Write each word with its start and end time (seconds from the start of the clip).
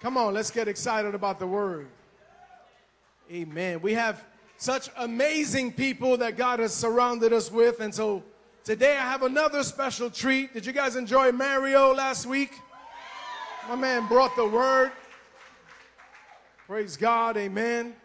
Come 0.00 0.16
on, 0.16 0.32
let's 0.32 0.52
get 0.52 0.68
excited 0.68 1.16
about 1.16 1.40
the 1.40 1.46
word. 1.46 1.88
Amen. 3.32 3.80
We 3.82 3.94
have 3.94 4.24
such 4.56 4.88
amazing 4.96 5.72
people 5.72 6.16
that 6.18 6.36
God 6.36 6.60
has 6.60 6.72
surrounded 6.72 7.32
us 7.32 7.50
with. 7.50 7.80
And 7.80 7.92
so 7.92 8.22
today 8.62 8.92
I 8.92 9.00
have 9.00 9.24
another 9.24 9.64
special 9.64 10.08
treat. 10.08 10.54
Did 10.54 10.64
you 10.64 10.72
guys 10.72 10.94
enjoy 10.94 11.32
Mario 11.32 11.92
last 11.92 12.26
week? 12.26 12.52
My 13.68 13.74
man 13.74 14.06
brought 14.06 14.36
the 14.36 14.46
word. 14.46 14.92
Praise 16.68 16.96
God. 16.96 17.36
Amen. 17.36 17.96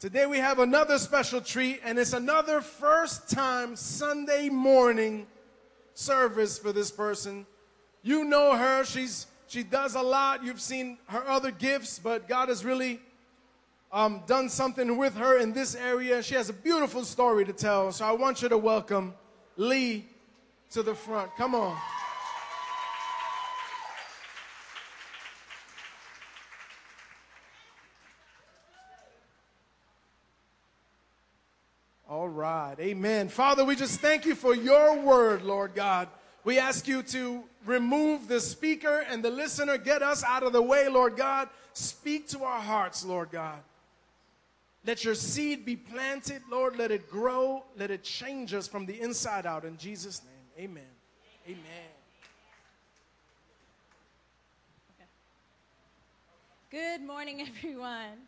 Today 0.00 0.24
we 0.24 0.38
have 0.38 0.60
another 0.60 0.96
special 0.96 1.42
treat, 1.42 1.80
and 1.84 1.98
it's 1.98 2.14
another 2.14 2.62
first 2.62 3.28
time 3.28 3.76
Sunday 3.76 4.48
morning 4.48 5.26
service 5.92 6.58
for 6.58 6.72
this 6.72 6.90
person. 6.90 7.44
You 8.02 8.24
know 8.24 8.56
her. 8.56 8.84
She's 8.84 9.26
she 9.48 9.62
does 9.62 9.94
a 9.94 10.02
lot. 10.02 10.44
You've 10.44 10.60
seen 10.60 10.98
her 11.06 11.26
other 11.26 11.50
gifts, 11.50 11.98
but 11.98 12.28
God 12.28 12.50
has 12.50 12.64
really 12.66 13.00
um, 13.90 14.22
done 14.26 14.50
something 14.50 14.98
with 14.98 15.16
her 15.16 15.38
in 15.38 15.54
this 15.54 15.74
area. 15.74 16.22
She 16.22 16.34
has 16.34 16.50
a 16.50 16.52
beautiful 16.52 17.02
story 17.02 17.46
to 17.46 17.52
tell. 17.54 17.90
So 17.90 18.04
I 18.04 18.12
want 18.12 18.42
you 18.42 18.50
to 18.50 18.58
welcome 18.58 19.14
Lee 19.56 20.06
to 20.72 20.82
the 20.82 20.94
front. 20.94 21.30
Come 21.38 21.54
on. 21.54 21.76
All 32.06 32.28
right. 32.28 32.74
Amen. 32.80 33.28
Father, 33.28 33.64
we 33.64 33.76
just 33.76 34.00
thank 34.00 34.26
you 34.26 34.34
for 34.34 34.54
your 34.54 34.98
word, 34.98 35.42
Lord 35.42 35.74
God. 35.74 36.08
We 36.44 36.58
ask 36.58 36.86
you 36.88 37.02
to 37.04 37.44
remove 37.66 38.28
the 38.28 38.40
speaker 38.40 39.04
and 39.10 39.22
the 39.22 39.30
listener. 39.30 39.76
Get 39.76 40.02
us 40.02 40.24
out 40.24 40.42
of 40.42 40.52
the 40.52 40.62
way, 40.62 40.88
Lord 40.88 41.16
God. 41.16 41.48
Speak 41.72 42.28
to 42.28 42.44
our 42.44 42.60
hearts, 42.60 43.04
Lord 43.04 43.30
God. 43.30 43.58
Let 44.86 45.04
your 45.04 45.14
seed 45.14 45.64
be 45.66 45.76
planted, 45.76 46.42
Lord. 46.50 46.76
Let 46.76 46.90
it 46.90 47.10
grow. 47.10 47.64
Let 47.76 47.90
it 47.90 48.02
change 48.02 48.54
us 48.54 48.66
from 48.66 48.86
the 48.86 48.98
inside 49.00 49.44
out. 49.44 49.64
In 49.64 49.76
Jesus' 49.76 50.22
name, 50.22 50.70
amen. 50.70 50.84
Amen. 51.46 51.88
Good 56.70 57.00
morning, 57.02 57.40
everyone. 57.48 58.26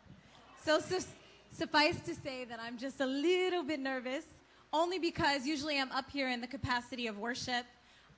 So, 0.63 0.79
su- 0.79 1.05
suffice 1.51 1.99
to 2.01 2.15
say 2.15 2.45
that 2.45 2.59
I'm 2.59 2.77
just 2.77 2.99
a 2.99 3.05
little 3.05 3.63
bit 3.63 3.79
nervous, 3.79 4.25
only 4.73 4.97
because 4.97 5.45
usually 5.45 5.79
I'm 5.79 5.91
up 5.91 6.09
here 6.09 6.29
in 6.29 6.41
the 6.41 6.47
capacity 6.47 7.07
of 7.07 7.17
worship. 7.17 7.65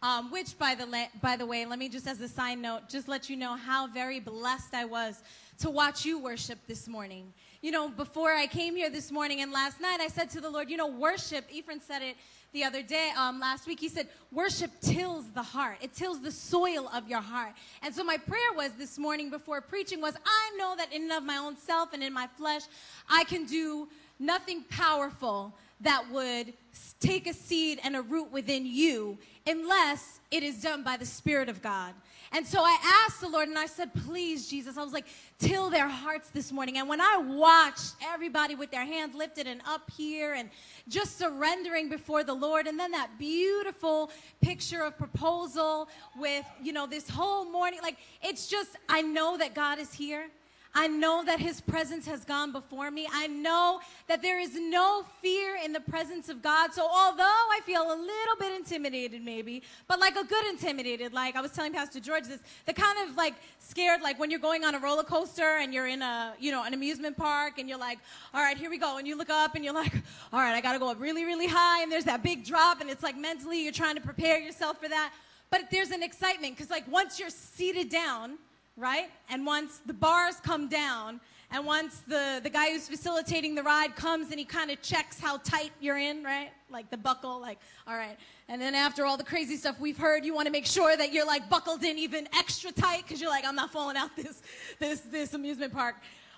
Um, 0.03 0.31
which, 0.31 0.59
by 0.59 0.75
the, 0.75 0.85
la- 0.85 1.07
by 1.21 1.37
the 1.37 1.45
way, 1.45 1.65
let 1.65 1.79
me 1.79 1.87
just 1.87 2.07
as 2.07 2.19
a 2.19 2.27
side 2.27 2.59
note, 2.59 2.89
just 2.89 3.07
let 3.07 3.29
you 3.29 3.37
know 3.37 3.55
how 3.55 3.87
very 3.87 4.19
blessed 4.19 4.73
I 4.73 4.83
was 4.83 5.23
to 5.59 5.69
watch 5.69 6.03
you 6.03 6.19
worship 6.19 6.59
this 6.67 6.89
morning. 6.89 7.31
You 7.61 7.71
know, 7.71 7.87
before 7.87 8.33
I 8.33 8.45
came 8.47 8.75
here 8.75 8.89
this 8.89 9.13
morning 9.13 9.39
and 9.39 9.53
last 9.53 9.79
night, 9.79 9.99
I 10.01 10.09
said 10.09 10.29
to 10.31 10.41
the 10.41 10.49
Lord, 10.49 10.69
you 10.69 10.75
know, 10.75 10.87
worship, 10.87 11.45
Ephraim 11.49 11.79
said 11.79 12.01
it 12.01 12.17
the 12.51 12.65
other 12.65 12.81
day, 12.81 13.11
um, 13.17 13.39
last 13.39 13.65
week, 13.65 13.79
he 13.79 13.87
said, 13.87 14.09
worship 14.33 14.71
tills 14.81 15.31
the 15.31 15.41
heart. 15.41 15.77
It 15.81 15.93
tills 15.93 16.19
the 16.19 16.31
soil 16.31 16.89
of 16.93 17.07
your 17.07 17.21
heart. 17.21 17.53
And 17.81 17.95
so 17.95 18.03
my 18.03 18.17
prayer 18.17 18.53
was 18.57 18.73
this 18.73 18.99
morning 18.99 19.29
before 19.29 19.61
preaching 19.61 20.01
was, 20.01 20.15
I 20.25 20.57
know 20.57 20.75
that 20.75 20.91
in 20.91 21.03
and 21.03 21.13
of 21.13 21.23
my 21.23 21.37
own 21.37 21.55
self 21.55 21.93
and 21.93 22.03
in 22.03 22.11
my 22.11 22.27
flesh, 22.37 22.63
I 23.09 23.23
can 23.23 23.45
do 23.45 23.87
nothing 24.19 24.65
powerful 24.69 25.53
that 25.83 26.05
would 26.11 26.53
take 26.99 27.27
a 27.27 27.33
seed 27.33 27.79
and 27.83 27.95
a 27.95 28.01
root 28.01 28.31
within 28.31 28.65
you 28.65 29.17
unless 29.45 30.19
it 30.31 30.41
is 30.41 30.61
done 30.61 30.83
by 30.83 30.97
the 30.97 31.05
Spirit 31.05 31.49
of 31.49 31.61
God. 31.61 31.93
And 32.35 32.47
so 32.47 32.61
I 32.61 33.05
asked 33.05 33.21
the 33.21 33.29
Lord 33.29 33.47
and 33.47 33.59
I 33.59 33.67
said, 33.67 33.93
please, 33.93 34.49
Jesus, 34.49 34.75
I 34.75 34.83
was 34.83 34.91
like, 34.93 35.05
till 35.37 35.69
their 35.69 35.87
hearts 35.87 36.29
this 36.29 36.51
morning. 36.51 36.79
And 36.79 36.89
when 36.89 36.99
I 36.99 37.17
watched 37.17 37.93
everybody 38.03 38.55
with 38.55 38.71
their 38.71 38.85
hands 38.85 39.13
lifted 39.13 39.45
and 39.45 39.61
up 39.67 39.91
here 39.95 40.33
and 40.33 40.49
just 40.87 41.19
surrendering 41.19 41.89
before 41.89 42.23
the 42.23 42.33
Lord, 42.33 42.65
and 42.65 42.79
then 42.79 42.91
that 42.91 43.11
beautiful 43.19 44.09
picture 44.41 44.81
of 44.81 44.97
proposal 44.97 45.89
with, 46.17 46.45
you 46.63 46.73
know, 46.73 46.87
this 46.87 47.07
whole 47.07 47.45
morning, 47.45 47.79
like, 47.83 47.97
it's 48.23 48.47
just, 48.47 48.77
I 48.89 49.03
know 49.03 49.37
that 49.37 49.53
God 49.53 49.77
is 49.77 49.93
here. 49.93 50.27
I 50.75 50.87
know 50.87 51.23
that 51.23 51.39
his 51.39 51.61
presence 51.61 52.07
has 52.07 52.25
gone 52.25 52.51
before 52.51 52.89
me. 52.89 53.07
I 53.11 53.27
know 53.27 53.79
that 54.07 54.23
there 54.23 54.39
is 54.39 54.55
no 54.55 55.05
fear 55.21 55.55
in 55.63 55.71
the 55.71 55.79
presence 55.79 56.29
of 56.29 56.41
God. 56.41 56.73
So 56.73 56.81
although 56.81 57.23
I 57.23 57.59
feel 57.63 57.83
a 57.83 57.95
little 57.95 58.35
bit 58.39 58.55
intimidated 58.55 59.23
maybe, 59.23 59.61
but 59.87 59.99
like 59.99 60.15
a 60.15 60.23
good 60.23 60.45
intimidated, 60.47 61.13
like 61.13 61.35
I 61.35 61.41
was 61.41 61.51
telling 61.51 61.73
Pastor 61.73 61.99
George 61.99 62.23
this, 62.23 62.39
the 62.65 62.73
kind 62.73 63.07
of 63.07 63.15
like 63.15 63.35
scared, 63.59 64.01
like 64.01 64.19
when 64.19 64.31
you're 64.31 64.39
going 64.39 64.63
on 64.63 64.73
a 64.73 64.79
roller 64.79 65.03
coaster 65.03 65.59
and 65.59 65.73
you're 65.73 65.87
in 65.87 66.01
a, 66.01 66.33
you 66.39 66.51
know, 66.51 66.63
an 66.63 66.73
amusement 66.73 67.17
park 67.17 67.59
and 67.59 67.69
you're 67.69 67.77
like, 67.77 67.99
all 68.33 68.41
right, 68.41 68.57
here 68.57 68.71
we 68.71 68.79
go. 68.79 68.97
And 68.97 69.07
you 69.07 69.15
look 69.15 69.29
up 69.29 69.53
and 69.53 69.63
you're 69.63 69.75
like, 69.75 69.93
all 70.33 70.39
right, 70.39 70.55
I 70.55 70.61
got 70.61 70.73
to 70.73 70.79
go 70.79 70.89
up 70.89 70.99
really, 70.99 71.23
really 71.23 71.47
high. 71.47 71.83
And 71.83 71.91
there's 71.91 72.05
that 72.05 72.23
big 72.23 72.43
drop 72.43 72.81
and 72.81 72.89
it's 72.89 73.03
like 73.03 73.15
mentally 73.15 73.61
you're 73.61 73.71
trying 73.71 73.95
to 73.95 74.01
prepare 74.01 74.39
yourself 74.39 74.81
for 74.81 74.89
that. 74.89 75.13
But 75.51 75.69
there's 75.69 75.91
an 75.91 76.01
excitement 76.01 76.55
because 76.55 76.71
like 76.71 76.91
once 76.91 77.19
you're 77.19 77.29
seated 77.29 77.89
down, 77.89 78.39
right? 78.77 79.09
And 79.29 79.45
once 79.45 79.81
the 79.85 79.93
bars 79.93 80.35
come 80.37 80.67
down, 80.67 81.19
and 81.51 81.67
once 81.67 81.99
the, 82.07 82.39
the 82.41 82.49
guy 82.49 82.71
who's 82.71 82.87
facilitating 82.87 83.53
the 83.53 83.61
ride 83.61 83.95
comes 83.95 84.31
and 84.31 84.39
he 84.39 84.45
kind 84.45 84.71
of 84.71 84.81
checks 84.81 85.19
how 85.19 85.37
tight 85.37 85.71
you're 85.79 85.99
in, 85.99 86.23
right? 86.23 86.49
Like 86.71 86.89
the 86.89 86.97
buckle, 86.97 87.39
like, 87.39 87.59
all 87.87 87.95
right. 87.95 88.17
And 88.49 88.59
then 88.59 88.73
after 88.73 89.05
all 89.05 89.17
the 89.17 89.23
crazy 89.23 89.55
stuff 89.55 89.79
we've 89.79 89.97
heard, 89.97 90.25
you 90.25 90.33
want 90.33 90.47
to 90.47 90.51
make 90.51 90.65
sure 90.65 90.97
that 90.97 91.13
you're 91.13 91.27
like 91.27 91.47
buckled 91.49 91.83
in 91.83 91.99
even 91.99 92.27
extra 92.35 92.71
tight 92.71 93.03
because 93.03 93.21
you're 93.21 93.29
like, 93.29 93.45
I'm 93.45 93.55
not 93.55 93.71
falling 93.71 93.97
out 93.97 94.15
this, 94.15 94.41
this, 94.79 95.01
this 95.01 95.35
amusement 95.35 95.73
park. 95.73 95.95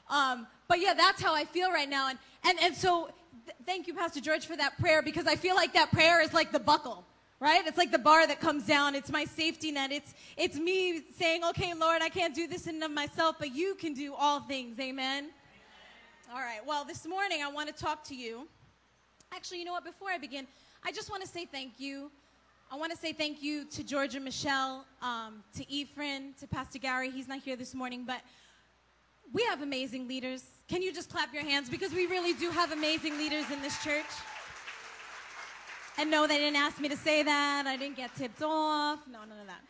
Um, 0.10 0.48
but 0.68 0.82
yeah, 0.82 0.94
that's 0.94 1.22
how 1.22 1.34
I 1.34 1.46
feel 1.46 1.72
right 1.72 1.90
now. 1.90 2.10
And, 2.10 2.20
and, 2.44 2.60
and 2.62 2.76
so 2.76 3.10
th- 3.46 3.56
thank 3.66 3.88
you, 3.88 3.94
Pastor 3.94 4.20
George, 4.20 4.46
for 4.46 4.58
that 4.58 4.78
prayer 4.80 5.02
because 5.02 5.28
I 5.28 5.38
feel 5.38 5.56
like 5.56 5.74
that 5.74 5.92
prayer 5.92 6.22
is 6.22 6.34
like 6.34 6.52
the 6.52 6.60
buckle 6.60 7.06
right? 7.40 7.66
It's 7.66 7.78
like 7.78 7.92
the 7.92 8.00
bar 8.00 8.28
that 8.28 8.40
comes 8.40 8.66
down. 8.66 8.96
It's 8.96 9.12
my 9.12 9.26
safety 9.26 9.72
net. 9.72 9.92
It's 9.92 10.14
it's 10.38 10.58
me 10.58 11.02
saying 11.18 11.44
okay 11.44 11.74
lord 11.74 12.02
i 12.02 12.10
can't 12.10 12.36
do 12.36 12.48
this 12.48 12.68
in 12.68 12.76
and 12.76 12.84
of 12.84 12.92
myself 12.92 13.38
but 13.40 13.54
you 13.54 13.76
can 13.76 13.94
do 13.94 14.14
all 14.14 14.40
things. 14.42 14.80
Amen? 14.80 15.30
All 16.34 16.40
right. 16.40 16.66
Well 16.66 16.86
this 16.86 17.06
morning 17.06 17.42
i 17.44 17.52
want 17.52 17.76
to 17.76 17.84
talk 17.84 18.04
to 18.06 18.16
you. 18.16 18.48
Actually 19.34 19.60
you 19.60 19.66
know 19.66 19.74
what? 19.74 19.86
Before 19.86 20.10
i 20.10 20.18
begin 20.18 20.48
i 20.84 20.92
just 20.92 21.10
want 21.10 21.22
to 21.24 21.28
say 21.28 21.46
thank 21.46 21.74
you. 21.80 22.12
I 22.72 22.78
want 22.78 22.92
to 22.92 22.98
say 22.98 23.14
thank 23.14 23.44
you 23.44 23.66
to 23.66 23.84
georgia 23.84 24.20
michelle 24.20 24.86
um, 25.02 25.44
to 25.58 25.70
ephraim 25.72 26.34
to 26.40 26.48
pastor 26.48 26.80
gary. 26.80 27.12
He's 27.12 27.28
not 27.28 27.40
here 27.40 27.56
this 27.56 27.74
morning 27.74 28.06
but 28.06 28.22
we 29.34 29.44
have 29.44 29.62
amazing 29.62 30.08
leaders. 30.08 30.44
Can 30.70 30.82
you 30.82 30.94
just 30.94 31.10
clap 31.10 31.34
your 31.34 31.44
hands? 31.44 31.70
Because 31.70 31.92
we 31.94 32.06
really 32.06 32.34
do 32.34 32.50
have 32.52 32.72
amazing 32.72 33.18
leaders 33.18 33.50
in 33.52 33.62
this 33.62 33.84
church 33.84 34.06
and 35.98 36.12
no, 36.12 36.28
they 36.28 36.38
didn't 36.38 36.58
ask 36.58 36.80
me 36.80 36.90
to 36.90 36.98
say 36.98 37.24
that. 37.24 37.66
I 37.66 37.78
didn't 37.78 37.96
get 37.96 38.16
tipped 38.16 38.42
off. 38.42 39.00
No, 39.08 39.20
none 39.20 39.40
of 39.40 39.48
that. 39.48 39.62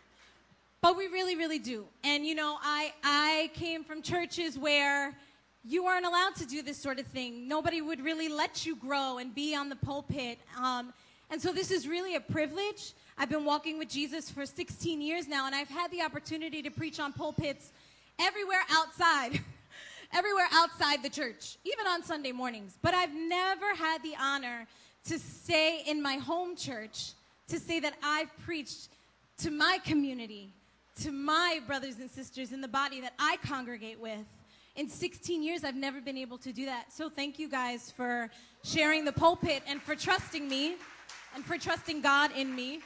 But 0.82 0.98
we 0.98 1.08
really, 1.08 1.36
really 1.36 1.60
do. 1.60 1.86
And 2.04 2.26
you 2.26 2.36
know, 2.36 2.58
I 2.62 2.94
I 3.04 3.52
came 3.54 3.84
from 3.84 4.02
churches 4.02 4.58
where 4.58 5.16
you 5.64 5.84
weren't 5.84 6.06
allowed 6.06 6.36
to 6.36 6.46
do 6.46 6.62
this 6.62 6.78
sort 6.78 7.00
of 7.00 7.08
thing. 7.08 7.48
Nobody 7.48 7.82
would 7.82 8.04
really 8.04 8.30
let 8.30 8.66
you 8.66 8.76
grow 8.76 9.18
and 9.18 9.34
be 9.34 9.56
on 9.56 9.70
the 9.70 9.76
pulpit. 9.76 10.38
Um, 10.62 10.94
and 11.32 11.42
so 11.42 11.52
this 11.52 11.72
is 11.72 11.88
really 11.88 12.16
a 12.16 12.20
privilege. 12.20 12.94
I've 13.18 13.30
been 13.30 13.46
walking 13.46 13.80
with 13.80 13.90
Jesus 13.90 14.30
for 14.30 14.46
16 14.46 15.02
years 15.02 15.28
now, 15.28 15.48
and 15.48 15.56
I've 15.56 15.70
had 15.70 15.90
the 15.90 16.04
opportunity 16.04 16.62
to 16.62 16.70
preach 16.70 17.00
on 17.00 17.14
pulpits 17.14 17.72
everywhere 18.20 18.62
outside. 18.72 19.40
everywhere 20.14 20.48
outside 20.54 21.04
the 21.04 21.10
church, 21.10 21.58
even 21.66 21.88
on 21.88 22.04
Sunday 22.04 22.32
mornings. 22.32 22.78
But 22.82 22.94
I've 22.94 23.14
never 23.14 23.74
had 23.76 24.02
the 24.04 24.14
honor 24.22 24.68
to 25.06 25.20
say 25.20 25.82
in 25.86 26.02
my 26.02 26.16
home 26.16 26.56
church, 26.56 27.12
to 27.48 27.60
say 27.60 27.80
that 27.80 27.94
I've 28.04 28.36
preached 28.40 28.90
to 29.40 29.52
my 29.52 29.80
community, 29.86 30.52
to 31.02 31.12
my 31.12 31.60
brothers 31.68 32.00
and 32.00 32.10
sisters 32.10 32.52
in 32.52 32.62
the 32.62 32.68
body 32.68 33.02
that 33.02 33.14
I 33.20 33.38
congregate 33.46 34.00
with. 34.00 34.26
In 34.76 34.90
16 34.90 35.42
years, 35.42 35.64
I've 35.64 35.76
never 35.76 36.02
been 36.02 36.18
able 36.18 36.38
to 36.40 36.52
do 36.52 36.66
that. 36.66 36.92
So 36.92 37.10
thank 37.10 37.40
you 37.40 37.48
guys 37.48 37.92
for 37.96 38.30
sharing 38.64 39.06
the 39.06 39.12
pulpit 39.12 39.64
and 39.68 39.82
for 39.82 39.96
trusting 39.96 40.48
me 40.48 40.76
and 41.34 41.46
for 41.46 41.58
trusting 41.58 42.02
God 42.02 42.32
in 42.36 42.54
me. 42.54 42.80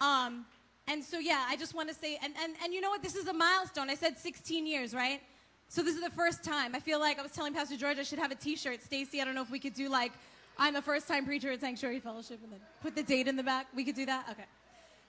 Um, 0.00 0.44
and 0.88 1.02
so, 1.02 1.18
yeah, 1.18 1.44
I 1.48 1.56
just 1.56 1.74
want 1.74 1.88
to 1.88 1.94
say, 1.94 2.18
and, 2.22 2.32
and, 2.42 2.54
and 2.62 2.72
you 2.72 2.80
know 2.80 2.90
what? 2.90 3.02
This 3.02 3.16
is 3.16 3.26
a 3.26 3.32
milestone. 3.32 3.90
I 3.90 3.96
said 3.96 4.18
16 4.18 4.66
years, 4.66 4.94
right? 4.94 5.20
So 5.68 5.82
this 5.82 5.96
is 5.96 6.02
the 6.02 6.10
first 6.10 6.44
time. 6.44 6.76
I 6.76 6.80
feel 6.80 7.00
like 7.00 7.18
I 7.18 7.22
was 7.22 7.32
telling 7.32 7.54
Pastor 7.54 7.76
George 7.76 7.98
I 7.98 8.04
should 8.04 8.20
have 8.20 8.30
a 8.30 8.36
t-shirt. 8.36 8.82
Stacy, 8.82 9.20
I 9.20 9.24
don't 9.24 9.34
know 9.34 9.42
if 9.42 9.50
we 9.50 9.58
could 9.58 9.74
do 9.74 9.88
like, 9.88 10.12
I'm 10.58 10.76
a 10.76 10.82
first 10.82 11.06
time 11.06 11.26
preacher 11.26 11.50
at 11.50 11.60
Sanctuary 11.60 12.00
Fellowship 12.00 12.40
and 12.42 12.52
then 12.52 12.60
put 12.82 12.94
the 12.94 13.02
date 13.02 13.28
in 13.28 13.36
the 13.36 13.42
back. 13.42 13.66
We 13.74 13.84
could 13.84 13.94
do 13.94 14.06
that? 14.06 14.26
Okay. 14.30 14.44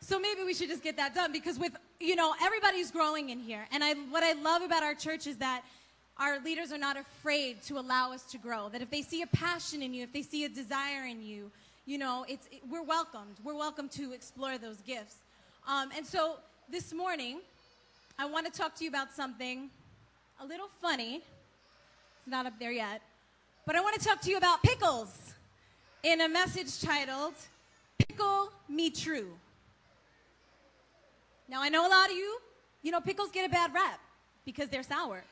So 0.01 0.19
maybe 0.19 0.43
we 0.43 0.53
should 0.53 0.69
just 0.69 0.83
get 0.83 0.97
that 0.97 1.15
done 1.15 1.31
because 1.31 1.57
with, 1.57 1.75
you 1.99 2.15
know, 2.15 2.33
everybody's 2.41 2.91
growing 2.91 3.29
in 3.29 3.39
here. 3.39 3.65
And 3.71 3.83
I, 3.83 3.93
what 3.93 4.23
I 4.23 4.33
love 4.33 4.61
about 4.61 4.83
our 4.83 4.93
church 4.93 5.25
is 5.25 5.37
that 5.37 5.63
our 6.19 6.39
leaders 6.39 6.71
are 6.71 6.77
not 6.77 6.97
afraid 6.97 7.61
to 7.63 7.79
allow 7.79 8.11
us 8.11 8.23
to 8.25 8.37
grow. 8.37 8.69
That 8.69 8.81
if 8.81 8.91
they 8.91 9.01
see 9.01 9.21
a 9.21 9.27
passion 9.27 9.81
in 9.81 9.93
you, 9.93 10.03
if 10.03 10.13
they 10.13 10.21
see 10.21 10.45
a 10.45 10.49
desire 10.49 11.05
in 11.05 11.23
you, 11.23 11.49
you 11.85 11.97
know, 11.97 12.25
it's, 12.27 12.47
it, 12.51 12.61
we're 12.69 12.83
welcomed. 12.83 13.37
We're 13.43 13.55
welcome 13.55 13.87
to 13.89 14.11
explore 14.13 14.57
those 14.57 14.77
gifts. 14.81 15.15
Um, 15.67 15.89
and 15.95 16.05
so 16.05 16.35
this 16.69 16.93
morning, 16.93 17.39
I 18.19 18.25
want 18.25 18.45
to 18.45 18.51
talk 18.51 18.75
to 18.75 18.83
you 18.83 18.89
about 18.89 19.13
something 19.13 19.69
a 20.41 20.45
little 20.45 20.69
funny. 20.81 21.15
It's 21.15 22.27
not 22.27 22.45
up 22.45 22.59
there 22.59 22.71
yet. 22.71 23.01
But 23.65 23.75
I 23.75 23.81
want 23.81 23.99
to 23.99 24.05
talk 24.05 24.21
to 24.21 24.29
you 24.29 24.37
about 24.37 24.61
pickles 24.63 25.33
in 26.07 26.21
a 26.21 26.29
message 26.29 26.79
titled 26.79 27.33
Pickle 27.99 28.49
Me 28.69 28.89
True. 28.89 29.27
Now, 31.49 31.61
I 31.61 31.67
know 31.67 31.85
a 31.85 31.91
lot 31.91 32.09
of 32.09 32.15
you, 32.15 32.39
you 32.81 32.91
know, 32.91 33.01
pickles 33.01 33.29
get 33.29 33.45
a 33.45 33.51
bad 33.51 33.73
rap 33.73 33.99
because 34.45 34.69
they're 34.69 34.83
sour. 34.83 35.25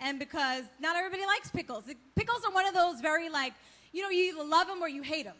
And 0.00 0.20
because 0.20 0.62
not 0.78 0.94
everybody 0.94 1.26
likes 1.26 1.50
pickles. 1.50 1.82
Pickles 2.14 2.44
are 2.44 2.52
one 2.52 2.64
of 2.64 2.74
those 2.74 3.00
very, 3.00 3.28
like, 3.28 3.54
you 3.92 4.02
know, 4.02 4.08
you 4.08 4.32
either 4.32 4.44
love 4.44 4.68
them 4.68 4.80
or 4.80 4.88
you 4.88 5.02
hate 5.02 5.24
them. 5.24 5.34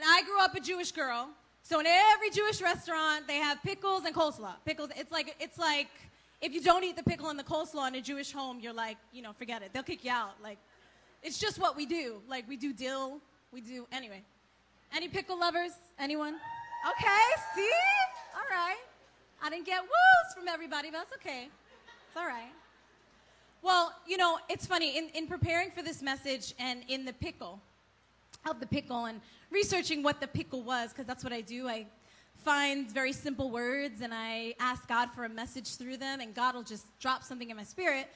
And 0.00 0.08
I 0.10 0.22
grew 0.22 0.40
up 0.40 0.56
a 0.56 0.60
Jewish 0.60 0.90
girl, 0.90 1.28
so 1.62 1.78
in 1.78 1.86
every 1.86 2.30
Jewish 2.30 2.60
restaurant, 2.60 3.28
they 3.28 3.36
have 3.36 3.62
pickles 3.62 4.04
and 4.04 4.12
coleslaw. 4.12 4.54
Pickles, 4.64 4.90
it's 4.96 5.12
like, 5.12 5.36
it's 5.38 5.58
like, 5.58 5.90
if 6.40 6.52
you 6.52 6.60
don't 6.60 6.82
eat 6.82 6.96
the 6.96 7.04
pickle 7.04 7.28
and 7.28 7.38
the 7.38 7.44
coleslaw 7.44 7.86
in 7.86 7.94
a 7.94 8.00
Jewish 8.00 8.32
home, 8.32 8.58
you're 8.60 8.72
like, 8.72 8.96
you 9.12 9.22
know, 9.22 9.32
forget 9.32 9.62
it. 9.62 9.72
They'll 9.72 9.84
kick 9.84 10.04
you 10.04 10.10
out. 10.10 10.34
Like, 10.42 10.58
it's 11.22 11.38
just 11.38 11.60
what 11.60 11.76
we 11.76 11.86
do. 11.86 12.20
Like, 12.28 12.48
we 12.48 12.56
do 12.56 12.72
dill, 12.72 13.20
we 13.56 13.62
do, 13.62 13.86
anyway. 13.90 14.20
Any 14.94 15.08
pickle 15.08 15.40
lovers? 15.40 15.70
Anyone? 15.98 16.34
Okay, 16.90 17.42
see? 17.54 17.70
All 18.34 18.44
right. 18.54 18.76
I 19.42 19.48
didn't 19.48 19.64
get 19.64 19.80
woos 19.80 20.34
from 20.34 20.46
everybody, 20.46 20.90
but 20.90 20.98
that's 20.98 21.14
okay. 21.14 21.48
It's 22.06 22.16
all 22.18 22.26
right. 22.26 22.52
Well, 23.62 23.94
you 24.06 24.18
know, 24.18 24.38
it's 24.50 24.66
funny. 24.66 24.98
In, 24.98 25.08
in 25.14 25.26
preparing 25.26 25.70
for 25.70 25.82
this 25.82 26.02
message 26.02 26.52
and 26.58 26.82
in 26.88 27.06
the 27.06 27.14
pickle, 27.14 27.58
of 28.46 28.60
the 28.60 28.66
pickle, 28.66 29.06
and 29.06 29.22
researching 29.50 30.02
what 30.02 30.20
the 30.20 30.26
pickle 30.26 30.62
was, 30.62 30.90
because 30.90 31.06
that's 31.06 31.24
what 31.24 31.32
I 31.32 31.40
do. 31.40 31.66
I 31.66 31.86
find 32.44 32.90
very 32.92 33.14
simple 33.14 33.50
words 33.50 34.02
and 34.02 34.12
I 34.12 34.54
ask 34.60 34.86
God 34.86 35.08
for 35.14 35.24
a 35.24 35.30
message 35.30 35.76
through 35.76 35.96
them, 35.96 36.20
and 36.20 36.34
God 36.34 36.54
will 36.54 36.62
just 36.62 36.86
drop 37.00 37.24
something 37.24 37.48
in 37.48 37.56
my 37.56 37.64
spirit. 37.64 38.08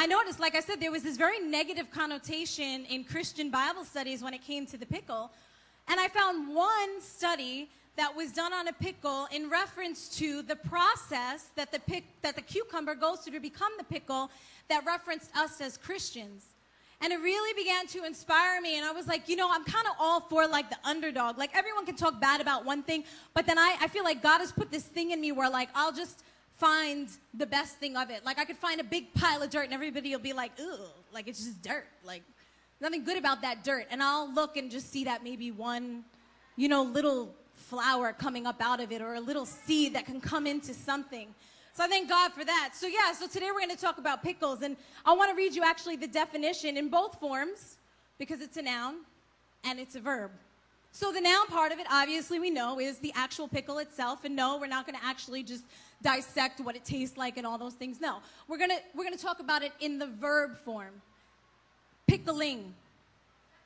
I 0.00 0.06
noticed, 0.06 0.38
like 0.38 0.54
I 0.54 0.60
said, 0.60 0.78
there 0.78 0.92
was 0.92 1.02
this 1.02 1.16
very 1.16 1.40
negative 1.40 1.90
connotation 1.90 2.84
in 2.84 3.02
Christian 3.02 3.50
Bible 3.50 3.84
studies 3.84 4.22
when 4.22 4.32
it 4.32 4.44
came 4.44 4.64
to 4.66 4.76
the 4.76 4.86
pickle. 4.86 5.32
And 5.88 5.98
I 5.98 6.06
found 6.06 6.54
one 6.54 7.00
study 7.00 7.68
that 7.96 8.14
was 8.14 8.30
done 8.30 8.52
on 8.52 8.68
a 8.68 8.72
pickle 8.72 9.26
in 9.32 9.50
reference 9.50 10.08
to 10.18 10.42
the 10.42 10.54
process 10.54 11.50
that 11.56 11.72
the, 11.72 11.80
pick, 11.80 12.04
that 12.22 12.36
the 12.36 12.42
cucumber 12.42 12.94
goes 12.94 13.22
through 13.22 13.32
to 13.32 13.40
become 13.40 13.72
the 13.76 13.82
pickle 13.82 14.30
that 14.68 14.86
referenced 14.86 15.36
us 15.36 15.60
as 15.60 15.76
Christians. 15.76 16.46
And 17.00 17.12
it 17.12 17.18
really 17.20 17.60
began 17.60 17.88
to 17.88 18.04
inspire 18.04 18.60
me. 18.60 18.78
And 18.78 18.86
I 18.86 18.92
was 18.92 19.08
like, 19.08 19.28
you 19.28 19.34
know, 19.34 19.48
I'm 19.50 19.64
kind 19.64 19.88
of 19.88 19.94
all 19.98 20.20
for 20.20 20.46
like 20.46 20.70
the 20.70 20.78
underdog. 20.84 21.38
Like 21.38 21.56
everyone 21.56 21.86
can 21.86 21.96
talk 21.96 22.20
bad 22.20 22.40
about 22.40 22.64
one 22.64 22.84
thing, 22.84 23.02
but 23.34 23.46
then 23.46 23.58
I, 23.58 23.76
I 23.80 23.88
feel 23.88 24.04
like 24.04 24.22
God 24.22 24.38
has 24.38 24.52
put 24.52 24.70
this 24.70 24.84
thing 24.84 25.10
in 25.10 25.20
me 25.20 25.32
where 25.32 25.50
like 25.50 25.70
I'll 25.74 25.92
just 25.92 26.22
find 26.58 27.08
the 27.34 27.46
best 27.46 27.78
thing 27.78 27.96
of 27.96 28.10
it. 28.10 28.24
Like 28.24 28.38
I 28.38 28.44
could 28.44 28.56
find 28.56 28.80
a 28.80 28.84
big 28.84 29.14
pile 29.14 29.42
of 29.42 29.50
dirt 29.50 29.64
and 29.64 29.72
everybody 29.72 30.10
will 30.10 30.18
be 30.18 30.32
like, 30.32 30.52
ooh, 30.60 30.78
like 31.12 31.28
it's 31.28 31.44
just 31.44 31.62
dirt. 31.62 31.86
Like 32.04 32.22
nothing 32.80 33.04
good 33.04 33.16
about 33.16 33.42
that 33.42 33.64
dirt. 33.64 33.86
And 33.90 34.02
I'll 34.02 34.32
look 34.32 34.56
and 34.56 34.70
just 34.70 34.90
see 34.90 35.04
that 35.04 35.22
maybe 35.22 35.50
one, 35.50 36.04
you 36.56 36.68
know, 36.68 36.82
little 36.82 37.34
flower 37.54 38.12
coming 38.12 38.46
up 38.46 38.60
out 38.60 38.80
of 38.80 38.92
it 38.92 39.00
or 39.00 39.14
a 39.14 39.20
little 39.20 39.46
seed 39.46 39.94
that 39.94 40.04
can 40.04 40.20
come 40.20 40.46
into 40.46 40.74
something. 40.74 41.28
So 41.74 41.84
I 41.84 41.86
thank 41.86 42.08
God 42.08 42.32
for 42.32 42.44
that. 42.44 42.70
So, 42.74 42.88
yeah, 42.88 43.12
so 43.12 43.28
today 43.28 43.46
we're 43.52 43.60
going 43.60 43.70
to 43.70 43.80
talk 43.80 43.98
about 43.98 44.22
pickles. 44.22 44.62
And 44.62 44.76
I 45.06 45.12
want 45.12 45.30
to 45.30 45.36
read 45.36 45.54
you 45.54 45.62
actually 45.62 45.94
the 45.94 46.08
definition 46.08 46.76
in 46.76 46.88
both 46.88 47.20
forms 47.20 47.76
because 48.18 48.40
it's 48.40 48.56
a 48.56 48.62
noun 48.62 48.96
and 49.62 49.78
it's 49.78 49.94
a 49.94 50.00
verb. 50.00 50.32
So, 50.90 51.12
the 51.12 51.20
noun 51.20 51.46
part 51.46 51.70
of 51.70 51.78
it, 51.78 51.86
obviously, 51.88 52.40
we 52.40 52.50
know 52.50 52.80
is 52.80 52.98
the 52.98 53.12
actual 53.14 53.46
pickle 53.46 53.78
itself. 53.78 54.24
And 54.24 54.34
no, 54.34 54.58
we're 54.58 54.66
not 54.66 54.86
going 54.86 54.98
to 54.98 55.04
actually 55.04 55.44
just 55.44 55.62
dissect 56.02 56.60
what 56.60 56.76
it 56.76 56.84
tastes 56.84 57.16
like 57.16 57.36
and 57.36 57.46
all 57.46 57.58
those 57.58 57.74
things. 57.74 58.00
No, 58.00 58.18
we're 58.46 58.58
to 58.58 58.78
we're 58.94 59.10
to 59.10 59.18
talk 59.18 59.40
about 59.40 59.62
it 59.62 59.72
in 59.80 59.98
the 59.98 60.06
verb 60.06 60.56
form 60.64 61.02
pickling, 62.08 62.74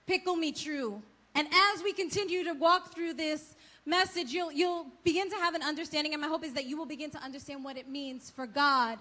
pickle 0.07 0.37
me 0.37 0.53
true. 0.53 1.01
And 1.35 1.49
as 1.49 1.83
we 1.83 1.95
continue 1.95 2.45
to 2.45 2.53
walk 2.53 2.93
through 2.93 3.15
this 3.15 3.55
message, 3.87 4.33
you'll, 4.33 4.53
you'll 4.53 4.87
begin 5.05 5.31
to 5.31 5.37
have 5.37 5.55
an 5.55 5.63
understanding, 5.63 6.13
and 6.13 6.21
my 6.21 6.29
hope 6.29 6.45
is 6.45 6.53
that 6.53 6.67
you 6.67 6.77
will 6.77 6.85
begin 6.85 7.11
to 7.11 7.19
understand 7.23 7.65
what 7.65 7.79
it 7.79 7.89
means 7.89 8.29
for 8.29 8.47
God 8.47 8.99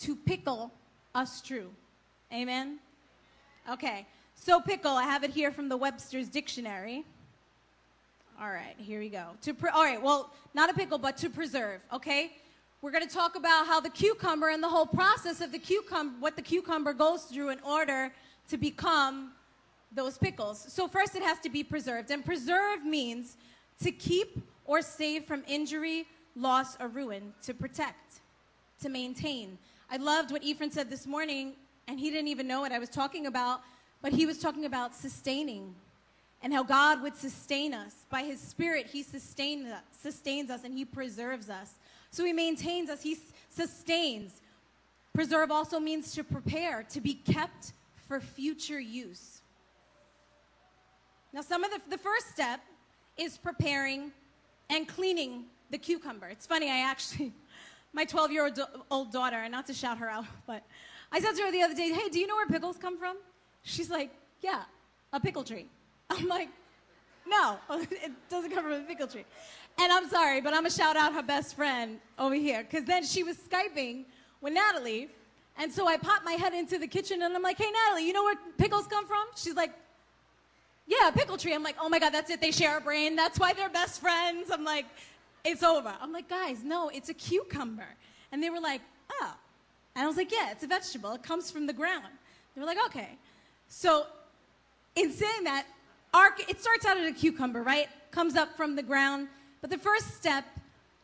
to 0.00 0.16
pickle 0.16 0.72
us 1.14 1.42
true. 1.42 1.68
Amen? 2.32 2.78
Okay, 3.70 4.06
so 4.36 4.60
pickle, 4.60 4.92
I 4.92 5.02
have 5.02 5.24
it 5.24 5.30
here 5.30 5.50
from 5.50 5.68
the 5.68 5.76
Webster's 5.76 6.28
Dictionary. 6.28 7.04
All 8.40 8.48
right, 8.48 8.74
here 8.78 9.00
we 9.00 9.08
go. 9.08 9.24
To 9.42 9.54
pre- 9.54 9.70
all 9.70 9.82
right, 9.82 10.00
well, 10.00 10.32
not 10.54 10.70
a 10.70 10.74
pickle, 10.74 10.98
but 10.98 11.16
to 11.18 11.30
preserve, 11.30 11.80
okay? 11.92 12.32
We're 12.86 12.92
going 12.92 13.08
to 13.08 13.12
talk 13.12 13.34
about 13.34 13.66
how 13.66 13.80
the 13.80 13.90
cucumber 13.90 14.50
and 14.50 14.62
the 14.62 14.68
whole 14.68 14.86
process 14.86 15.40
of 15.40 15.50
the 15.50 15.58
cucumber, 15.58 16.14
what 16.20 16.36
the 16.36 16.42
cucumber 16.42 16.92
goes 16.92 17.24
through 17.24 17.48
in 17.48 17.58
order 17.66 18.12
to 18.48 18.56
become 18.56 19.32
those 19.90 20.16
pickles. 20.16 20.64
So, 20.72 20.86
first, 20.86 21.16
it 21.16 21.22
has 21.24 21.40
to 21.40 21.50
be 21.50 21.64
preserved. 21.64 22.12
And 22.12 22.24
preserve 22.24 22.84
means 22.84 23.38
to 23.82 23.90
keep 23.90 24.40
or 24.66 24.82
save 24.82 25.24
from 25.24 25.42
injury, 25.48 26.06
loss, 26.36 26.76
or 26.80 26.86
ruin, 26.86 27.34
to 27.42 27.54
protect, 27.54 28.20
to 28.82 28.88
maintain. 28.88 29.58
I 29.90 29.96
loved 29.96 30.30
what 30.30 30.44
Ephraim 30.44 30.70
said 30.70 30.88
this 30.88 31.08
morning, 31.08 31.54
and 31.88 31.98
he 31.98 32.08
didn't 32.10 32.28
even 32.28 32.46
know 32.46 32.60
what 32.60 32.70
I 32.70 32.78
was 32.78 32.88
talking 32.88 33.26
about, 33.26 33.62
but 34.00 34.12
he 34.12 34.26
was 34.26 34.38
talking 34.38 34.64
about 34.64 34.94
sustaining 34.94 35.74
and 36.40 36.52
how 36.52 36.62
God 36.62 37.02
would 37.02 37.16
sustain 37.16 37.74
us. 37.74 38.06
By 38.10 38.22
his 38.22 38.38
spirit, 38.38 38.86
he 38.86 39.02
sustains 39.02 39.72
us, 39.72 39.82
sustains 39.90 40.50
us 40.50 40.62
and 40.62 40.72
he 40.72 40.84
preserves 40.84 41.50
us. 41.50 41.74
So 42.10 42.24
he 42.24 42.32
maintains 42.32 42.90
us, 42.90 43.02
he 43.02 43.18
sustains. 43.50 44.40
Preserve 45.14 45.50
also 45.50 45.80
means 45.80 46.12
to 46.12 46.24
prepare, 46.24 46.84
to 46.90 47.00
be 47.00 47.14
kept 47.14 47.72
for 48.06 48.20
future 48.20 48.80
use. 48.80 49.40
Now, 51.32 51.40
some 51.40 51.64
of 51.64 51.70
the, 51.70 51.80
the 51.90 51.98
first 51.98 52.30
step 52.30 52.60
is 53.16 53.36
preparing 53.36 54.12
and 54.70 54.86
cleaning 54.86 55.44
the 55.70 55.78
cucumber. 55.78 56.26
It's 56.28 56.46
funny, 56.46 56.70
I 56.70 56.78
actually, 56.78 57.32
my 57.92 58.04
12 58.04 58.32
year 58.32 58.50
old 58.90 59.12
daughter, 59.12 59.36
and 59.36 59.52
not 59.52 59.66
to 59.66 59.74
shout 59.74 59.98
her 59.98 60.08
out, 60.08 60.26
but 60.46 60.62
I 61.12 61.20
said 61.20 61.32
to 61.36 61.42
her 61.42 61.52
the 61.52 61.62
other 61.62 61.74
day, 61.74 61.92
hey, 61.92 62.08
do 62.08 62.18
you 62.18 62.26
know 62.26 62.36
where 62.36 62.46
pickles 62.46 62.76
come 62.76 62.98
from? 62.98 63.16
She's 63.62 63.90
like, 63.90 64.10
yeah, 64.40 64.62
a 65.12 65.20
pickle 65.20 65.44
tree. 65.44 65.66
I'm 66.10 66.28
like, 66.28 66.48
no, 67.26 67.58
it 67.70 68.12
doesn't 68.28 68.52
come 68.52 68.64
from 68.64 68.72
a 68.72 68.80
pickle 68.80 69.06
tree. 69.06 69.24
And 69.78 69.92
I'm 69.92 70.08
sorry, 70.08 70.40
but 70.40 70.54
I'm 70.54 70.60
gonna 70.60 70.70
shout 70.70 70.96
out 70.96 71.12
her 71.12 71.22
best 71.22 71.54
friend 71.54 71.98
over 72.18 72.34
here, 72.34 72.62
because 72.62 72.84
then 72.86 73.04
she 73.04 73.22
was 73.22 73.36
Skyping 73.36 74.04
with 74.40 74.54
Natalie, 74.54 75.08
and 75.58 75.72
so 75.72 75.86
I 75.86 75.96
popped 75.96 76.24
my 76.24 76.32
head 76.32 76.54
into 76.54 76.78
the 76.78 76.86
kitchen 76.86 77.22
and 77.22 77.34
I'm 77.34 77.42
like, 77.42 77.58
hey, 77.58 77.70
Natalie, 77.70 78.06
you 78.06 78.12
know 78.12 78.24
where 78.24 78.36
pickles 78.58 78.86
come 78.86 79.06
from? 79.06 79.24
She's 79.36 79.54
like, 79.54 79.72
yeah, 80.86 81.10
pickle 81.10 81.36
tree. 81.36 81.54
I'm 81.54 81.62
like, 81.62 81.76
oh 81.80 81.88
my 81.88 81.98
God, 81.98 82.10
that's 82.10 82.30
it. 82.30 82.40
They 82.40 82.50
share 82.50 82.76
a 82.76 82.80
brain. 82.80 83.16
That's 83.16 83.38
why 83.38 83.52
they're 83.54 83.70
best 83.70 84.00
friends. 84.00 84.50
I'm 84.52 84.64
like, 84.64 84.84
it's 85.44 85.62
over. 85.62 85.94
I'm 86.00 86.12
like, 86.12 86.28
guys, 86.28 86.62
no, 86.62 86.90
it's 86.90 87.08
a 87.08 87.14
cucumber. 87.14 87.88
And 88.32 88.42
they 88.42 88.50
were 88.50 88.60
like, 88.60 88.82
oh. 89.20 89.34
And 89.94 90.04
I 90.04 90.06
was 90.06 90.16
like, 90.16 90.30
yeah, 90.30 90.50
it's 90.50 90.62
a 90.62 90.66
vegetable. 90.66 91.12
It 91.12 91.22
comes 91.22 91.50
from 91.50 91.66
the 91.66 91.72
ground. 91.72 92.12
They 92.54 92.60
were 92.60 92.66
like, 92.66 92.78
okay. 92.86 93.10
So, 93.68 94.06
in 94.94 95.10
saying 95.10 95.44
that, 95.44 95.66
it 96.48 96.60
starts 96.60 96.84
out 96.86 96.98
as 96.98 97.08
a 97.08 97.14
cucumber, 97.14 97.62
right? 97.62 97.88
Comes 98.10 98.36
up 98.36 98.56
from 98.56 98.76
the 98.76 98.82
ground. 98.82 99.28
But 99.60 99.70
the 99.70 99.78
first 99.78 100.16
step 100.16 100.44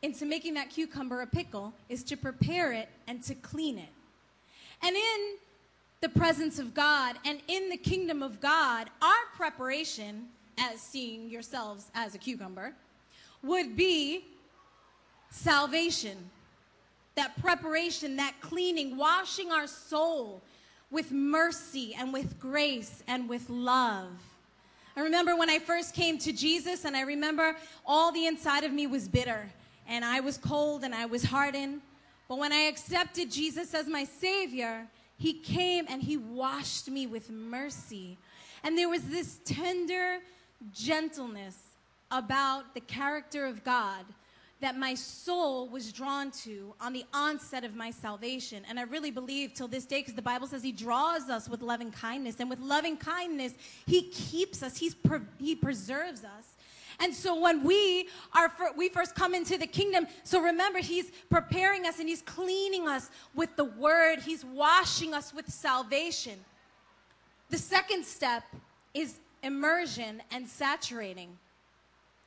into 0.02 0.26
making 0.26 0.54
that 0.54 0.70
cucumber 0.70 1.22
a 1.22 1.26
pickle 1.26 1.72
is 1.88 2.02
to 2.04 2.16
prepare 2.16 2.72
it 2.72 2.88
and 3.06 3.22
to 3.24 3.34
clean 3.34 3.78
it. 3.78 3.88
And 4.82 4.96
in 4.96 5.36
the 6.00 6.08
presence 6.08 6.58
of 6.58 6.74
God 6.74 7.16
and 7.24 7.40
in 7.46 7.70
the 7.70 7.76
kingdom 7.76 8.22
of 8.22 8.40
God, 8.40 8.90
our 9.00 9.24
preparation, 9.36 10.26
as 10.58 10.80
seeing 10.80 11.30
yourselves 11.30 11.90
as 11.94 12.14
a 12.14 12.18
cucumber, 12.18 12.74
would 13.42 13.76
be 13.76 14.24
salvation. 15.30 16.16
That 17.14 17.40
preparation, 17.40 18.16
that 18.16 18.34
cleaning, 18.40 18.96
washing 18.96 19.52
our 19.52 19.66
soul 19.66 20.42
with 20.90 21.12
mercy 21.12 21.94
and 21.94 22.12
with 22.12 22.38
grace 22.40 23.02
and 23.06 23.28
with 23.28 23.48
love. 23.48 24.08
I 24.96 25.00
remember 25.00 25.36
when 25.36 25.48
I 25.48 25.58
first 25.58 25.94
came 25.94 26.18
to 26.18 26.32
Jesus, 26.32 26.84
and 26.84 26.96
I 26.96 27.02
remember 27.02 27.56
all 27.86 28.12
the 28.12 28.26
inside 28.26 28.64
of 28.64 28.72
me 28.72 28.86
was 28.86 29.08
bitter, 29.08 29.50
and 29.88 30.04
I 30.04 30.20
was 30.20 30.36
cold 30.36 30.84
and 30.84 30.94
I 30.94 31.06
was 31.06 31.24
hardened. 31.24 31.80
But 32.28 32.38
when 32.38 32.52
I 32.52 32.62
accepted 32.62 33.30
Jesus 33.30 33.74
as 33.74 33.86
my 33.86 34.04
Savior, 34.04 34.86
he 35.22 35.34
came 35.34 35.86
and 35.88 36.02
He 36.02 36.16
washed 36.16 36.90
me 36.90 37.06
with 37.06 37.30
mercy. 37.30 38.18
And 38.64 38.76
there 38.76 38.88
was 38.88 39.02
this 39.02 39.38
tender 39.44 40.18
gentleness 40.72 41.56
about 42.10 42.74
the 42.74 42.80
character 42.80 43.46
of 43.46 43.62
God 43.62 44.04
that 44.62 44.78
my 44.78 44.94
soul 44.94 45.68
was 45.68 45.92
drawn 45.92 46.30
to 46.30 46.72
on 46.80 46.92
the 46.92 47.04
onset 47.12 47.64
of 47.64 47.74
my 47.74 47.90
salvation. 47.90 48.62
And 48.68 48.78
I 48.78 48.84
really 48.84 49.10
believe 49.10 49.54
till 49.54 49.66
this 49.66 49.84
day, 49.84 50.00
because 50.00 50.14
the 50.14 50.22
Bible 50.22 50.46
says 50.46 50.62
He 50.62 50.70
draws 50.70 51.28
us 51.28 51.48
with 51.48 51.62
loving 51.62 51.90
kindness. 51.90 52.36
And 52.38 52.48
with 52.48 52.60
loving 52.60 52.96
kindness, 52.96 53.54
He 53.86 54.02
keeps 54.02 54.62
us, 54.62 54.76
he's 54.78 54.94
He 55.38 55.56
preserves 55.56 56.22
us. 56.24 56.54
And 57.00 57.12
so 57.12 57.40
when 57.40 57.64
we 57.64 58.08
are 58.34 58.48
fir- 58.48 58.72
we 58.76 58.88
first 58.88 59.16
come 59.16 59.34
into 59.34 59.58
the 59.58 59.66
kingdom, 59.66 60.06
so 60.22 60.40
remember 60.40 60.78
he's 60.78 61.10
preparing 61.28 61.86
us 61.86 61.98
and 61.98 62.08
he's 62.08 62.22
cleaning 62.22 62.86
us 62.86 63.10
with 63.34 63.56
the 63.56 63.64
word. 63.64 64.20
He's 64.20 64.44
washing 64.44 65.12
us 65.12 65.34
with 65.34 65.48
salvation. 65.50 66.38
The 67.50 67.58
second 67.58 68.04
step 68.04 68.44
is 68.94 69.18
immersion 69.42 70.22
and 70.30 70.46
saturating. 70.46 71.36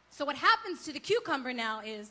So 0.09 0.25
what 0.25 0.35
happens 0.35 0.83
to 0.85 0.91
the 0.91 0.99
cucumber 0.99 1.53
now 1.53 1.81
is 1.85 2.09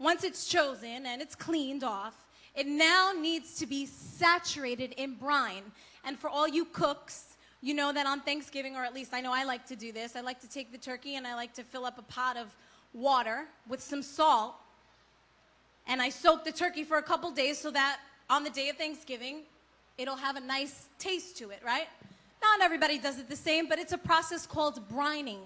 once 0.00 0.24
it's 0.24 0.46
chosen 0.46 1.06
and 1.06 1.22
it's 1.22 1.36
cleaned 1.36 1.84
off, 1.84 2.14
it 2.56 2.66
now 2.66 3.12
needs 3.16 3.54
to 3.56 3.66
be 3.66 3.86
saturated 3.86 4.92
in 4.96 5.14
brine. 5.14 5.62
And 6.04 6.18
for 6.18 6.28
all 6.28 6.48
you 6.48 6.64
cooks, 6.64 7.36
you 7.62 7.74
know 7.74 7.92
that 7.92 8.06
on 8.06 8.20
Thanksgiving, 8.20 8.74
or 8.74 8.82
at 8.82 8.94
least 8.94 9.12
I 9.12 9.20
know 9.20 9.32
I 9.32 9.44
like 9.44 9.66
to 9.66 9.76
do 9.76 9.92
this, 9.92 10.16
I 10.16 10.22
like 10.22 10.40
to 10.40 10.48
take 10.48 10.72
the 10.72 10.78
turkey 10.78 11.16
and 11.16 11.26
I 11.26 11.34
like 11.34 11.52
to 11.54 11.62
fill 11.62 11.84
up 11.84 11.98
a 11.98 12.02
pot 12.02 12.36
of 12.36 12.48
water 12.94 13.44
with 13.68 13.82
some 13.82 14.02
salt. 14.02 14.54
And 15.86 16.00
I 16.00 16.08
soak 16.08 16.44
the 16.44 16.52
turkey 16.52 16.82
for 16.82 16.96
a 16.96 17.02
couple 17.02 17.30
days 17.30 17.58
so 17.58 17.70
that 17.70 18.00
on 18.30 18.42
the 18.42 18.50
day 18.50 18.70
of 18.70 18.76
Thanksgiving, 18.76 19.40
it'll 19.98 20.16
have 20.16 20.36
a 20.36 20.40
nice 20.40 20.86
taste 20.98 21.36
to 21.38 21.50
it, 21.50 21.60
right? 21.64 21.88
Not 22.42 22.62
everybody 22.62 22.98
does 22.98 23.18
it 23.18 23.28
the 23.28 23.36
same, 23.36 23.68
but 23.68 23.78
it's 23.78 23.92
a 23.92 23.98
process 23.98 24.46
called 24.46 24.88
brining. 24.88 25.40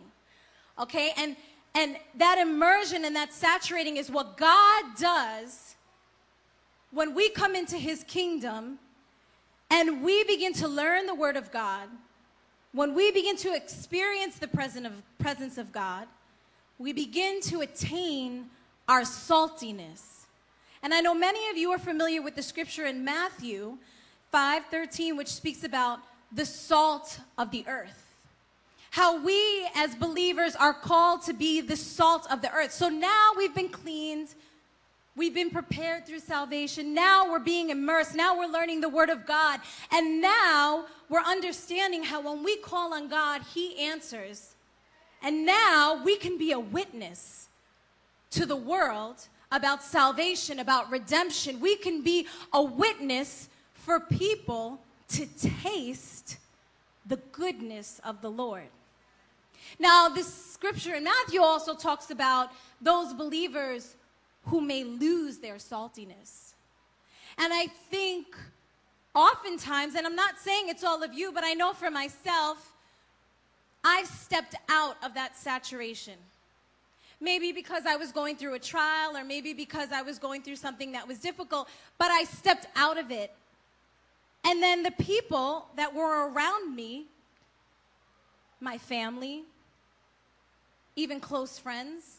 Okay? 0.78 1.12
And 1.16 1.34
and 1.74 1.96
that 2.16 2.38
immersion 2.38 3.04
and 3.04 3.16
that 3.16 3.32
saturating 3.32 3.96
is 3.96 4.10
what 4.10 4.36
God 4.36 4.84
does 4.98 5.74
when 6.92 7.14
we 7.14 7.30
come 7.30 7.56
into 7.56 7.76
his 7.76 8.04
kingdom 8.04 8.78
and 9.70 10.02
we 10.04 10.22
begin 10.24 10.52
to 10.54 10.68
learn 10.68 11.06
the 11.06 11.14
word 11.14 11.36
of 11.36 11.50
God. 11.50 11.88
When 12.72 12.94
we 12.94 13.10
begin 13.10 13.36
to 13.38 13.54
experience 13.54 14.38
the 14.38 14.48
presence 14.48 15.58
of 15.58 15.72
God, 15.72 16.06
we 16.78 16.92
begin 16.92 17.40
to 17.42 17.60
attain 17.60 18.50
our 18.86 19.02
saltiness. 19.02 20.26
And 20.82 20.92
I 20.94 21.00
know 21.00 21.14
many 21.14 21.48
of 21.48 21.56
you 21.56 21.70
are 21.72 21.78
familiar 21.78 22.22
with 22.22 22.36
the 22.36 22.42
scripture 22.42 22.86
in 22.86 23.04
Matthew 23.04 23.78
5:13 24.32 25.16
which 25.16 25.28
speaks 25.28 25.64
about 25.64 26.00
the 26.30 26.44
salt 26.44 27.20
of 27.38 27.50
the 27.50 27.64
earth 27.66 28.03
how 28.94 29.20
we 29.20 29.68
as 29.74 29.92
believers 29.96 30.54
are 30.54 30.72
called 30.72 31.20
to 31.20 31.32
be 31.32 31.60
the 31.60 31.76
salt 31.76 32.30
of 32.30 32.40
the 32.40 32.52
earth. 32.52 32.70
So 32.70 32.88
now 32.88 33.32
we've 33.36 33.52
been 33.52 33.68
cleaned. 33.68 34.28
We've 35.16 35.34
been 35.34 35.50
prepared 35.50 36.06
through 36.06 36.20
salvation. 36.20 36.94
Now 36.94 37.28
we're 37.28 37.40
being 37.40 37.70
immersed. 37.70 38.14
Now 38.14 38.38
we're 38.38 38.46
learning 38.46 38.80
the 38.80 38.88
Word 38.88 39.10
of 39.10 39.26
God. 39.26 39.58
And 39.90 40.20
now 40.20 40.84
we're 41.08 41.24
understanding 41.24 42.04
how 42.04 42.20
when 42.22 42.44
we 42.44 42.56
call 42.58 42.94
on 42.94 43.08
God, 43.08 43.42
He 43.52 43.76
answers. 43.80 44.54
And 45.24 45.44
now 45.44 46.00
we 46.04 46.14
can 46.14 46.38
be 46.38 46.52
a 46.52 46.60
witness 46.60 47.48
to 48.30 48.46
the 48.46 48.54
world 48.54 49.26
about 49.50 49.82
salvation, 49.82 50.60
about 50.60 50.88
redemption. 50.88 51.58
We 51.58 51.74
can 51.74 52.02
be 52.02 52.28
a 52.52 52.62
witness 52.62 53.48
for 53.74 53.98
people 53.98 54.78
to 55.08 55.26
taste 55.64 56.36
the 57.04 57.16
goodness 57.32 58.00
of 58.04 58.20
the 58.20 58.30
Lord. 58.30 58.68
Now, 59.78 60.08
this 60.08 60.32
scripture 60.32 60.94
in 60.94 61.04
Matthew 61.04 61.40
also 61.40 61.74
talks 61.74 62.10
about 62.10 62.50
those 62.80 63.12
believers 63.12 63.96
who 64.46 64.60
may 64.60 64.84
lose 64.84 65.38
their 65.38 65.56
saltiness. 65.56 66.52
And 67.38 67.52
I 67.52 67.66
think 67.90 68.36
oftentimes, 69.14 69.94
and 69.94 70.06
I'm 70.06 70.16
not 70.16 70.38
saying 70.38 70.68
it's 70.68 70.84
all 70.84 71.02
of 71.02 71.12
you, 71.14 71.32
but 71.32 71.44
I 71.44 71.54
know 71.54 71.72
for 71.72 71.90
myself, 71.90 72.72
I've 73.84 74.06
stepped 74.06 74.54
out 74.68 74.96
of 75.04 75.14
that 75.14 75.36
saturation. 75.36 76.14
Maybe 77.20 77.52
because 77.52 77.86
I 77.86 77.96
was 77.96 78.12
going 78.12 78.36
through 78.36 78.54
a 78.54 78.58
trial, 78.58 79.16
or 79.16 79.24
maybe 79.24 79.54
because 79.54 79.92
I 79.92 80.02
was 80.02 80.18
going 80.18 80.42
through 80.42 80.56
something 80.56 80.92
that 80.92 81.06
was 81.06 81.18
difficult, 81.18 81.68
but 81.98 82.10
I 82.10 82.24
stepped 82.24 82.66
out 82.76 82.98
of 82.98 83.10
it. 83.10 83.32
And 84.44 84.62
then 84.62 84.82
the 84.82 84.90
people 84.90 85.66
that 85.76 85.94
were 85.94 86.28
around 86.28 86.74
me, 86.74 87.06
my 88.60 88.78
family, 88.78 89.44
even 90.96 91.20
close 91.20 91.58
friends, 91.58 92.18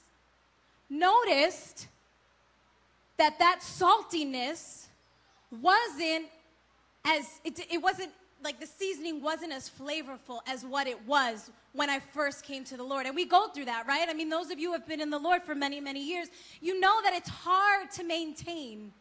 noticed 0.90 1.88
that 3.18 3.40
that 3.40 3.60
saltiness 3.62 4.88
wasn't 5.62 6.26
as, 7.06 7.40
it, 7.44 7.60
it 7.72 7.82
wasn't 7.82 8.12
like 8.44 8.60
the 8.60 8.66
seasoning 8.66 9.22
wasn't 9.22 9.52
as 9.52 9.70
flavorful 9.70 10.40
as 10.48 10.66
what 10.66 10.88
it 10.88 11.04
was 11.08 11.50
when 11.74 11.90
I 11.90 12.00
first 12.00 12.44
came 12.44 12.64
to 12.66 12.78
the 12.78 12.84
Lord. 12.84 13.06
And 13.06 13.16
we 13.16 13.26
go 13.26 13.48
through 13.48 13.66
that, 13.66 13.88
right? 13.88 14.08
I 14.08 14.14
mean, 14.14 14.30
those 14.30 14.52
of 14.52 14.60
you 14.60 14.68
who 14.68 14.74
have 14.74 14.88
been 14.88 15.02
in 15.02 15.10
the 15.10 15.20
Lord 15.20 15.42
for 15.44 15.56
many, 15.56 15.80
many 15.80 16.06
years, 16.06 16.28
you 16.62 16.80
know 16.80 17.02
that 17.04 17.14
it's 17.14 17.30
hard 17.30 17.90
to 17.92 18.04
maintain 18.04 18.92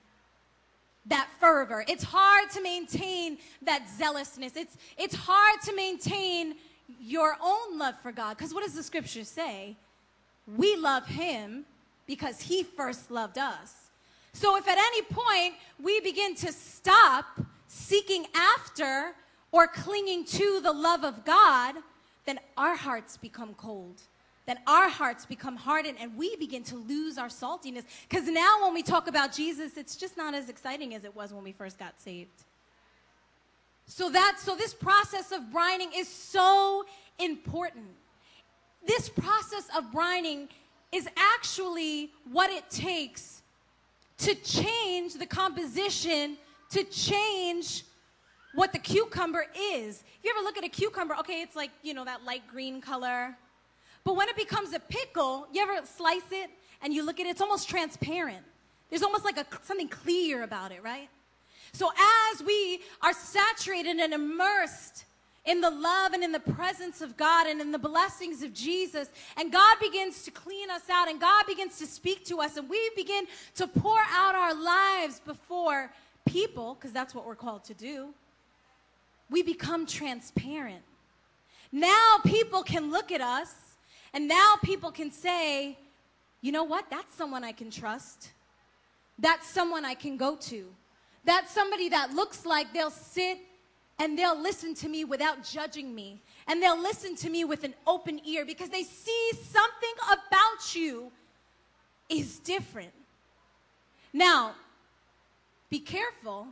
that 1.06 1.28
fervor. 1.38 1.84
It's 1.86 2.04
hard 2.04 2.50
to 2.52 2.62
maintain 2.62 3.38
that 3.62 3.86
zealousness. 3.98 4.56
It's, 4.56 4.76
it's 4.96 5.14
hard 5.14 5.60
to 5.62 5.76
maintain 5.76 6.54
your 7.00 7.36
own 7.42 7.78
love 7.78 7.94
for 8.02 8.12
God. 8.12 8.36
Because 8.36 8.52
what 8.52 8.64
does 8.64 8.74
the 8.74 8.82
scripture 8.82 9.24
say? 9.24 9.76
We 10.56 10.76
love 10.76 11.06
Him 11.06 11.64
because 12.06 12.40
He 12.40 12.62
first 12.62 13.10
loved 13.10 13.38
us. 13.38 13.90
So 14.32 14.56
if 14.56 14.66
at 14.68 14.78
any 14.78 15.02
point 15.02 15.54
we 15.82 16.00
begin 16.00 16.34
to 16.36 16.52
stop 16.52 17.24
seeking 17.68 18.26
after 18.34 19.12
or 19.52 19.68
clinging 19.68 20.24
to 20.24 20.60
the 20.60 20.72
love 20.72 21.04
of 21.04 21.24
God, 21.24 21.76
then 22.26 22.40
our 22.56 22.76
hearts 22.76 23.16
become 23.16 23.54
cold. 23.54 24.00
Then 24.46 24.58
our 24.66 24.88
hearts 24.88 25.24
become 25.24 25.56
hardened 25.56 25.96
and 26.00 26.16
we 26.16 26.36
begin 26.36 26.62
to 26.64 26.76
lose 26.76 27.16
our 27.16 27.28
saltiness. 27.28 27.84
Because 28.08 28.28
now, 28.28 28.62
when 28.62 28.74
we 28.74 28.82
talk 28.82 29.06
about 29.08 29.32
Jesus, 29.32 29.76
it's 29.76 29.96
just 29.96 30.16
not 30.16 30.34
as 30.34 30.48
exciting 30.48 30.94
as 30.94 31.04
it 31.04 31.14
was 31.14 31.32
when 31.32 31.42
we 31.42 31.52
first 31.52 31.78
got 31.78 31.98
saved. 32.00 32.44
So 33.86 34.10
that 34.10 34.36
so 34.38 34.56
this 34.56 34.74
process 34.74 35.32
of 35.32 35.42
brining 35.54 35.88
is 35.94 36.08
so 36.08 36.84
important. 37.18 37.86
This 38.86 39.08
process 39.08 39.68
of 39.76 39.84
brining 39.92 40.48
is 40.92 41.08
actually 41.16 42.12
what 42.30 42.50
it 42.50 42.68
takes 42.70 43.42
to 44.18 44.34
change 44.36 45.14
the 45.14 45.26
composition, 45.26 46.36
to 46.70 46.84
change 46.84 47.84
what 48.54 48.72
the 48.72 48.78
cucumber 48.78 49.46
is. 49.56 50.04
If 50.18 50.24
you 50.24 50.30
ever 50.30 50.44
look 50.44 50.56
at 50.56 50.64
a 50.64 50.68
cucumber, 50.68 51.16
okay, 51.16 51.42
it's 51.42 51.56
like, 51.56 51.70
you 51.82 51.94
know, 51.94 52.04
that 52.04 52.24
light 52.24 52.42
green 52.46 52.80
color. 52.80 53.36
But 54.04 54.16
when 54.16 54.28
it 54.28 54.36
becomes 54.36 54.72
a 54.72 54.80
pickle, 54.80 55.48
you 55.52 55.62
ever 55.62 55.84
slice 55.86 56.30
it 56.30 56.50
and 56.82 56.92
you 56.92 57.04
look 57.04 57.18
at 57.18 57.26
it, 57.26 57.30
it's 57.30 57.40
almost 57.40 57.68
transparent. 57.68 58.44
There's 58.90 59.02
almost 59.02 59.24
like 59.24 59.38
a, 59.38 59.46
something 59.62 59.88
clear 59.88 60.42
about 60.42 60.70
it, 60.70 60.82
right? 60.82 61.08
So 61.74 61.90
as 62.32 62.42
we 62.42 62.80
are 63.02 63.12
saturated 63.12 63.96
and 63.96 64.14
immersed 64.14 65.04
in 65.44 65.60
the 65.60 65.70
love 65.70 66.12
and 66.12 66.22
in 66.22 66.30
the 66.30 66.38
presence 66.38 67.02
of 67.02 67.16
God 67.16 67.48
and 67.48 67.60
in 67.60 67.72
the 67.72 67.78
blessings 67.78 68.44
of 68.44 68.54
Jesus, 68.54 69.10
and 69.36 69.52
God 69.52 69.76
begins 69.80 70.22
to 70.22 70.30
clean 70.30 70.70
us 70.70 70.88
out 70.88 71.08
and 71.08 71.20
God 71.20 71.44
begins 71.46 71.78
to 71.80 71.86
speak 71.86 72.24
to 72.26 72.40
us, 72.40 72.56
and 72.56 72.68
we 72.70 72.90
begin 72.94 73.26
to 73.56 73.66
pour 73.66 73.98
out 74.12 74.36
our 74.36 74.54
lives 74.54 75.20
before 75.26 75.90
people, 76.24 76.74
because 76.74 76.92
that's 76.92 77.12
what 77.12 77.26
we're 77.26 77.34
called 77.34 77.64
to 77.64 77.74
do, 77.74 78.14
we 79.28 79.42
become 79.42 79.84
transparent. 79.84 80.82
Now 81.72 82.18
people 82.24 82.62
can 82.62 82.92
look 82.92 83.10
at 83.10 83.20
us, 83.20 83.52
and 84.12 84.28
now 84.28 84.54
people 84.62 84.92
can 84.92 85.10
say, 85.10 85.76
you 86.40 86.52
know 86.52 86.64
what? 86.64 86.88
That's 86.88 87.12
someone 87.16 87.42
I 87.42 87.52
can 87.52 87.70
trust. 87.70 88.30
That's 89.18 89.48
someone 89.48 89.84
I 89.84 89.94
can 89.94 90.16
go 90.16 90.36
to. 90.36 90.66
That's 91.24 91.50
somebody 91.52 91.88
that 91.88 92.12
looks 92.12 92.44
like 92.44 92.72
they'll 92.72 92.90
sit 92.90 93.38
and 93.98 94.18
they'll 94.18 94.40
listen 94.40 94.74
to 94.74 94.88
me 94.88 95.04
without 95.04 95.42
judging 95.44 95.94
me. 95.94 96.20
And 96.46 96.62
they'll 96.62 96.80
listen 96.80 97.16
to 97.16 97.30
me 97.30 97.44
with 97.44 97.64
an 97.64 97.74
open 97.86 98.20
ear 98.26 98.44
because 98.44 98.68
they 98.68 98.82
see 98.82 99.30
something 99.32 99.94
about 100.06 100.74
you 100.74 101.10
is 102.08 102.38
different. 102.40 102.92
Now, 104.12 104.54
be 105.70 105.80
careful 105.80 106.48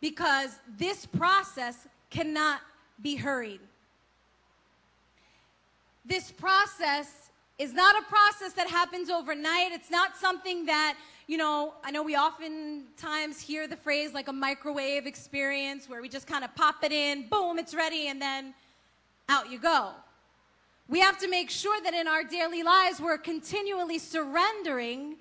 because 0.00 0.58
this 0.76 1.06
process 1.06 1.88
cannot 2.10 2.60
be 3.00 3.16
hurried. 3.16 3.60
This 6.04 6.30
process 6.30 7.30
is 7.58 7.72
not 7.72 8.00
a 8.00 8.06
process 8.06 8.52
that 8.52 8.68
happens 8.68 9.10
overnight. 9.10 9.72
It's 9.72 9.90
not 9.90 10.16
something 10.16 10.66
that 10.66 10.96
you 11.26 11.36
know, 11.36 11.74
I 11.82 11.90
know 11.90 12.04
we 12.04 12.16
oftentimes 12.16 13.40
hear 13.40 13.66
the 13.66 13.76
phrase 13.76 14.14
like 14.14 14.28
a 14.28 14.32
microwave 14.32 15.06
experience 15.06 15.88
where 15.88 16.00
we 16.00 16.08
just 16.08 16.26
kind 16.26 16.44
of 16.44 16.54
pop 16.54 16.84
it 16.84 16.92
in, 16.92 17.28
boom, 17.28 17.58
it's 17.58 17.74
ready, 17.74 18.08
and 18.08 18.22
then 18.22 18.54
out 19.28 19.50
you 19.50 19.58
go. 19.58 19.90
We 20.88 21.00
have 21.00 21.18
to 21.18 21.28
make 21.28 21.50
sure 21.50 21.80
that 21.82 21.94
in 21.94 22.06
our 22.06 22.22
daily 22.22 22.62
lives 22.62 23.00
we're 23.00 23.18
continually 23.18 23.98
surrendering 23.98 25.16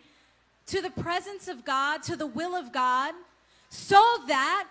to 0.67 0.79
the 0.79 0.91
presence 0.91 1.47
of 1.47 1.65
God, 1.65 2.03
to 2.03 2.15
the 2.15 2.27
will 2.27 2.55
of 2.55 2.71
God, 2.71 3.15
so 3.69 4.03
that 4.27 4.67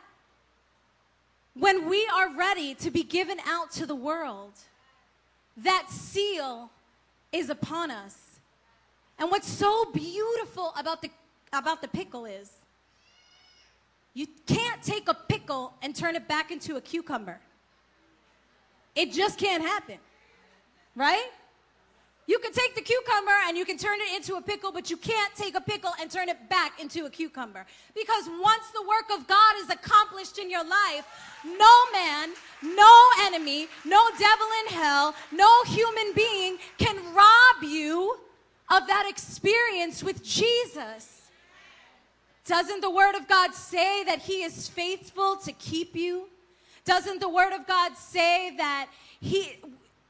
when 1.54 1.88
we 1.88 2.08
are 2.14 2.32
ready 2.36 2.74
to 2.74 2.92
be 2.92 3.02
given 3.02 3.38
out 3.46 3.72
to 3.72 3.86
the 3.86 3.94
world, 3.94 4.52
that 5.56 5.90
seal 5.90 6.70
is 7.32 7.50
upon 7.50 7.90
us. 7.90 8.16
And 9.18 9.30
what's 9.30 9.48
so 9.48 9.90
beautiful 9.92 10.72
about 10.76 11.02
the, 11.02 11.10
about 11.54 11.82
the 11.82 11.88
pickle 11.88 12.24
is 12.24 12.50
you 14.14 14.26
can't 14.46 14.82
take 14.82 15.08
a 15.08 15.14
pickle 15.14 15.72
and 15.82 15.94
turn 15.94 16.14
it 16.14 16.28
back 16.28 16.50
into 16.50 16.76
a 16.76 16.80
cucumber. 16.80 17.40
It 18.94 19.12
just 19.12 19.38
can't 19.38 19.62
happen. 19.62 19.98
Right? 20.94 21.30
You 22.26 22.38
can 22.38 22.52
take 22.52 22.74
the 22.74 22.80
cucumber 22.80 23.32
and 23.46 23.56
you 23.56 23.66
can 23.66 23.76
turn 23.76 23.98
it 24.00 24.16
into 24.16 24.36
a 24.36 24.40
pickle, 24.40 24.72
but 24.72 24.88
you 24.88 24.96
can't 24.96 25.34
take 25.34 25.56
a 25.56 25.60
pickle 25.60 25.90
and 26.00 26.10
turn 26.10 26.30
it 26.30 26.48
back 26.48 26.80
into 26.80 27.04
a 27.04 27.10
cucumber. 27.10 27.66
Because 27.94 28.24
once 28.42 28.64
the 28.72 28.82
work 28.82 29.18
of 29.18 29.26
God 29.26 29.54
is 29.58 29.68
accomplished 29.68 30.38
in 30.38 30.50
your 30.50 30.64
life, 30.64 31.04
no 31.44 31.74
man, 31.92 32.30
no 32.62 33.04
enemy, 33.22 33.66
no 33.84 34.02
devil 34.18 34.46
in 34.60 34.74
hell, 34.74 35.14
no 35.32 35.64
human 35.64 36.14
being 36.14 36.56
can 36.78 36.96
rob 37.14 37.62
you 37.62 38.18
of 38.70 38.86
that 38.86 39.06
experience 39.06 40.02
with 40.02 40.22
Jesus. 40.24 41.23
Doesn't 42.44 42.80
the 42.82 42.90
Word 42.90 43.14
of 43.14 43.26
God 43.26 43.54
say 43.54 44.04
that 44.04 44.20
He 44.20 44.42
is 44.42 44.68
faithful 44.68 45.36
to 45.36 45.52
keep 45.52 45.96
you? 45.96 46.28
Doesn't 46.84 47.20
the 47.20 47.28
Word 47.28 47.52
of 47.52 47.66
God 47.66 47.96
say 47.96 48.54
that 48.56 48.88
He, 49.20 49.56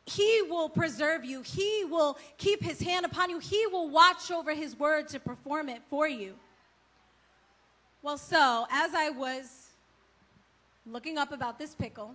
he 0.07 0.43
will 0.49 0.69
preserve 0.69 1.25
you. 1.25 1.43
He 1.43 1.85
will 1.89 2.19
keep 2.37 2.63
his 2.63 2.81
hand 2.81 3.07
upon 3.07 3.31
you. 3.31 3.39
He 3.39 3.67
will 3.67 3.89
watch 3.89 4.31
over 4.31 4.53
his 4.53 4.79
word 4.79 5.09
to 5.09 5.21
perform 5.21 5.69
it 5.69 5.81
for 5.89 6.07
you. 6.07 6.35
Well, 8.03 8.19
so 8.19 8.67
as 8.71 8.95
I 8.95 9.09
was 9.09 9.69
looking 10.87 11.17
up 11.17 11.33
about 11.33 11.59
this 11.59 11.75
pickle, 11.75 12.15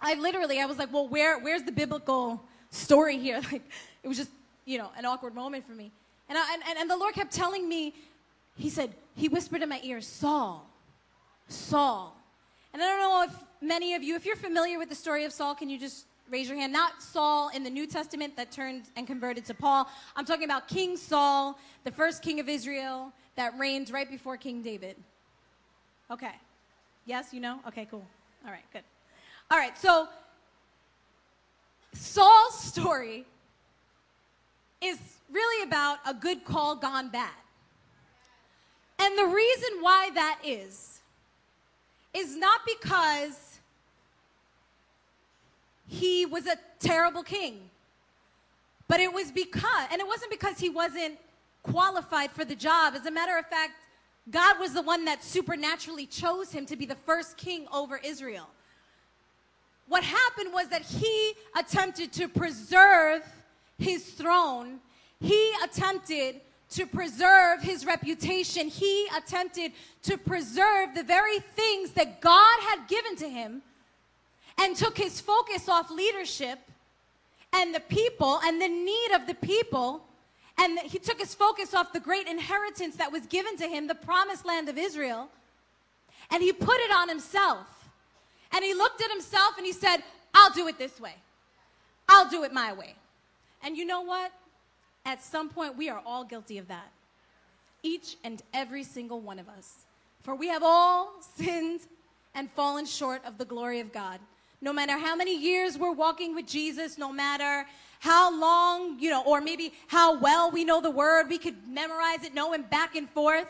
I 0.00 0.14
literally 0.14 0.60
I 0.60 0.66
was 0.66 0.78
like, 0.78 0.92
well, 0.92 1.06
where 1.06 1.38
where's 1.38 1.62
the 1.62 1.72
biblical 1.72 2.42
story 2.70 3.18
here? 3.18 3.40
Like 3.52 3.62
it 4.02 4.08
was 4.08 4.16
just, 4.16 4.30
you 4.64 4.78
know, 4.78 4.90
an 4.96 5.04
awkward 5.04 5.34
moment 5.34 5.66
for 5.66 5.72
me. 5.72 5.92
And, 6.28 6.36
I, 6.36 6.54
and, 6.54 6.78
and 6.78 6.90
the 6.90 6.96
Lord 6.96 7.14
kept 7.14 7.32
telling 7.32 7.68
me, 7.68 7.94
He 8.56 8.68
said, 8.68 8.92
He 9.16 9.28
whispered 9.28 9.62
in 9.62 9.68
my 9.68 9.80
ear, 9.82 10.00
Saul, 10.00 10.70
Saul. 11.48 12.16
And 12.72 12.80
I 12.80 12.86
don't 12.86 13.00
know 13.00 13.24
if 13.24 13.44
many 13.60 13.94
of 13.94 14.02
you, 14.02 14.14
if 14.14 14.24
you're 14.24 14.36
familiar 14.36 14.78
with 14.78 14.88
the 14.88 14.94
story 14.94 15.24
of 15.24 15.32
Saul, 15.32 15.54
can 15.54 15.68
you 15.68 15.78
just 15.78 16.06
raise 16.30 16.48
your 16.48 16.58
hand. 16.58 16.72
Not 16.72 17.02
Saul 17.02 17.50
in 17.54 17.62
the 17.62 17.70
New 17.70 17.86
Testament 17.86 18.36
that 18.36 18.50
turned 18.50 18.84
and 18.96 19.06
converted 19.06 19.44
to 19.46 19.54
Paul. 19.54 19.88
I'm 20.14 20.24
talking 20.24 20.44
about 20.44 20.68
King 20.68 20.96
Saul, 20.96 21.58
the 21.84 21.90
first 21.90 22.22
king 22.22 22.40
of 22.40 22.48
Israel 22.48 23.12
that 23.36 23.56
reigned 23.58 23.90
right 23.90 24.10
before 24.10 24.36
King 24.36 24.62
David. 24.62 24.96
Okay. 26.10 26.32
Yes, 27.04 27.32
you 27.32 27.40
know? 27.40 27.60
Okay, 27.68 27.86
cool. 27.90 28.04
All 28.44 28.50
right, 28.50 28.64
good. 28.72 28.82
All 29.50 29.58
right, 29.58 29.76
so 29.78 30.08
Saul's 31.92 32.58
story 32.58 33.24
is 34.80 34.98
really 35.30 35.62
about 35.62 35.98
a 36.06 36.14
good 36.14 36.44
call 36.44 36.74
gone 36.76 37.08
bad. 37.08 37.30
And 38.98 39.18
the 39.18 39.26
reason 39.26 39.68
why 39.80 40.10
that 40.14 40.38
is, 40.44 41.00
is 42.14 42.36
not 42.36 42.60
because 42.66 43.58
he 45.88 46.26
was 46.26 46.46
a 46.46 46.56
terrible 46.80 47.22
king. 47.22 47.60
But 48.88 49.00
it 49.00 49.12
was 49.12 49.30
because, 49.30 49.88
and 49.92 50.00
it 50.00 50.06
wasn't 50.06 50.30
because 50.30 50.58
he 50.58 50.70
wasn't 50.70 51.18
qualified 51.62 52.30
for 52.30 52.44
the 52.44 52.54
job. 52.54 52.94
As 52.94 53.06
a 53.06 53.10
matter 53.10 53.36
of 53.36 53.46
fact, 53.46 53.72
God 54.30 54.58
was 54.58 54.72
the 54.72 54.82
one 54.82 55.04
that 55.04 55.22
supernaturally 55.22 56.06
chose 56.06 56.50
him 56.50 56.66
to 56.66 56.76
be 56.76 56.86
the 56.86 56.96
first 56.96 57.36
king 57.36 57.66
over 57.72 58.00
Israel. 58.02 58.48
What 59.88 60.02
happened 60.02 60.52
was 60.52 60.68
that 60.68 60.82
he 60.82 61.32
attempted 61.56 62.12
to 62.14 62.28
preserve 62.28 63.22
his 63.78 64.04
throne. 64.04 64.80
He 65.20 65.52
attempted 65.64 66.40
to 66.70 66.86
preserve 66.86 67.62
his 67.62 67.86
reputation. 67.86 68.68
He 68.68 69.06
attempted 69.16 69.72
to 70.02 70.18
preserve 70.18 70.94
the 70.94 71.02
very 71.02 71.38
things 71.54 71.92
that 71.92 72.20
God 72.20 72.60
had 72.62 72.88
given 72.88 73.16
to 73.16 73.28
him 73.28 73.62
and 74.58 74.74
took 74.74 74.96
his 74.96 75.20
focus 75.20 75.68
off 75.68 75.90
leadership 75.90 76.58
and 77.52 77.74
the 77.74 77.80
people 77.80 78.40
and 78.44 78.60
the 78.60 78.68
need 78.68 79.10
of 79.14 79.26
the 79.26 79.34
people. 79.34 80.02
And 80.58 80.78
he 80.80 80.98
took 80.98 81.20
his 81.20 81.34
focus 81.34 81.74
off 81.74 81.92
the 81.92 82.00
great 82.00 82.26
inheritance 82.26 82.96
that 82.96 83.12
was 83.12 83.26
given 83.26 83.56
to 83.58 83.68
him, 83.68 83.86
the 83.86 83.94
promised 83.94 84.46
land 84.46 84.68
of 84.68 84.78
Israel. 84.78 85.28
And 86.30 86.42
he 86.42 86.52
put 86.52 86.78
it 86.80 86.90
on 86.90 87.08
himself. 87.08 87.66
And 88.52 88.64
he 88.64 88.74
looked 88.74 89.02
at 89.02 89.10
himself 89.10 89.56
and 89.56 89.66
he 89.66 89.72
said, 89.72 89.98
I'll 90.34 90.50
do 90.50 90.66
it 90.68 90.78
this 90.78 90.98
way. 91.00 91.14
I'll 92.08 92.28
do 92.28 92.44
it 92.44 92.52
my 92.52 92.72
way. 92.72 92.94
And 93.62 93.76
you 93.76 93.84
know 93.84 94.00
what? 94.02 94.32
At 95.06 95.22
some 95.22 95.48
point, 95.48 95.78
we 95.78 95.88
are 95.88 96.02
all 96.04 96.24
guilty 96.24 96.58
of 96.58 96.68
that. 96.68 96.92
Each 97.82 98.16
and 98.24 98.42
every 98.52 98.82
single 98.82 99.20
one 99.20 99.38
of 99.38 99.48
us. 99.48 99.86
For 100.22 100.34
we 100.34 100.48
have 100.48 100.62
all 100.62 101.14
sinned 101.36 101.80
and 102.34 102.50
fallen 102.50 102.84
short 102.84 103.24
of 103.24 103.38
the 103.38 103.46
glory 103.46 103.80
of 103.80 103.90
God 103.90 104.20
no 104.60 104.72
matter 104.72 104.98
how 104.98 105.14
many 105.14 105.36
years 105.38 105.78
we're 105.78 105.92
walking 105.92 106.34
with 106.34 106.46
Jesus, 106.46 106.98
no 106.98 107.12
matter 107.12 107.66
how 108.00 108.36
long, 108.38 108.98
you 108.98 109.10
know, 109.10 109.22
or 109.24 109.40
maybe 109.40 109.72
how 109.86 110.18
well 110.18 110.50
we 110.50 110.64
know 110.64 110.80
the 110.80 110.90
word, 110.90 111.28
we 111.28 111.38
could 111.38 111.56
memorize 111.68 112.24
it, 112.24 112.34
know 112.34 112.52
him 112.52 112.62
back 112.62 112.96
and 112.96 113.08
forth. 113.10 113.46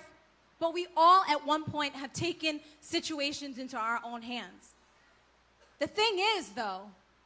But 0.59 0.73
we 0.73 0.87
all 0.97 1.23
at 1.31 1.47
one 1.47 1.65
point 1.65 1.95
have 1.95 2.13
taken 2.13 2.61
situations 2.81 3.59
into 3.59 3.77
our 3.77 4.01
own 4.05 4.23
hands. 4.23 4.75
The 5.79 5.87
thing 5.87 6.19
is, 6.37 6.49
though, 6.51 6.83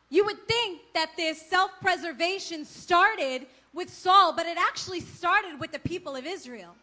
you 0.08 0.24
would 0.24 0.46
think 0.48 0.80
that 0.94 1.10
this 1.16 1.40
self 1.40 1.70
preservation 1.80 2.64
started 2.64 3.46
with 3.72 3.90
Saul, 3.90 4.34
but 4.34 4.46
it 4.46 4.58
actually 4.58 5.00
started 5.00 5.60
with 5.60 5.72
the 5.72 5.78
people 5.78 6.16
of 6.16 6.26
Israel. 6.26 6.74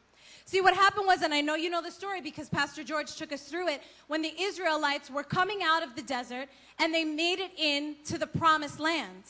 See, 0.45 0.62
what 0.62 0.73
happened 0.73 1.06
was, 1.06 1.23
and 1.23 1.34
I 1.34 1.41
know 1.41 1.56
you 1.56 1.69
know 1.69 1.82
the 1.82 1.91
story 1.91 2.21
because 2.21 2.47
Pastor 2.47 2.82
George 2.82 3.13
took 3.15 3.34
us 3.34 3.43
through 3.43 3.67
it, 3.67 3.82
when 4.08 4.21
the 4.21 4.34
Israelites 4.39 5.10
were 5.10 5.23
coming 5.23 5.60
out 5.62 5.84
of 5.84 5.93
the 5.95 6.02
desert 6.02 6.47
and 6.80 6.93
they 6.93 7.04
made 7.04 7.39
it 7.39 7.52
into 7.60 8.17
the 8.17 8.28
promised 8.28 8.80
land. 8.80 9.23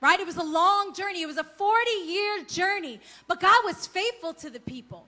Right? 0.00 0.18
It 0.18 0.26
was 0.26 0.38
a 0.38 0.42
long 0.42 0.94
journey. 0.94 1.20
It 1.22 1.26
was 1.26 1.36
a 1.36 1.44
40 1.44 1.90
year 2.06 2.44
journey. 2.44 2.98
But 3.28 3.40
God 3.40 3.62
was 3.64 3.86
faithful 3.86 4.32
to 4.34 4.48
the 4.48 4.60
people. 4.60 5.06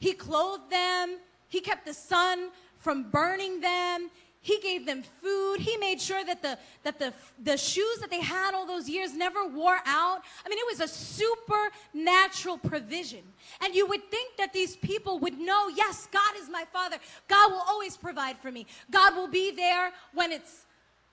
He 0.00 0.12
clothed 0.12 0.70
them, 0.70 1.18
He 1.48 1.60
kept 1.60 1.86
the 1.86 1.94
sun 1.94 2.50
from 2.78 3.10
burning 3.10 3.60
them. 3.60 4.10
He 4.42 4.58
gave 4.60 4.86
them 4.86 5.02
food. 5.22 5.60
He 5.60 5.76
made 5.76 6.00
sure 6.00 6.24
that 6.24 6.40
the, 6.40 6.58
that 6.82 6.98
the, 6.98 7.12
the 7.42 7.58
shoes 7.58 7.98
that 7.98 8.08
they 8.10 8.22
had 8.22 8.54
all 8.54 8.66
those 8.66 8.88
years 8.88 9.14
never 9.14 9.46
wore 9.46 9.80
out. 9.84 10.22
I 10.44 10.48
mean, 10.48 10.58
it 10.58 10.66
was 10.66 10.80
a 10.80 10.88
supernatural 10.88 12.56
provision. 12.56 13.20
And 13.62 13.74
you 13.74 13.86
would 13.86 14.10
think 14.10 14.38
that 14.38 14.54
these 14.54 14.76
people 14.76 15.18
would 15.18 15.38
know, 15.38 15.68
yes, 15.68 16.08
God 16.10 16.32
is 16.40 16.48
my 16.48 16.64
father. 16.72 16.96
God 17.28 17.52
will 17.52 17.62
always 17.68 17.98
provide 17.98 18.38
for 18.38 18.50
me. 18.50 18.66
God 18.90 19.14
will 19.14 19.28
be 19.28 19.50
there 19.50 19.92
when 20.14 20.32
it's 20.32 20.64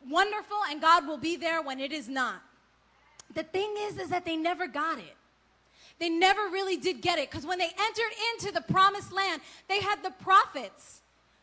wonderful, 0.10 0.58
and 0.70 0.80
God 0.80 1.06
will 1.06 1.18
be 1.18 1.36
there 1.36 1.62
when 1.62 1.82
it 1.82 1.92
is 1.92 2.08
not. 2.08 2.42
The 3.34 3.44
thing 3.44 3.74
is, 3.78 3.98
is 3.98 4.10
that 4.10 4.24
they 4.24 4.38
never 4.38 4.68
got 4.68 5.00
it. 5.00 5.18
They 6.00 6.10
never 6.10 6.44
really 6.44 6.78
did 6.78 7.02
get 7.02 7.20
it 7.20 7.30
because 7.30 7.46
when 7.46 7.58
they 7.58 7.66
entered 7.66 8.14
into 8.34 8.54
the 8.54 8.62
promised 8.62 9.12
land, 9.12 9.42
they 9.68 9.82
had 9.82 10.04
the 10.04 10.12
prophets 10.12 11.02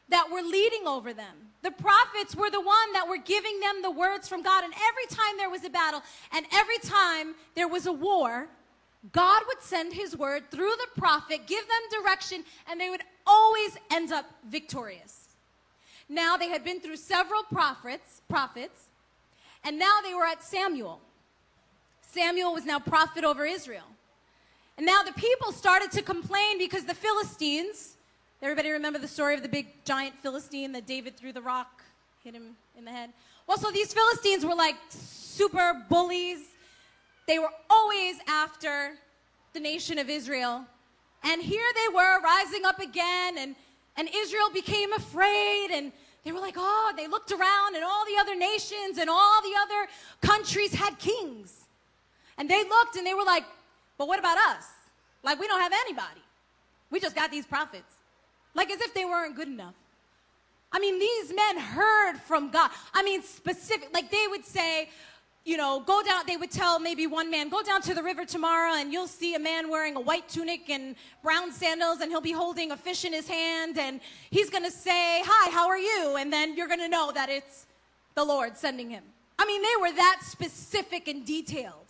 that 0.09 0.31
were 0.31 0.43
leading 0.43 0.87
over 0.87 1.13
them. 1.13 1.35
The 1.63 1.71
prophets 1.71 2.37
were 2.37 2.51
the 2.51 2.61
one 2.61 2.93
that 2.93 3.09
were 3.09 3.19
giving 3.19 3.59
them 3.61 3.81
the 3.83 3.91
words 3.91 4.29
from 4.29 4.43
God. 4.43 4.65
And 4.65 4.73
every 4.75 5.07
time 5.17 5.37
there 5.39 5.49
was 5.49 5.65
a 5.65 5.71
battle 5.71 6.03
and 6.35 6.45
every 6.53 6.79
time 6.79 7.35
there 7.55 7.69
was 7.69 7.87
a 7.87 7.93
war, 7.93 8.49
God 9.13 9.43
would 9.49 9.63
send 9.63 9.93
his 9.93 10.17
word 10.17 10.51
through 10.51 10.71
the 10.71 11.01
prophet, 11.01 11.47
give 11.47 11.65
them 11.67 12.03
direction, 12.03 12.45
and 12.71 12.81
they 12.81 12.91
would 12.91 13.03
always 13.27 13.77
end 13.91 14.13
up 14.13 14.27
victorious. 14.49 15.29
Now 16.09 16.37
they 16.37 16.49
had 16.49 16.65
been 16.65 16.81
through 16.81 16.97
several 16.97 17.43
prophets, 17.45 18.23
prophets, 18.29 18.89
and 19.63 19.79
now 19.79 20.01
they 20.03 20.15
were 20.15 20.27
at 20.27 20.43
Samuel. 20.43 21.01
Samuel 22.03 22.53
was 22.53 22.65
now 22.65 22.79
prophet 22.79 23.25
over 23.25 23.45
Israel. 23.45 23.87
And 24.77 24.87
now 24.87 25.03
the 25.03 25.13
people 25.13 25.53
started 25.53 25.91
to 25.93 26.03
complain 26.03 26.59
because 26.59 26.85
the 26.85 26.95
Philistines, 26.95 27.97
Everybody 28.45 28.73
remember 28.73 28.99
the 28.99 29.09
story 29.09 29.35
of 29.35 29.43
the 29.43 29.49
big 29.49 29.69
giant 29.87 30.17
Philistine 30.21 30.73
that 30.73 30.87
David 30.87 31.17
threw 31.17 31.33
the 31.33 31.41
rock, 31.41 31.83
hit 32.23 32.35
him 32.35 32.51
in 32.77 32.85
the 32.85 32.91
head? 32.91 33.09
Well, 33.47 33.57
so 33.57 33.71
these 33.71 33.95
Philistines 33.95 34.45
were 34.45 34.55
like 34.55 34.75
super 34.91 35.83
bullies. 35.89 36.41
They 37.27 37.39
were 37.39 37.49
always 37.71 38.17
after 38.29 38.99
the 39.55 39.61
nation 39.61 39.99
of 39.99 40.11
Israel. 40.11 40.63
And 41.23 41.41
here 41.41 41.65
they 41.75 41.95
were 41.95 42.21
rising 42.21 42.67
up 42.67 42.81
again, 42.81 43.39
and, 43.39 43.57
and 43.97 44.11
Israel 44.15 44.51
became 44.53 44.93
afraid, 44.93 45.71
and 45.73 45.91
they 46.23 46.31
were 46.31 46.41
like, 46.41 46.57
oh, 46.59 46.93
they 46.99 47.07
looked 47.07 47.33
around, 47.33 47.77
and 47.77 47.83
all 47.83 48.05
the 48.05 48.21
other 48.21 48.37
nations 48.37 48.99
and 48.99 49.09
all 49.09 49.41
the 49.41 49.55
other 49.63 49.91
countries 50.21 50.75
had 50.75 50.99
kings. 50.99 51.65
And 52.37 52.51
they 52.51 52.63
looked 52.63 52.97
and 52.97 53.07
they 53.07 53.15
were 53.15 53.25
like, 53.25 53.45
but 53.97 54.07
what 54.07 54.19
about 54.19 54.37
us? 54.37 54.67
Like, 55.23 55.41
we 55.41 55.47
don't 55.47 55.63
have 55.63 55.73
anybody. 55.73 56.21
We 56.91 57.01
just 57.01 57.17
got 57.17 57.31
these 57.31 57.47
prophets 57.47 57.95
like 58.55 58.71
as 58.71 58.81
if 58.81 58.95
they 58.95 59.05
weren't 59.05 59.37
good 59.37 59.49
enough. 59.49 59.75
I 60.73 60.81
mean, 60.81 60.99
these 60.99 61.33
men 61.35 61.59
heard 61.59 62.17
from 62.19 62.51
God. 62.51 62.71
I 62.93 63.03
mean, 63.03 63.23
specific, 63.23 63.91
like 63.93 64.11
they 64.11 64.27
would 64.29 64.45
say, 64.45 64.89
you 65.45 65.57
know, 65.57 65.83
go 65.87 66.03
down, 66.03 66.25
they 66.27 66.37
would 66.37 66.51
tell 66.51 66.81
maybe 66.81 67.07
one 67.07 67.31
man, 67.31 67.49
go 67.49 67.63
down 67.63 67.83
to 67.83 67.95
the 67.95 68.03
river 68.03 68.25
tomorrow 68.25 68.75
and 68.75 68.93
you'll 68.93 69.07
see 69.07 69.35
a 69.35 69.39
man 69.39 69.69
wearing 69.69 69.95
a 69.95 70.01
white 70.01 70.29
tunic 70.29 70.71
and 70.71 70.97
brown 71.23 71.53
sandals 71.53 72.01
and 72.01 72.11
he'll 72.11 72.21
be 72.21 72.33
holding 72.33 72.71
a 72.73 72.77
fish 72.77 73.05
in 73.05 73.13
his 73.13 73.29
hand 73.29 73.79
and 73.79 74.01
he's 74.31 74.51
gonna 74.51 74.71
say, 74.71 75.23
Hi, 75.25 75.51
how 75.51 75.69
are 75.69 75.79
you? 75.79 76.17
And 76.17 76.33
then 76.33 76.57
you're 76.57 76.69
gonna 76.69 76.89
know 76.89 77.13
that 77.13 77.29
it's 77.29 77.67
the 78.15 78.25
Lord 78.25 78.57
sending 78.57 78.91
him. 78.91 79.05
I 79.39 79.45
mean, 79.47 79.63
they 79.63 79.81
were 79.81 79.93
that 79.95 80.21
specific 80.25 81.09
and 81.09 81.27
detailed. 81.27 81.84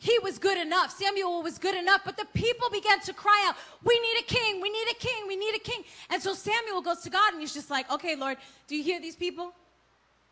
He 0.00 0.16
was 0.20 0.38
good 0.38 0.56
enough. 0.56 0.96
Samuel 0.96 1.42
was 1.42 1.58
good 1.58 1.74
enough, 1.74 2.02
but 2.04 2.16
the 2.16 2.26
people 2.32 2.70
began 2.70 3.00
to 3.00 3.12
cry 3.12 3.44
out, 3.48 3.56
We 3.84 3.98
need 3.98 4.20
a 4.20 4.24
king, 4.24 4.60
we 4.60 4.70
need 4.70 4.86
a 4.90 4.94
king, 4.94 5.26
we 5.26 5.36
need 5.36 5.54
a 5.56 5.58
king. 5.58 5.82
And 6.08 6.22
so 6.22 6.34
Samuel 6.34 6.82
goes 6.82 7.00
to 7.00 7.10
God 7.10 7.32
and 7.32 7.40
he's 7.40 7.52
just 7.52 7.68
like, 7.68 7.90
Okay, 7.90 8.14
Lord, 8.14 8.36
do 8.68 8.76
you 8.76 8.82
hear 8.82 9.00
these 9.00 9.16
people? 9.16 9.52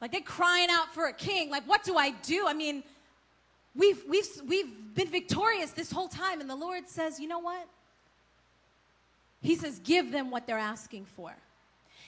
Like 0.00 0.12
they're 0.12 0.20
crying 0.20 0.68
out 0.70 0.94
for 0.94 1.06
a 1.06 1.12
king. 1.12 1.50
Like, 1.50 1.64
what 1.64 1.82
do 1.82 1.96
I 1.96 2.10
do? 2.22 2.46
I 2.46 2.54
mean, 2.54 2.84
we've, 3.74 4.02
we've, 4.08 4.28
we've 4.46 4.94
been 4.94 5.08
victorious 5.08 5.72
this 5.72 5.90
whole 5.90 6.08
time. 6.08 6.40
And 6.40 6.48
the 6.48 6.56
Lord 6.56 6.88
says, 6.88 7.18
you 7.18 7.26
know 7.26 7.38
what? 7.38 7.66
He 9.42 9.54
says, 9.54 9.80
give 9.84 10.12
them 10.12 10.30
what 10.30 10.46
they're 10.46 10.58
asking 10.58 11.06
for. 11.16 11.32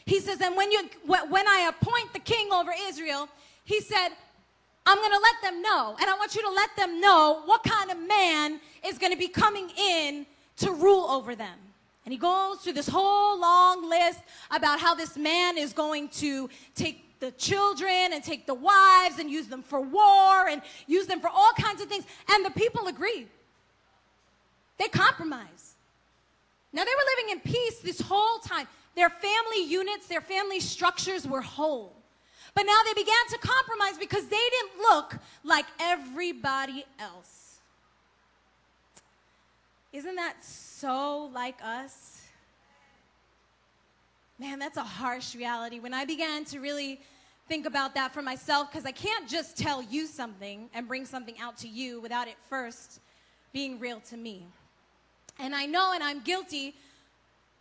He 0.07 0.21
says, 0.21 0.40
and 0.40 0.57
when, 0.57 0.71
you, 0.73 0.88
when 1.07 1.47
I 1.47 1.71
appoint 1.71 2.12
the 2.12 2.18
king 2.18 2.53
over 2.53 2.73
Israel, 2.87 3.29
he 3.64 3.81
said, 3.81 4.09
I'm 4.88 4.96
going 4.96 5.11
to 5.11 5.20
let 5.20 5.42
them 5.42 5.61
know. 5.61 5.96
And 6.01 6.09
I 6.09 6.14
want 6.14 6.35
you 6.35 6.40
to 6.40 6.51
let 6.51 6.74
them 6.74 6.98
know 6.98 7.42
what 7.44 7.62
kind 7.62 7.90
of 7.90 7.98
man 8.09 8.59
is 8.83 8.96
going 8.96 9.12
to 9.12 9.18
be 9.18 9.29
coming 9.29 9.68
in 9.79 10.24
to 10.57 10.72
rule 10.72 11.05
over 11.11 11.37
them. 11.37 11.59
And 12.07 12.12
he 12.14 12.18
goes 12.18 12.61
through 12.61 12.72
this 12.72 12.88
whole 12.88 13.38
long 13.38 13.87
list 13.87 14.20
about 14.51 14.81
how 14.81 14.94
this 14.94 15.18
man 15.18 15.59
is 15.59 15.74
going 15.74 16.09
to 16.20 16.48
take 16.74 17.20
the 17.20 17.33
children 17.33 18.14
and 18.14 18.24
take 18.24 18.46
the 18.46 18.55
wives 18.55 19.18
and 19.18 19.31
use 19.31 19.46
them 19.46 19.62
for 19.62 19.83
war 19.83 20.48
and 20.48 20.62
use 20.87 21.07
them 21.07 21.20
for 21.20 21.29
all 21.29 21.53
kinds 21.61 21.83
of 21.83 21.88
things. 21.88 22.07
And 22.31 22.46
the 22.46 22.51
people 22.53 22.87
agree. 22.87 23.27
They 24.79 24.88
compromise. 24.88 25.74
Now 26.72 26.85
they 26.85 26.90
were 26.90 27.11
living 27.16 27.33
in 27.33 27.53
peace 27.53 27.81
this 27.81 28.01
whole 28.01 28.38
time. 28.38 28.66
Their 28.96 29.11
family 29.11 29.66
units, 29.66 30.07
their 30.07 30.22
family 30.22 30.61
structures 30.61 31.29
were 31.29 31.42
whole. 31.42 31.98
But 32.55 32.65
now 32.65 32.81
they 32.85 32.95
began 32.95 33.15
to 33.31 33.39
compromise 33.39 33.99
because 33.99 34.27
they 34.27 34.37
didn't 34.37 34.81
look 34.81 35.17
like 35.45 35.67
everybody 35.81 36.85
else. 36.99 37.59
Isn't 39.93 40.17
that 40.17 40.45
so 40.45 41.31
like 41.33 41.57
us? 41.63 42.23
Man, 44.39 44.59
that's 44.59 44.77
a 44.77 44.85
harsh 44.85 45.35
reality. 45.35 45.81
When 45.81 45.95
I 45.95 46.05
began 46.05 46.45
to 46.47 46.61
really 46.61 47.01
think 47.49 47.67
about 47.67 47.95
that 47.95 48.13
for 48.13 48.23
myself, 48.23 48.71
because 48.71 48.85
I 48.85 48.93
can't 48.93 49.29
just 49.29 49.57
tell 49.57 49.83
you 49.83 50.07
something 50.07 50.69
and 50.75 50.87
bring 50.87 51.07
something 51.07 51.35
out 51.41 51.57
to 51.59 51.69
you 51.69 52.01
without 52.01 52.29
it 52.29 52.37
first 52.49 53.01
being 53.53 53.81
real 53.81 54.01
to 54.11 54.17
me. 54.17 54.45
And 55.39 55.55
I 55.55 55.67
know, 55.67 55.93
and 55.93 56.03
I'm 56.05 56.21
guilty 56.21 56.75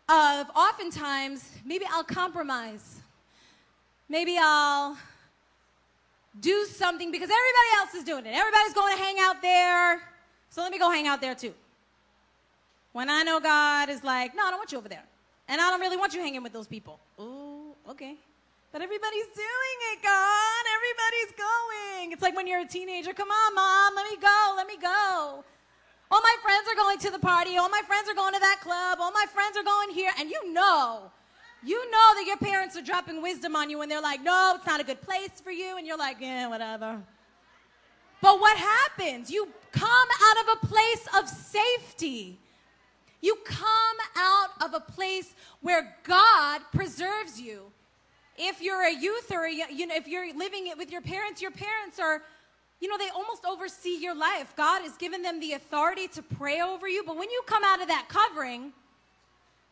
of 0.09 0.49
oftentimes, 0.55 1.49
maybe 1.65 1.85
I'll 1.89 2.03
compromise. 2.03 2.99
Maybe 4.09 4.37
I'll 4.39 4.97
do 6.39 6.65
something 6.65 7.11
because 7.11 7.29
everybody 7.29 7.69
else 7.77 7.93
is 7.93 8.03
doing 8.03 8.25
it. 8.25 8.33
Everybody's 8.33 8.73
going 8.73 8.95
to 8.95 9.03
hang 9.03 9.17
out 9.19 9.41
there, 9.41 10.01
so 10.49 10.61
let 10.61 10.71
me 10.71 10.79
go 10.79 10.89
hang 10.89 11.07
out 11.07 11.19
there 11.19 11.35
too. 11.35 11.53
When 12.93 13.09
I 13.09 13.23
know 13.23 13.39
God 13.39 13.89
is 13.89 14.03
like, 14.03 14.35
no, 14.35 14.45
I 14.45 14.49
don't 14.49 14.59
want 14.59 14.71
you 14.71 14.77
over 14.77 14.89
there. 14.89 15.03
And 15.47 15.61
I 15.61 15.69
don't 15.69 15.79
really 15.79 15.97
want 15.97 16.13
you 16.13 16.21
hanging 16.21 16.43
with 16.43 16.53
those 16.53 16.67
people. 16.67 16.99
Ooh, 17.19 17.75
okay. 17.89 18.15
But 18.71 18.81
everybody's 18.81 19.27
doing 19.27 19.77
it, 19.91 20.03
God. 20.03 20.63
Everybody's 20.75 21.31
going. 21.37 22.11
It's 22.11 22.21
like 22.21 22.35
when 22.35 22.47
you're 22.47 22.61
a 22.61 22.67
teenager. 22.67 23.13
Come 23.13 23.29
on, 23.29 23.55
mom, 23.55 23.95
let 23.95 24.09
me 24.11 24.17
go, 24.21 24.53
let 24.55 24.67
me 24.67 24.77
go. 24.81 25.43
All 26.09 26.21
my 26.21 26.35
friends 26.41 26.67
are 26.69 26.75
going 26.75 26.97
to 26.99 27.11
the 27.11 27.19
party. 27.19 27.57
All 27.57 27.69
my 27.69 27.81
friends 27.85 28.09
are 28.09 28.15
going 28.15 28.33
to 28.33 28.39
that 28.39 28.59
club. 28.61 28.99
All 29.01 29.11
my 29.11 29.25
friends 29.33 29.57
are 29.57 29.63
going 29.63 29.89
here. 29.91 30.11
And 30.19 30.29
you 30.29 30.53
know, 30.53 31.11
you 31.63 31.91
know 31.91 32.13
that 32.15 32.23
your 32.25 32.37
parents 32.37 32.77
are 32.77 32.81
dropping 32.81 33.21
wisdom 33.21 33.55
on 33.55 33.69
you 33.69 33.79
when 33.79 33.89
they're 33.89 34.01
like, 34.01 34.23
no, 34.23 34.53
it's 34.55 34.65
not 34.65 34.79
a 34.79 34.83
good 34.83 35.01
place 35.01 35.41
for 35.43 35.51
you. 35.51 35.77
And 35.77 35.87
you're 35.87 35.97
like, 35.97 36.17
yeah, 36.19 36.47
whatever. 36.47 37.01
But 38.21 38.39
what 38.39 38.57
happens? 38.57 39.29
You 39.29 39.47
come 39.71 40.07
out 40.23 40.37
of 40.41 40.63
a 40.63 40.67
place 40.67 41.07
of 41.17 41.27
safety. 41.27 42.37
You 43.21 43.37
come 43.45 43.97
out 44.15 44.49
of 44.63 44.73
a 44.73 44.79
place 44.79 45.33
where 45.61 45.95
God 46.03 46.61
preserves 46.73 47.39
you. 47.39 47.63
If 48.37 48.61
you're 48.61 48.83
a 48.83 48.93
youth 48.93 49.31
or 49.31 49.45
a, 49.45 49.51
you 49.51 49.87
know, 49.87 49.95
if 49.95 50.07
you're 50.07 50.31
living 50.35 50.67
it 50.67 50.77
with 50.77 50.91
your 50.91 51.01
parents, 51.01 51.41
your 51.41 51.51
parents 51.51 51.99
are, 51.99 52.21
you 52.79 52.87
know, 52.87 52.97
they 52.97 53.09
almost 53.09 53.45
oversee 53.45 53.97
your 53.99 54.15
life. 54.15 54.53
God 54.55 54.83
has 54.83 54.95
given 54.97 55.23
them 55.23 55.39
the 55.39 55.53
authority 55.53 56.07
to 56.09 56.21
pray 56.21 56.61
over 56.61 56.87
you. 56.87 57.03
But 57.03 57.17
when 57.17 57.29
you 57.31 57.41
come 57.47 57.63
out 57.63 57.81
of 57.81 57.87
that 57.87 58.05
covering, 58.07 58.73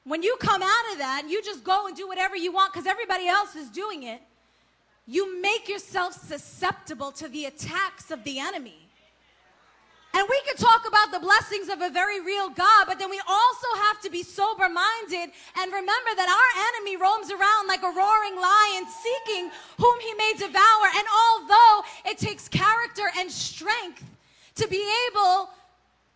when 0.06 0.22
you 0.22 0.38
come 0.40 0.62
out 0.62 0.92
of 0.92 1.00
that 1.00 1.22
and 1.24 1.32
you 1.32 1.42
just 1.42 1.64
go 1.64 1.88
and 1.88 1.96
do 1.96 2.08
whatever 2.08 2.36
you 2.36 2.52
want 2.52 2.72
because 2.72 2.88
everybody 2.88 3.28
else 3.28 3.56
is 3.56 3.70
doing 3.70 4.04
it, 4.04 4.22
you 5.08 5.42
make 5.42 5.68
yourself 5.68 6.14
susceptible 6.14 7.12
to 7.12 7.28
the 7.28 7.46
attacks 7.46 8.12
of 8.12 8.24
the 8.24 8.40
enemy. 8.40 8.78
And 10.14 10.26
we 10.30 10.42
can 10.48 10.56
talk 10.56 10.88
about 10.88 11.12
the 11.12 11.20
blessings 11.20 11.68
of 11.68 11.82
a 11.82 11.90
very 11.90 12.22
real 12.22 12.50
God, 12.50 12.86
but 12.88 12.98
then 12.98 13.10
we 13.10 13.20
also 13.28 13.68
have 13.84 14.00
to 14.02 14.10
be 14.10 14.24
sober 14.24 14.70
minded 14.70 15.34
and 15.60 15.74
remember 15.74 16.12
that 16.16 16.30
our 16.30 16.52
enemy 16.72 16.96
roams 16.96 17.30
around 17.32 17.68
like 17.68 17.84
a 17.84 17.92
roaring 17.92 18.36
lion 18.40 18.86
seeking 18.88 19.52
whom 19.78 20.00
he 20.00 20.14
may 20.14 20.34
devour. 20.38 20.88
And 20.96 21.06
although 21.12 21.84
it 22.06 22.18
takes 22.18 22.48
character 22.48 23.10
and 23.18 23.30
strength 23.30 24.06
to 24.56 24.68
be 24.70 24.88
able 25.10 25.50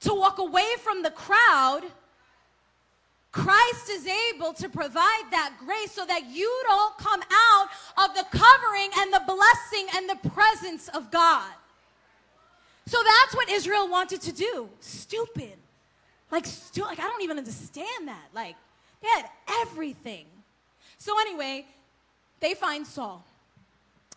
to 0.02 0.14
walk 0.14 0.38
away 0.38 0.68
from 0.82 1.04
the 1.04 1.12
crowd, 1.12 1.82
Christ 3.32 3.90
is 3.90 4.08
able 4.08 4.54
to 4.54 4.70
provide 4.70 5.24
that 5.32 5.54
grace 5.64 5.92
so 5.92 6.06
that 6.06 6.26
you 6.32 6.52
don't 6.68 6.98
come 6.98 7.22
out 7.22 7.68
of 7.98 8.16
the 8.16 8.26
covering 8.32 8.90
and 8.98 9.14
the 9.14 9.22
blessing 9.26 9.88
and 9.96 10.10
the 10.10 10.30
presence 10.30 10.88
of 10.90 11.12
God. 11.12 11.52
So 12.88 12.98
that's 13.04 13.36
what 13.36 13.50
Israel 13.50 13.88
wanted 13.88 14.22
to 14.22 14.32
do. 14.32 14.68
Stupid. 14.80 15.54
Like, 16.32 16.46
stu- 16.48 16.82
like 16.82 17.00
I 17.00 17.04
don't 17.04 17.22
even 17.22 17.38
understand 17.38 18.08
that. 18.08 18.30
Like, 18.34 18.56
they 19.02 19.08
had 19.10 19.26
everything. 19.62 20.26
So 20.98 21.20
anyway, 21.20 21.68
they 22.40 22.56
find 22.56 22.86
Saul. 22.86 23.24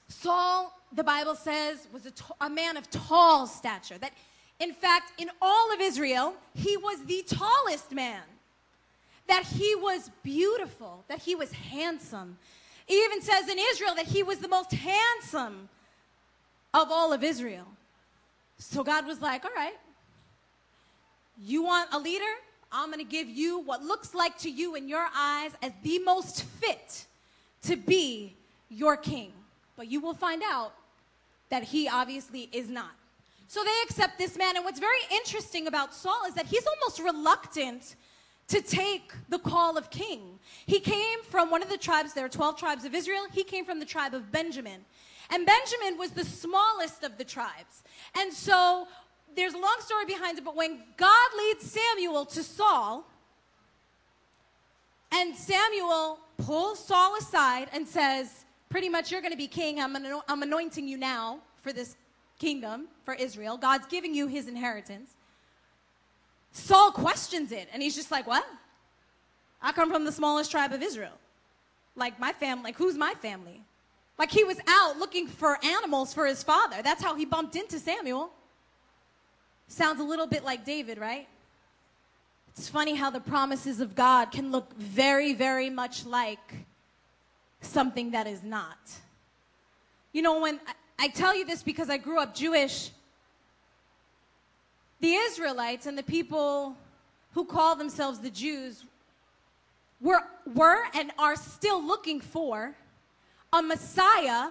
Saul, 0.09 0.73
the 0.93 1.05
Bible 1.05 1.35
says, 1.35 1.87
was 1.93 2.07
a, 2.07 2.11
t- 2.11 2.25
a 2.41 2.49
man 2.49 2.79
of 2.79 2.91
tall 2.91 3.47
stature. 3.47 3.99
That, 3.99 4.13
in 4.59 4.73
fact, 4.73 5.13
in 5.21 5.29
all 5.43 5.73
of 5.73 5.81
Israel, 5.81 6.35
he 6.55 6.79
was 6.79 7.05
the 7.05 7.25
tallest 7.27 7.93
man. 7.93 8.23
That 9.33 9.47
he 9.47 9.75
was 9.77 10.11
beautiful. 10.23 11.05
That 11.09 11.19
he 11.19 11.35
was 11.35 11.51
handsome. 11.53 12.37
It 12.87 12.93
even 12.93 13.23
says 13.23 13.49
in 13.49 13.57
Israel 13.71 13.95
that 13.95 14.05
he 14.05 14.23
was 14.23 14.41
the 14.41 14.49
most 14.49 14.73
handsome 14.73 15.71
of 16.75 16.89
all 16.91 17.15
of 17.15 17.25
Israel. 17.25 17.67
So 18.59 18.85
God 18.85 19.07
was 19.07 19.23
like, 19.23 19.47
all 19.47 19.57
right, 19.57 19.79
you 21.43 21.63
want 21.63 21.89
a 21.95 21.99
leader? 21.99 22.35
I'm 22.71 22.91
going 22.91 22.99
to 22.99 23.11
give 23.11 23.27
you 23.27 23.61
what 23.61 23.83
looks 23.83 24.15
like 24.15 24.37
to 24.41 24.51
you 24.51 24.75
in 24.75 24.87
your 24.87 25.07
eyes 25.17 25.53
as 25.63 25.73
the 25.83 25.99
most 26.01 26.43
fit 26.61 27.07
to 27.63 27.77
be 27.77 28.35
your 28.69 28.99
king. 28.99 29.33
But 29.79 29.91
you 29.91 30.03
will 30.03 30.13
find 30.13 30.43
out 30.45 30.75
that 31.49 31.63
he 31.63 31.89
obviously 31.89 32.51
is 32.53 32.69
not. 32.69 32.93
So 33.49 33.65
they 33.65 33.79
accept 33.85 34.19
this 34.19 34.37
man. 34.37 34.57
And 34.57 34.65
what's 34.67 34.79
very 34.79 35.05
interesting 35.11 35.69
about 35.69 35.95
Saul 35.95 36.21
is 36.29 36.35
that 36.35 36.45
he's 36.45 36.67
almost 36.67 36.99
reluctant 37.01 37.97
to 38.49 38.61
take 38.61 39.13
the 39.29 39.39
call 39.39 39.79
of 39.79 39.91
king. 39.91 40.39
He 40.67 40.81
came 40.81 41.23
from 41.31 41.51
one 41.51 41.63
of 41.63 41.69
the 41.69 41.79
tribes, 41.79 42.13
there 42.13 42.25
are 42.25 42.29
12 42.29 42.59
tribes 42.59 42.85
of 42.85 42.95
Israel. 42.95 43.25
He 43.33 43.45
came 43.45 43.65
from 43.65 43.79
the 43.79 43.87
tribe 43.87 44.15
of 44.15 44.31
Benjamin. 44.31 44.85
And 45.31 45.47
Benjamin 45.47 45.99
was 45.99 46.11
the 46.11 46.25
smallest 46.25 47.05
of 47.05 47.17
the 47.17 47.25
tribes. 47.25 47.83
And 48.15 48.33
so 48.33 48.87
there's 49.35 49.55
a 49.55 49.59
long 49.59 49.77
story 49.81 50.05
behind 50.05 50.39
it, 50.39 50.45
but 50.45 50.57
when 50.57 50.83
God 50.97 51.29
leads 51.39 51.71
Samuel 51.71 52.27
to 52.27 52.43
Saul, 52.43 53.07
and 55.11 55.35
Samuel 55.35 56.19
pulls 56.39 56.85
Saul 56.85 57.17
aside 57.17 57.69
and 57.73 57.87
says, 57.87 58.45
Pretty 58.69 58.89
much, 58.89 59.13
you're 59.13 59.21
going 59.21 59.33
to 59.33 59.39
be 59.39 59.49
king. 59.49 59.81
I'm, 59.81 59.95
I'm 60.29 60.43
anointing 60.43 60.89
you 60.89 60.97
now 60.97 61.41
for 61.61 61.75
this 61.75 61.97
kingdom, 62.39 62.89
for 63.05 63.13
Israel. 63.13 63.59
God's 63.59 63.87
giving 63.87 64.15
you 64.15 64.27
his 64.27 64.49
inheritance. 64.49 65.15
Saul 66.53 66.93
questions 66.93 67.51
it, 67.53 67.69
and 67.73 67.83
he's 67.83 67.95
just 67.95 68.11
like, 68.11 68.27
What? 68.27 68.47
I 69.61 69.73
come 69.73 69.91
from 69.91 70.05
the 70.05 70.13
smallest 70.13 70.51
tribe 70.51 70.73
of 70.73 70.83
Israel. 70.83 71.19
Like, 71.95 72.19
my 72.19 72.33
family, 72.33 72.65
like, 72.65 72.77
who's 72.77 72.97
my 72.97 73.15
family? 73.21 73.63
Like 74.19 74.31
he 74.31 74.45
was 74.45 74.59
out 74.69 74.99
looking 74.99 75.27
for 75.27 75.59
animals 75.65 76.15
for 76.15 76.27
his 76.27 76.43
father. 76.43 76.77
That's 76.83 77.03
how 77.03 77.15
he 77.17 77.25
bumped 77.25 77.57
into 77.57 77.79
Samuel. 77.79 78.31
Sounds 79.69 80.01
a 80.01 80.05
little 80.05 80.27
bit 80.27 80.45
like 80.45 80.65
David, 80.65 80.99
right? 80.99 81.27
It's 82.51 82.69
funny 82.69 82.95
how 82.95 83.11
the 83.11 83.21
promises 83.21 83.81
of 83.81 83.95
God 83.95 84.31
can 84.31 84.53
look 84.53 84.73
very, 84.77 85.33
very 85.33 85.71
much 85.71 86.05
like 86.05 86.55
something 87.63 88.11
that 88.11 88.27
is 88.27 88.43
not. 88.43 88.79
You 90.13 90.21
know, 90.21 90.41
when 90.41 90.61
I 90.99 91.09
tell 91.09 91.35
you 91.35 91.47
this 91.47 91.63
because 91.63 91.89
I 91.89 91.97
grew 91.97 92.21
up 92.21 92.35
Jewish. 92.35 92.91
The 95.03 95.15
Israelites 95.15 95.87
and 95.87 95.99
the 95.99 96.03
people 96.05 96.77
who 97.33 97.45
call 97.45 97.75
themselves 97.75 98.21
the 98.21 98.31
Jews 98.31 98.85
were, 100.01 100.21
were 100.55 100.85
and 100.95 101.11
are 101.19 101.35
still 101.35 101.85
looking 101.85 102.21
for 102.21 102.73
a 103.53 103.61
Messiah 103.61 104.51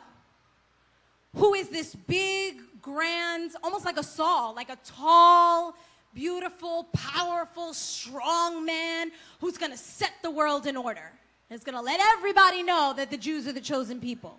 who 1.38 1.54
is 1.54 1.70
this 1.70 1.96
big, 1.96 2.60
grand, 2.82 3.52
almost 3.64 3.86
like 3.86 3.98
a 3.98 4.04
Saul, 4.04 4.54
like 4.54 4.70
a 4.70 4.78
tall, 4.86 5.74
beautiful, 6.14 6.86
powerful, 6.92 7.74
strong 7.74 8.66
man 8.66 9.10
who's 9.40 9.58
going 9.58 9.72
to 9.72 9.78
set 9.78 10.12
the 10.22 10.32
world 10.32 10.68
in 10.68 10.76
order. 10.76 11.14
Is 11.50 11.64
going 11.64 11.76
to 11.76 11.82
let 11.82 12.00
everybody 12.18 12.62
know 12.62 12.94
that 12.98 13.10
the 13.10 13.18
Jews 13.18 13.48
are 13.48 13.54
the 13.54 13.62
chosen 13.62 14.00
people. 14.00 14.38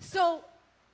So, 0.00 0.42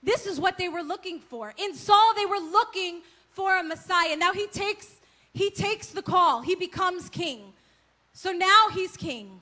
this 0.02 0.26
is 0.26 0.40
what 0.40 0.58
they 0.58 0.68
were 0.68 0.82
looking 0.82 1.20
for. 1.20 1.54
In 1.56 1.74
Saul, 1.74 2.14
they 2.16 2.26
were 2.26 2.40
looking 2.40 3.02
for 3.34 3.58
a 3.58 3.62
Messiah. 3.62 4.16
Now 4.16 4.32
he 4.32 4.46
takes 4.46 4.96
he 5.34 5.50
takes 5.50 5.88
the 5.88 6.02
call. 6.02 6.42
He 6.42 6.54
becomes 6.54 7.08
king. 7.08 7.52
So 8.12 8.32
now 8.32 8.66
he's 8.72 8.96
king. 8.96 9.40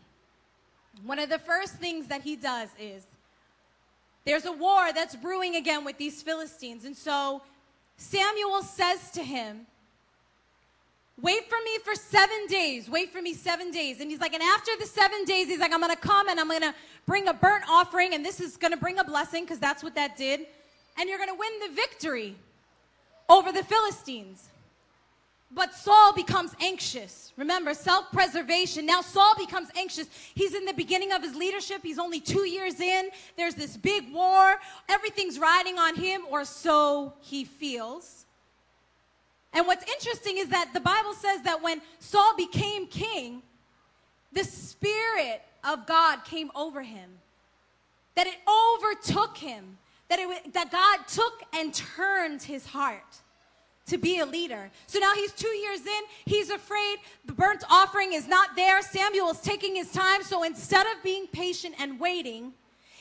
One 1.04 1.18
of 1.18 1.28
the 1.28 1.38
first 1.38 1.74
things 1.74 2.06
that 2.08 2.22
he 2.22 2.36
does 2.36 2.68
is 2.78 3.06
there's 4.24 4.44
a 4.44 4.52
war 4.52 4.92
that's 4.92 5.16
brewing 5.16 5.56
again 5.56 5.84
with 5.84 5.98
these 5.98 6.22
Philistines. 6.22 6.84
And 6.84 6.96
so 6.96 7.42
Samuel 7.96 8.62
says 8.62 9.10
to 9.12 9.22
him, 9.22 9.66
Wait 11.20 11.48
for 11.50 11.58
me 11.64 11.78
for 11.84 11.94
seven 11.94 12.46
days. 12.46 12.88
Wait 12.88 13.12
for 13.12 13.20
me 13.20 13.34
seven 13.34 13.70
days. 13.70 14.00
And 14.00 14.10
he's 14.10 14.20
like, 14.20 14.32
and 14.32 14.42
after 14.42 14.70
the 14.78 14.86
seven 14.86 15.24
days, 15.24 15.48
he's 15.48 15.58
like, 15.58 15.72
I'm 15.72 15.80
going 15.80 15.94
to 15.94 16.00
come 16.00 16.28
and 16.30 16.40
I'm 16.40 16.48
going 16.48 16.62
to 16.62 16.74
bring 17.04 17.28
a 17.28 17.34
burnt 17.34 17.64
offering, 17.68 18.14
and 18.14 18.24
this 18.24 18.40
is 18.40 18.56
going 18.56 18.70
to 18.70 18.78
bring 18.78 18.98
a 18.98 19.04
blessing 19.04 19.44
because 19.44 19.58
that's 19.58 19.82
what 19.82 19.94
that 19.96 20.16
did. 20.16 20.46
And 20.98 21.10
you're 21.10 21.18
going 21.18 21.28
to 21.28 21.38
win 21.38 21.50
the 21.68 21.74
victory 21.74 22.36
over 23.30 23.52
the 23.52 23.64
Philistines. 23.64 24.48
But 25.52 25.74
Saul 25.74 26.12
becomes 26.12 26.54
anxious. 26.60 27.32
Remember, 27.36 27.74
self 27.74 28.12
preservation. 28.12 28.86
Now 28.86 29.00
Saul 29.00 29.34
becomes 29.36 29.68
anxious. 29.76 30.06
He's 30.34 30.54
in 30.54 30.64
the 30.64 30.72
beginning 30.74 31.12
of 31.12 31.22
his 31.22 31.34
leadership. 31.34 31.80
He's 31.82 31.98
only 31.98 32.20
two 32.20 32.46
years 32.46 32.78
in. 32.80 33.08
There's 33.36 33.54
this 33.54 33.76
big 33.76 34.12
war. 34.12 34.60
Everything's 34.88 35.38
riding 35.38 35.78
on 35.78 35.96
him, 35.96 36.22
or 36.30 36.44
so 36.44 37.14
he 37.20 37.44
feels. 37.44 38.26
And 39.52 39.66
what's 39.66 39.84
interesting 39.90 40.38
is 40.38 40.48
that 40.50 40.70
the 40.72 40.80
Bible 40.80 41.14
says 41.14 41.42
that 41.42 41.60
when 41.60 41.80
Saul 41.98 42.36
became 42.36 42.86
king, 42.86 43.42
the 44.32 44.44
Spirit 44.44 45.42
of 45.64 45.86
God 45.86 46.24
came 46.24 46.52
over 46.54 46.82
him, 46.82 47.10
that 48.14 48.28
it 48.28 48.36
overtook 48.46 49.36
him, 49.36 49.78
that, 50.10 50.18
it, 50.18 50.52
that 50.52 50.70
God 50.70 50.98
took 51.08 51.42
and 51.56 51.72
turned 51.72 52.42
his 52.42 52.66
heart 52.66 53.16
to 53.86 53.96
be 53.96 54.18
a 54.18 54.26
leader. 54.26 54.70
So 54.86 54.98
now 54.98 55.14
he's 55.14 55.32
two 55.32 55.48
years 55.48 55.80
in. 55.80 56.02
He's 56.26 56.50
afraid 56.50 56.98
the 57.24 57.32
burnt 57.32 57.64
offering 57.70 58.12
is 58.12 58.28
not 58.28 58.54
there. 58.56 58.82
Samuel 58.82 59.30
is 59.30 59.40
taking 59.40 59.76
his 59.76 59.90
time. 59.92 60.22
So 60.22 60.42
instead 60.42 60.86
of 60.86 61.02
being 61.02 61.26
patient 61.28 61.76
and 61.78 61.98
waiting, 61.98 62.52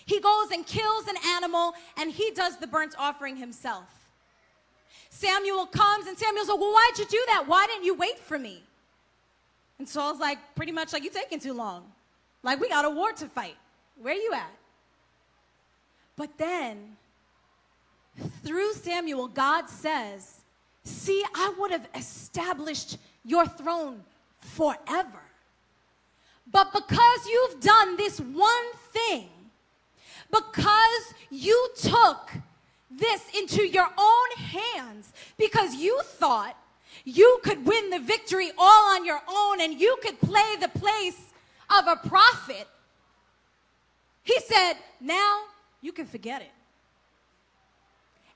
he 0.06 0.20
goes 0.20 0.52
and 0.52 0.66
kills 0.66 1.08
an 1.08 1.16
animal 1.36 1.74
and 1.98 2.12
he 2.12 2.32
does 2.32 2.58
the 2.58 2.68
burnt 2.68 2.96
offering 2.98 3.36
himself. 3.36 3.86
Samuel 5.10 5.66
comes 5.66 6.08
and 6.08 6.18
Samuel's 6.18 6.48
like, 6.48 6.60
Well, 6.60 6.74
why'd 6.74 6.98
you 6.98 7.06
do 7.06 7.24
that? 7.28 7.44
Why 7.48 7.66
didn't 7.68 7.86
you 7.86 7.96
wait 7.96 8.20
for 8.20 8.40
me? 8.40 8.64
And 9.80 9.90
Saul's 9.90 10.20
like, 10.20 10.38
Pretty 10.56 10.72
much 10.72 10.94
like, 10.94 11.04
You're 11.04 11.14
taking 11.14 11.40
too 11.40 11.54
long. 11.54 11.84
Like, 12.42 12.60
we 12.60 12.70
got 12.70 12.86
a 12.86 12.90
war 12.90 13.12
to 13.14 13.26
fight. 13.26 13.58
Where 14.02 14.14
are 14.14 14.18
you 14.18 14.32
at? 14.34 14.52
But 16.20 16.38
then, 16.38 16.98
through 18.44 18.74
Samuel, 18.74 19.30
God 19.30 19.70
says, 19.70 20.42
See, 20.84 21.24
I 21.34 21.54
would 21.58 21.72
have 21.72 21.88
established 21.96 22.98
your 23.24 23.48
throne 23.48 24.04
forever. 24.42 25.22
But 26.52 26.74
because 26.74 27.26
you've 27.26 27.62
done 27.62 27.96
this 27.96 28.20
one 28.20 28.74
thing, 28.92 29.30
because 30.30 31.14
you 31.30 31.70
took 31.78 32.32
this 32.92 33.24
into 33.34 33.66
your 33.66 33.88
own 33.98 34.44
hands, 34.44 35.14
because 35.38 35.76
you 35.76 36.02
thought 36.04 36.58
you 37.06 37.40
could 37.44 37.66
win 37.66 37.92
the 37.92 38.00
victory 38.00 38.52
all 38.58 38.94
on 38.94 39.06
your 39.06 39.22
own 39.26 39.62
and 39.62 39.80
you 39.80 39.96
could 40.02 40.20
play 40.20 40.58
the 40.60 40.80
place 40.80 41.32
of 41.70 41.88
a 41.88 42.10
prophet, 42.10 42.68
he 44.24 44.38
said, 44.42 44.74
Now 45.00 45.44
you 45.82 45.92
can 45.92 46.06
forget 46.06 46.42
it. 46.42 46.52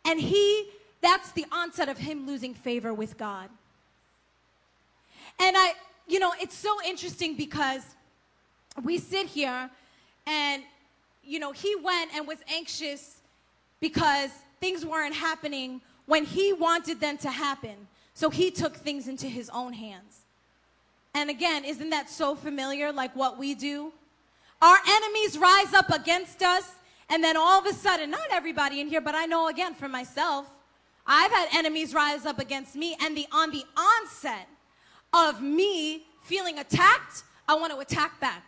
And 0.06 0.20
he 0.20 0.68
that's 1.04 1.34
the 1.34 1.46
onset 1.52 1.90
of 1.90 1.98
him 1.98 2.26
losing 2.26 2.54
favor 2.54 2.94
with 2.94 3.18
God. 3.18 3.50
And 5.38 5.56
I, 5.58 5.74
you 6.08 6.18
know, 6.18 6.32
it's 6.40 6.58
so 6.58 6.74
interesting 6.86 7.36
because 7.36 7.84
we 8.82 8.98
sit 8.98 9.28
here 9.28 9.70
and, 10.26 10.64
you 11.22 11.40
know, 11.40 11.52
he 11.52 11.76
went 11.76 12.16
and 12.16 12.26
was 12.26 12.38
anxious 12.48 13.18
because 13.82 14.30
things 14.62 14.86
weren't 14.86 15.14
happening 15.14 15.82
when 16.06 16.24
he 16.24 16.54
wanted 16.54 17.02
them 17.02 17.18
to 17.18 17.30
happen. 17.30 17.76
So 18.14 18.30
he 18.30 18.50
took 18.50 18.76
things 18.78 19.10
into 19.10 19.28
his 19.28 19.50
own 19.50 19.74
hands. 19.74 20.22
And 21.14 21.30
again, 21.30 21.66
isn't 21.66 21.90
that 21.90 22.10
so 22.10 22.34
familiar, 22.34 22.94
like 22.94 23.14
what 23.14 23.38
we 23.38 23.56
do? 23.56 23.92
Our 24.62 24.78
enemies 24.88 25.38
rise 25.38 25.74
up 25.74 25.90
against 25.90 26.42
us, 26.42 26.76
and 27.10 27.24
then 27.24 27.38
all 27.38 27.60
of 27.60 27.66
a 27.66 27.74
sudden, 27.74 28.10
not 28.10 28.28
everybody 28.32 28.82
in 28.82 28.88
here, 28.88 29.02
but 29.02 29.16
I 29.16 29.26
know 29.26 29.48
again 29.48 29.74
for 29.74 29.88
myself, 29.88 30.50
I've 31.06 31.32
had 31.32 31.50
enemies 31.54 31.94
rise 31.94 32.26
up 32.26 32.40
against 32.40 32.76
me, 32.76 32.96
and 33.02 33.16
the 33.16 33.28
on 33.32 33.52
the 33.52 33.64
onset 33.76 34.48
of 35.14 35.42
me 35.42 36.04
feeling 36.24 36.60
attacked, 36.60 37.24
I 37.48 37.56
want 37.56 37.74
to 37.74 37.80
attack 37.80 38.20
back. 38.20 38.44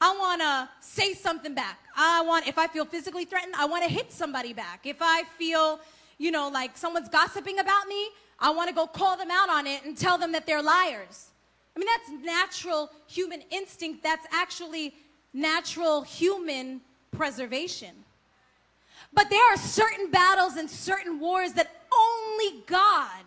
I 0.00 0.16
want 0.16 0.40
to 0.40 0.68
say 0.80 1.12
something 1.14 1.54
back. 1.54 1.78
I 1.96 2.22
want, 2.22 2.46
if 2.46 2.58
I 2.58 2.66
feel 2.68 2.84
physically 2.84 3.24
threatened, 3.24 3.54
I 3.56 3.66
want 3.66 3.84
to 3.84 3.90
hit 3.90 4.12
somebody 4.12 4.52
back. 4.52 4.80
If 4.84 4.98
I 5.00 5.24
feel, 5.38 5.80
you 6.18 6.30
know, 6.30 6.48
like 6.48 6.76
someone's 6.76 7.08
gossiping 7.08 7.58
about 7.58 7.88
me, 7.88 8.08
I 8.38 8.50
want 8.50 8.68
to 8.68 8.74
go 8.74 8.86
call 8.86 9.16
them 9.16 9.30
out 9.30 9.50
on 9.50 9.66
it 9.66 9.84
and 9.84 9.96
tell 9.96 10.16
them 10.16 10.30
that 10.32 10.46
they're 10.46 10.62
liars. 10.62 11.30
I 11.74 11.80
mean, 11.80 11.88
that's 11.88 12.24
natural 12.24 12.90
human 13.08 13.42
instinct. 13.50 14.02
That's 14.02 14.26
actually 14.32 14.94
natural 15.32 16.02
human 16.02 16.80
preservation. 17.10 17.94
But 19.12 19.30
there 19.30 19.52
are 19.52 19.56
certain 19.56 20.10
battles 20.10 20.56
and 20.56 20.68
certain 20.68 21.18
wars 21.18 21.52
that 21.54 21.70
only 21.92 22.62
God 22.66 23.24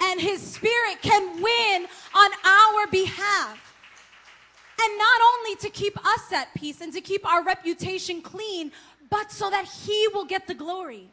and 0.00 0.20
His 0.20 0.40
Spirit 0.40 1.02
can 1.02 1.42
win 1.42 1.86
on 2.14 2.30
our 2.44 2.86
behalf. 2.90 3.74
And 4.80 4.98
not 4.98 5.20
only 5.34 5.56
to 5.56 5.70
keep 5.70 5.98
us 6.06 6.32
at 6.32 6.54
peace 6.54 6.80
and 6.80 6.92
to 6.92 7.00
keep 7.00 7.26
our 7.26 7.42
reputation 7.42 8.22
clean, 8.22 8.70
but 9.10 9.32
so 9.32 9.50
that 9.50 9.64
He 9.66 10.08
will 10.14 10.24
get 10.24 10.46
the 10.46 10.54
glory. 10.54 11.08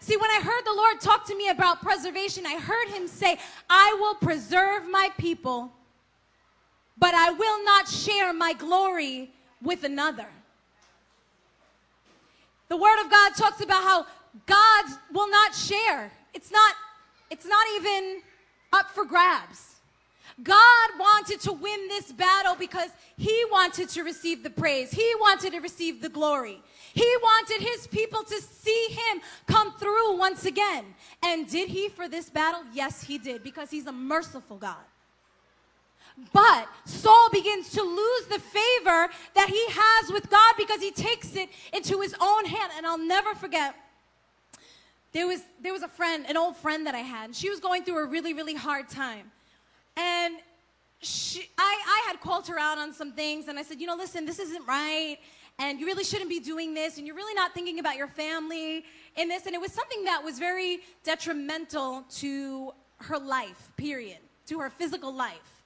See, 0.00 0.16
when 0.16 0.30
I 0.30 0.40
heard 0.42 0.64
the 0.64 0.74
Lord 0.74 1.00
talk 1.00 1.26
to 1.26 1.36
me 1.36 1.48
about 1.48 1.80
preservation, 1.80 2.44
I 2.46 2.58
heard 2.58 2.88
Him 2.88 3.06
say, 3.06 3.38
I 3.70 3.96
will 4.00 4.14
preserve 4.14 4.88
my 4.88 5.10
people, 5.18 5.72
but 6.98 7.14
I 7.14 7.30
will 7.30 7.64
not 7.64 7.88
share 7.88 8.32
my 8.32 8.52
glory 8.52 9.30
with 9.62 9.84
another. 9.84 10.26
The 12.68 12.76
Word 12.76 13.04
of 13.04 13.10
God 13.10 13.34
talks 13.34 13.60
about 13.60 13.82
how 13.82 14.06
God 14.46 14.84
will 15.12 15.30
not 15.30 15.54
share. 15.54 16.10
It's 16.34 16.50
not, 16.50 16.74
it's 17.30 17.46
not 17.46 17.64
even 17.76 18.20
up 18.72 18.90
for 18.90 19.04
grabs. 19.04 19.76
God 20.42 20.90
wanted 20.98 21.40
to 21.40 21.52
win 21.52 21.88
this 21.88 22.12
battle 22.12 22.54
because 22.54 22.90
he 23.16 23.44
wanted 23.50 23.88
to 23.88 24.02
receive 24.02 24.42
the 24.42 24.50
praise. 24.50 24.90
He 24.92 25.12
wanted 25.18 25.52
to 25.52 25.60
receive 25.60 26.00
the 26.00 26.08
glory. 26.08 26.60
He 26.94 27.16
wanted 27.22 27.60
his 27.60 27.86
people 27.88 28.22
to 28.22 28.40
see 28.40 28.88
him 28.90 29.20
come 29.46 29.72
through 29.78 30.16
once 30.16 30.44
again. 30.44 30.84
And 31.24 31.48
did 31.48 31.68
he 31.68 31.88
for 31.88 32.08
this 32.08 32.30
battle? 32.30 32.62
Yes, 32.72 33.02
he 33.02 33.18
did 33.18 33.42
because 33.42 33.70
he's 33.70 33.86
a 33.86 33.92
merciful 33.92 34.58
God. 34.58 34.76
But 36.32 36.68
Saul 36.84 37.28
begins 37.32 37.70
to 37.70 37.82
lose 37.82 38.24
the 38.26 38.38
favor 38.38 39.08
that 39.34 39.48
he 39.48 39.64
has 39.68 40.12
with 40.12 40.28
God 40.30 40.54
because 40.56 40.80
he 40.80 40.90
takes 40.90 41.36
it 41.36 41.48
into 41.72 42.00
his 42.00 42.14
own 42.20 42.44
hand. 42.44 42.72
And 42.76 42.86
I'll 42.86 42.98
never 42.98 43.34
forget, 43.34 43.74
there 45.12 45.26
was, 45.26 45.40
there 45.62 45.72
was 45.72 45.82
a 45.82 45.88
friend, 45.88 46.26
an 46.28 46.36
old 46.36 46.56
friend 46.56 46.86
that 46.86 46.94
I 46.94 47.00
had, 47.00 47.26
and 47.26 47.36
she 47.36 47.50
was 47.50 47.60
going 47.60 47.84
through 47.84 47.98
a 47.98 48.06
really, 48.06 48.34
really 48.34 48.54
hard 48.54 48.88
time. 48.88 49.30
And 49.96 50.36
she, 51.00 51.48
I, 51.56 51.82
I 51.86 52.08
had 52.08 52.20
called 52.20 52.46
her 52.48 52.58
out 52.58 52.78
on 52.78 52.92
some 52.92 53.12
things, 53.12 53.48
and 53.48 53.58
I 53.58 53.62
said, 53.62 53.80
you 53.80 53.86
know, 53.86 53.96
listen, 53.96 54.26
this 54.26 54.38
isn't 54.38 54.66
right 54.66 55.18
and 55.58 55.80
you 55.80 55.86
really 55.86 56.04
shouldn't 56.04 56.30
be 56.30 56.38
doing 56.38 56.72
this, 56.72 56.98
and 56.98 57.06
you're 57.06 57.16
really 57.16 57.34
not 57.34 57.52
thinking 57.52 57.80
about 57.80 57.96
your 57.96 58.06
family 58.06 58.84
in 59.16 59.28
this. 59.28 59.46
And 59.46 59.54
it 59.54 59.60
was 59.60 59.72
something 59.72 60.04
that 60.04 60.22
was 60.22 60.38
very 60.38 60.80
detrimental 61.02 62.04
to 62.16 62.72
her 62.98 63.18
life, 63.18 63.72
period, 63.76 64.18
to 64.46 64.60
her 64.60 64.70
physical 64.70 65.12
life. 65.12 65.57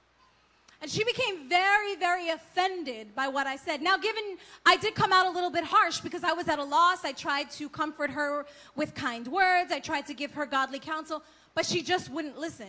And 0.83 0.91
she 0.91 1.05
became 1.05 1.47
very, 1.47 1.95
very 1.95 2.27
offended 2.27 3.15
by 3.15 3.29
what 3.29 3.47
I 3.47 3.55
said. 3.55 3.81
Now, 3.81 3.95
given 3.95 4.35
I 4.65 4.75
did 4.75 4.95
come 4.95 5.13
out 5.13 5.25
a 5.25 5.29
little 5.29 5.49
bit 5.49 5.63
harsh 5.63 6.01
because 6.01 6.25
I 6.25 6.33
was 6.33 6.49
at 6.49 6.59
a 6.59 6.63
loss, 6.63 7.05
I 7.05 7.13
tried 7.13 7.49
to 7.51 7.69
comfort 7.69 8.09
her 8.09 8.45
with 8.75 8.93
kind 8.93 9.25
words, 9.29 9.71
I 9.71 9.79
tried 9.79 10.05
to 10.07 10.13
give 10.13 10.33
her 10.33 10.45
godly 10.45 10.79
counsel, 10.79 11.23
but 11.55 11.65
she 11.65 11.81
just 11.81 12.09
wouldn't 12.09 12.37
listen. 12.37 12.67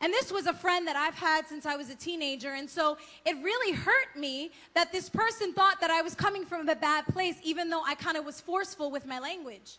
And 0.00 0.12
this 0.12 0.30
was 0.30 0.46
a 0.46 0.54
friend 0.54 0.86
that 0.86 0.94
I've 0.94 1.16
had 1.16 1.48
since 1.48 1.66
I 1.66 1.74
was 1.74 1.90
a 1.90 1.96
teenager. 1.96 2.52
And 2.52 2.70
so 2.70 2.96
it 3.24 3.34
really 3.42 3.74
hurt 3.74 4.16
me 4.16 4.52
that 4.74 4.92
this 4.92 5.08
person 5.08 5.52
thought 5.52 5.80
that 5.80 5.90
I 5.90 6.02
was 6.02 6.14
coming 6.14 6.46
from 6.46 6.68
a 6.68 6.76
bad 6.76 7.06
place, 7.06 7.38
even 7.42 7.70
though 7.70 7.82
I 7.84 7.96
kind 7.96 8.16
of 8.16 8.24
was 8.24 8.40
forceful 8.40 8.92
with 8.92 9.04
my 9.04 9.18
language. 9.18 9.78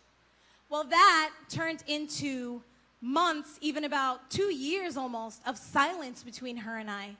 Well, 0.68 0.84
that 0.84 1.30
turned 1.48 1.82
into 1.86 2.62
months, 3.00 3.56
even 3.62 3.84
about 3.84 4.28
two 4.28 4.52
years 4.52 4.98
almost, 4.98 5.40
of 5.46 5.56
silence 5.56 6.22
between 6.22 6.58
her 6.58 6.76
and 6.76 6.90
I. 6.90 7.16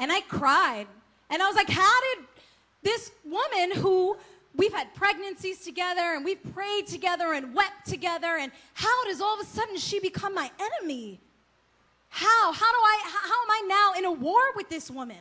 And 0.00 0.10
I 0.10 0.22
cried. 0.22 0.86
And 1.28 1.40
I 1.40 1.46
was 1.46 1.54
like, 1.54 1.70
how 1.70 2.00
did 2.00 2.24
this 2.82 3.12
woman 3.24 3.76
who 3.76 4.16
we've 4.56 4.72
had 4.72 4.92
pregnancies 4.94 5.60
together 5.60 6.14
and 6.16 6.24
we've 6.24 6.42
prayed 6.54 6.86
together 6.86 7.34
and 7.34 7.54
wept 7.54 7.86
together, 7.86 8.38
and 8.40 8.50
how 8.74 9.04
does 9.04 9.20
all 9.20 9.34
of 9.34 9.46
a 9.46 9.48
sudden 9.48 9.76
she 9.76 10.00
become 10.00 10.34
my 10.34 10.50
enemy? 10.58 11.20
How? 12.08 12.52
How 12.52 12.72
do 12.72 12.78
I, 12.78 13.00
how 13.04 13.42
am 13.42 13.50
I 13.50 13.62
now 13.68 13.98
in 13.98 14.04
a 14.06 14.12
war 14.12 14.40
with 14.56 14.68
this 14.68 14.90
woman? 14.90 15.18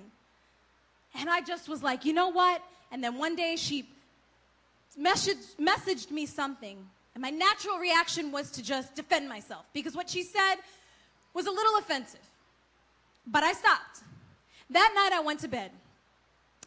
And 1.15 1.29
I 1.29 1.41
just 1.41 1.69
was 1.69 1.83
like, 1.83 2.05
you 2.05 2.13
know 2.13 2.29
what? 2.29 2.63
And 2.91 3.03
then 3.03 3.17
one 3.17 3.35
day 3.35 3.55
she 3.55 3.87
messaged, 4.99 5.55
messaged 5.59 6.09
me 6.09 6.25
something. 6.25 6.77
And 7.13 7.21
my 7.21 7.29
natural 7.29 7.77
reaction 7.77 8.31
was 8.31 8.49
to 8.51 8.63
just 8.63 8.95
defend 8.95 9.27
myself 9.27 9.65
because 9.73 9.95
what 9.95 10.09
she 10.09 10.23
said 10.23 10.55
was 11.33 11.47
a 11.47 11.51
little 11.51 11.77
offensive. 11.77 12.21
But 13.27 13.43
I 13.43 13.53
stopped. 13.53 13.99
That 14.69 14.91
night 14.95 15.17
I 15.17 15.21
went 15.21 15.39
to 15.41 15.47
bed 15.47 15.71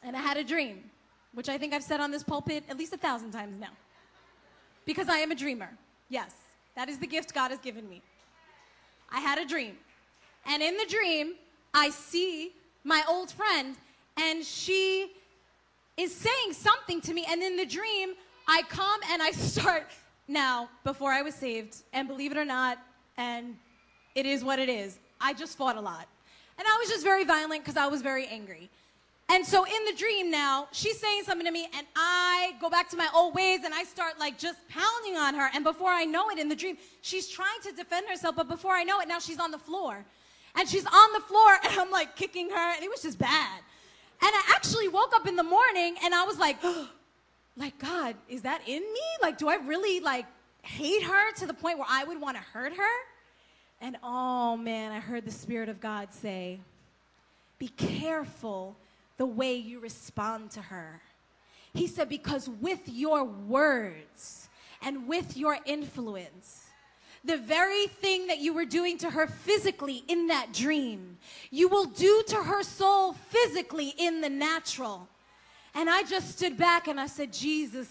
and 0.03 0.17
I 0.17 0.21
had 0.21 0.37
a 0.37 0.45
dream, 0.45 0.83
which 1.35 1.49
I 1.49 1.59
think 1.59 1.73
I've 1.73 1.85
said 1.85 2.01
on 2.01 2.11
this 2.11 2.23
pulpit 2.23 2.65
at 2.69 2.77
least 2.77 2.93
a 2.93 2.97
thousand 2.97 3.31
times 3.31 3.59
now. 3.61 3.71
Because 4.85 5.09
I 5.09 5.19
am 5.19 5.31
a 5.31 5.35
dreamer. 5.35 5.71
Yes, 6.09 6.35
that 6.75 6.89
is 6.89 6.99
the 6.99 7.07
gift 7.07 7.33
God 7.33 7.51
has 7.51 7.61
given 7.61 7.89
me. 7.89 8.03
I 9.11 9.21
had 9.21 9.39
a 9.39 9.47
dream. 9.47 9.77
And 10.47 10.63
in 10.63 10.77
the 10.77 10.87
dream, 10.87 11.35
I 11.73 11.91
see 11.91 12.53
my 12.85 13.05
old 13.09 13.31
friend 13.31 13.77
and 14.17 14.45
she 14.45 15.13
is 15.97 16.15
saying 16.15 16.53
something 16.53 17.01
to 17.03 17.15
me. 17.15 17.25
And 17.29 17.43
in 17.43 17.57
the 17.57 17.67
dream, 17.67 18.15
I 18.49 18.63
come 18.69 19.01
and 19.11 19.23
I 19.23 19.31
start 19.33 19.89
now, 20.29 20.69
before 20.85 21.13
I 21.13 21.23
was 21.23 21.35
saved, 21.35 21.77
and 21.93 22.09
believe 22.09 22.33
it 22.33 22.39
or 22.39 22.45
not, 22.45 22.79
and 23.17 23.57
it 24.15 24.25
is 24.25 24.45
what 24.45 24.59
it 24.59 24.69
is, 24.69 24.99
I 25.21 25.35
just 25.35 25.59
fought 25.59 25.77
a 25.77 25.81
lot. 25.81 26.07
And 26.59 26.67
I 26.67 26.79
was 26.81 26.89
just 26.89 27.05
very 27.05 27.25
violent 27.25 27.63
because 27.63 27.77
I 27.77 27.87
was 27.87 28.03
very 28.03 28.27
angry. 28.27 28.71
And 29.29 29.47
so 29.47 29.65
in 29.65 29.85
the 29.87 29.95
dream 29.97 30.31
now, 30.31 30.69
she's 30.73 30.99
saying 30.99 31.23
something 31.25 31.47
to 31.47 31.53
me, 31.53 31.67
and 31.77 31.87
I 31.97 32.53
go 32.61 32.69
back 32.69 32.91
to 32.91 32.97
my 32.97 33.09
old 33.15 33.35
ways 33.35 33.61
and 33.65 33.73
I 33.73 33.85
start 33.85 34.19
like 34.19 34.39
just 34.39 34.59
pounding 34.69 35.17
on 35.17 35.35
her. 35.35 35.49
And 35.55 35.65
before 35.65 35.91
I 35.91 36.05
know 36.05 36.29
it 36.29 36.39
in 36.39 36.49
the 36.49 36.57
dream, 36.57 36.77
she's 37.01 37.29
trying 37.29 37.61
to 37.63 37.73
defend 37.73 38.09
herself, 38.09 38.37
but 38.37 38.49
before 38.49 38.73
I 38.73 38.83
know 38.83 39.01
it, 39.01 39.09
now 39.09 39.19
she's 39.19 39.39
on 39.39 39.51
the 39.51 39.59
floor. 39.59 40.05
And 40.55 40.69
she's 40.69 40.85
on 40.85 41.13
the 41.15 41.21
floor, 41.21 41.59
and 41.65 41.81
I'm 41.81 41.91
like 41.91 42.15
kicking 42.15 42.51
her, 42.51 42.75
and 42.75 42.85
it 42.85 42.91
was 42.91 43.03
just 43.03 43.19
bad. 43.19 43.61
And 44.21 44.31
I 44.31 44.43
actually 44.55 44.89
woke 44.89 45.15
up 45.17 45.27
in 45.27 45.35
the 45.35 45.43
morning 45.43 45.97
and 46.05 46.15
I 46.15 46.25
was 46.25 46.39
like, 46.39 46.57
like, 47.57 47.77
God, 47.79 48.15
is 48.29 48.43
that 48.43 48.61
in 48.69 48.81
me? 48.81 49.01
Like, 49.21 49.37
do 49.37 49.49
I 49.49 49.57
really 49.57 49.99
like 50.01 50.27
hate 50.63 51.03
her 51.03 51.33
to 51.37 51.47
the 51.47 51.55
point 51.55 51.79
where 51.79 51.89
I 51.91 52.05
would 52.05 52.21
want 52.21 52.37
to 52.37 52.43
hurt 52.43 52.73
her? 52.73 52.95
And 53.83 53.97
oh 54.01 54.57
man, 54.57 54.93
I 54.93 55.01
heard 55.01 55.25
the 55.25 55.33
Spirit 55.33 55.69
of 55.69 55.81
God 55.81 56.15
say, 56.15 56.61
Be 57.59 57.67
careful 57.67 58.77
the 59.17 59.27
way 59.27 59.57
you 59.57 59.81
respond 59.81 60.53
to 60.53 60.63
her. 60.63 61.03
He 61.75 61.89
said, 61.89 62.09
Because 62.09 62.49
with 62.49 62.89
your 62.89 63.25
words 63.25 64.49
and 64.83 65.09
with 65.09 65.37
your 65.37 65.59
influence, 65.67 66.69
the 67.25 67.37
very 67.37 67.89
thing 67.89 68.29
that 68.29 68.39
you 68.39 68.53
were 68.53 68.65
doing 68.65 68.99
to 68.99 69.11
her 69.11 69.27
physically 69.27 70.05
in 70.07 70.29
that 70.29 70.53
dream, 70.53 71.19
you 71.51 71.69
will 71.69 71.87
do 71.87 72.23
to 72.29 72.37
her 72.37 72.63
soul 72.63 73.15
physically 73.15 73.95
in 73.99 74.21
the 74.21 74.31
natural. 74.31 75.09
And 75.75 75.91
I 75.91 76.05
just 76.05 76.39
stood 76.39 76.57
back 76.57 76.87
and 76.87 77.01
I 77.01 77.09
said, 77.09 77.33
Jesus, 77.33 77.89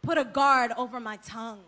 put 0.00 0.16
a 0.16 0.24
guard 0.24 0.70
over 0.76 1.00
my 1.00 1.16
tongue 1.16 1.62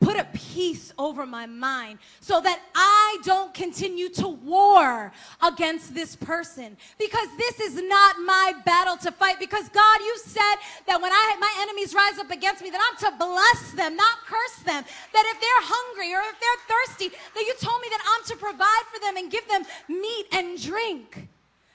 put 0.00 0.16
a 0.16 0.24
peace 0.32 0.92
over 0.98 1.26
my 1.26 1.46
mind 1.46 1.98
so 2.20 2.40
that 2.40 2.60
I 2.74 3.18
don't 3.22 3.52
continue 3.52 4.08
to 4.10 4.28
war 4.28 5.12
against 5.42 5.94
this 5.94 6.16
person. 6.16 6.76
Because 6.98 7.28
this 7.36 7.60
is 7.60 7.82
not 7.82 8.16
my 8.24 8.54
battle 8.64 8.96
to 8.98 9.12
fight. 9.12 9.38
Because 9.38 9.68
God 9.68 10.00
you 10.00 10.18
said 10.24 10.56
that 10.86 11.00
when 11.00 11.12
I 11.12 11.36
my 11.38 11.54
enemies 11.60 11.94
rise 11.94 12.18
up 12.18 12.30
against 12.30 12.62
me 12.62 12.70
that 12.70 12.80
I'm 12.80 13.10
to 13.10 13.16
bless 13.18 13.72
them 13.72 13.94
not 13.94 14.18
curse 14.26 14.64
them. 14.64 14.84
That 15.12 15.24
if 15.34 15.40
they're 15.40 15.66
hungry 15.68 16.14
or 16.14 16.20
if 16.20 16.40
they're 16.40 16.76
thirsty 16.76 17.16
that 17.34 17.44
you 17.46 17.54
told 17.60 17.80
me 17.82 17.88
that 17.90 18.00
I'm 18.02 18.24
to 18.26 18.36
provide 18.36 18.82
for 18.92 19.00
them 19.00 19.16
and 19.16 19.30
give 19.30 19.46
them 19.48 19.64
meat 19.88 20.26
and 20.32 20.60
drink. 20.60 21.28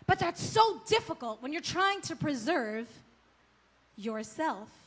But 0.08 0.20
that's 0.20 0.42
so 0.42 0.82
difficult 0.88 1.42
when 1.42 1.54
you're 1.54 1.62
trying 1.62 2.02
to 2.02 2.16
preserve 2.16 2.88
yourself 3.98 4.85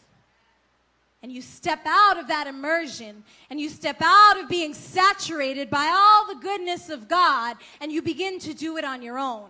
and 1.23 1.33
you 1.33 1.43
step 1.43 1.81
out 1.87 2.19
of 2.19 2.29
that 2.29 2.47
immersion 2.47 3.25
and 3.51 3.61
you 3.61 3.69
step 3.69 3.97
out 4.01 4.41
of 4.41 4.49
being 4.49 4.73
saturated 4.73 5.69
by 5.69 5.87
all 5.87 6.33
the 6.33 6.41
goodness 6.41 6.91
of 6.91 7.09
God 7.09 7.57
and 7.81 7.91
you 7.91 8.03
begin 8.03 8.39
to 8.41 8.55
do 8.55 8.77
it 8.77 8.85
on 8.85 9.03
your 9.03 9.19
own. 9.19 9.49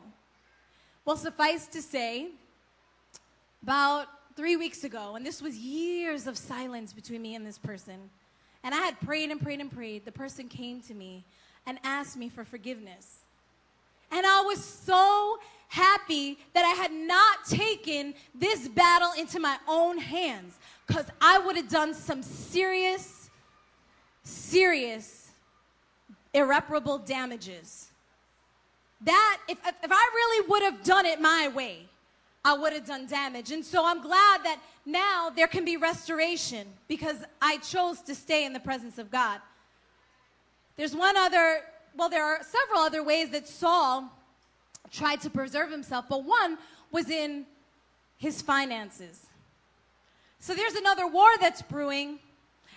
Well, 1.04 1.16
suffice 1.16 1.66
to 1.68 1.83
say, 1.83 2.28
about 3.62 4.07
three 4.37 4.57
weeks 4.57 4.85
ago, 4.85 5.16
and 5.16 5.26
this 5.26 5.42
was 5.42 5.57
years 5.57 6.26
of 6.26 6.38
silence 6.38 6.92
between 6.92 7.22
me 7.22 7.35
and 7.35 7.46
this 7.46 7.59
person, 7.59 8.11
and 8.62 8.74
I 8.74 8.78
had 8.78 9.00
prayed 9.00 9.31
and 9.31 9.40
prayed 9.40 9.61
and 9.61 9.70
prayed, 9.70 10.04
the 10.04 10.12
person 10.12 10.48
came 10.48 10.81
to 10.83 10.94
me 10.94 11.24
and 11.66 11.78
asked 11.85 12.16
me 12.16 12.28
for 12.28 12.44
forgiveness. 12.44 13.24
And 14.11 14.24
I 14.24 14.42
was 14.42 14.62
so 14.62 15.38
happy 15.68 16.38
that 16.54 16.64
I 16.64 16.81
had 16.81 16.92
not 16.92 17.44
taken 17.44 18.14
this 18.35 18.68
battle 18.68 19.12
into 19.18 19.38
my 19.38 19.57
own 19.68 19.98
hands 19.98 20.59
because 20.87 21.07
I 21.20 21.38
would 21.38 21.57
have 21.57 21.68
done 21.68 21.94
some 21.94 22.22
serious, 22.22 23.31
serious, 24.24 25.28
irreparable 26.33 26.98
damages. 26.98 27.88
That, 29.02 29.38
if, 29.46 29.59
if 29.59 29.92
I 29.92 30.11
really 30.14 30.48
would 30.48 30.62
have 30.62 30.83
done 30.83 31.07
it 31.07 31.20
my 31.20 31.48
way, 31.54 31.87
I 32.44 32.54
would 32.54 32.72
have 32.72 32.87
done 32.87 33.07
damage. 33.07 33.52
And 33.52 33.64
so 33.64 33.85
I'm 33.85 34.00
glad 34.00 34.42
that 34.44 34.59
now 34.87 35.31
there 35.35 35.46
can 35.46 35.64
be 35.64 35.76
restoration 35.76 36.66
because 36.88 37.18
I 37.42 37.59
chose 37.59 38.00
to 38.02 38.14
stay 38.14 38.46
in 38.46 38.54
the 38.54 38.61
presence 38.61 38.96
of 38.96 39.11
God. 39.11 39.40
There's 40.76 40.96
one 40.96 41.16
other, 41.16 41.61
well, 41.96 42.09
there 42.09 42.24
are 42.24 42.40
several 42.42 42.81
other 42.81 43.02
ways 43.02 43.31
that 43.31 43.46
Saul 43.46 44.11
tried 44.90 45.20
to 45.22 45.31
preserve 45.31 45.70
himself, 45.70 46.07
but 46.09 46.24
one 46.24 46.59
was 46.90 47.11
in 47.11 47.46
his 48.16 48.42
finances. 48.42 49.27
So 50.40 50.55
there's 50.55 50.74
another 50.74 51.07
war 51.07 51.29
that's 51.40 51.62
brewing. 51.62 52.18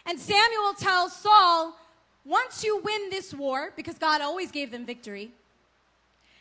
And 0.06 0.19
Samuel 0.19 0.74
tells 0.74 1.15
Saul, 1.15 1.78
once 2.26 2.63
you 2.63 2.82
win 2.84 3.10
this 3.10 3.34
war, 3.34 3.71
because 3.76 3.97
God 3.97 4.21
always 4.21 4.52
gave 4.52 4.71
them 4.71 4.86
victory, 4.86 5.32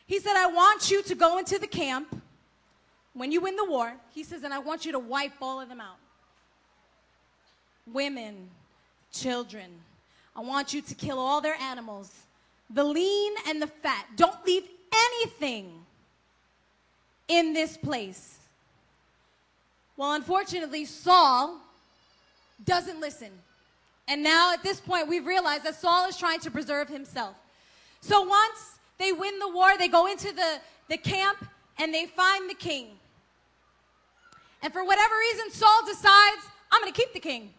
he 0.06 0.18
said, 0.18 0.36
I 0.36 0.46
want 0.46 0.90
you 0.90 1.02
to 1.02 1.14
go 1.14 1.38
into 1.38 1.58
the 1.58 1.66
camp 1.66 2.20
when 3.12 3.30
you 3.30 3.40
win 3.40 3.56
the 3.56 3.64
war. 3.64 3.94
He 4.14 4.24
says, 4.24 4.44
and 4.44 4.52
I 4.52 4.58
want 4.58 4.84
you 4.84 4.92
to 4.92 4.98
wipe 4.98 5.32
all 5.40 5.60
of 5.60 5.68
them 5.68 5.80
out 5.80 5.96
women, 7.86 8.48
children. 9.12 9.70
I 10.36 10.40
want 10.40 10.72
you 10.72 10.80
to 10.80 10.94
kill 10.94 11.18
all 11.18 11.40
their 11.40 11.56
animals, 11.56 12.12
the 12.68 12.84
lean 12.84 13.34
and 13.48 13.60
the 13.60 13.66
fat. 13.66 14.06
Don't 14.16 14.46
leave 14.46 14.64
anything 14.92 15.72
in 17.28 17.52
this 17.52 17.76
place. 17.76 18.38
Well, 19.96 20.14
unfortunately, 20.14 20.84
Saul 20.84 21.60
doesn't 22.64 23.00
listen. 23.00 23.30
And 24.08 24.22
now 24.22 24.52
at 24.52 24.62
this 24.62 24.80
point, 24.80 25.08
we've 25.08 25.26
realized 25.26 25.64
that 25.64 25.74
Saul 25.76 26.08
is 26.08 26.16
trying 26.16 26.40
to 26.40 26.50
preserve 26.50 26.88
himself. 26.88 27.36
So 28.00 28.22
once 28.22 28.78
they 28.98 29.12
win 29.12 29.38
the 29.38 29.48
war, 29.48 29.76
they 29.78 29.88
go 29.88 30.06
into 30.06 30.32
the, 30.34 30.58
the 30.88 30.96
camp 30.96 31.44
and 31.78 31.94
they 31.94 32.06
find 32.06 32.48
the 32.48 32.54
king. 32.54 32.88
And 34.62 34.72
for 34.72 34.84
whatever 34.84 35.14
reason, 35.18 35.50
Saul 35.50 35.84
decides, 35.86 36.42
I'm 36.72 36.80
going 36.80 36.92
to 36.92 36.98
keep 36.98 37.12
the 37.12 37.20
king. 37.20 37.50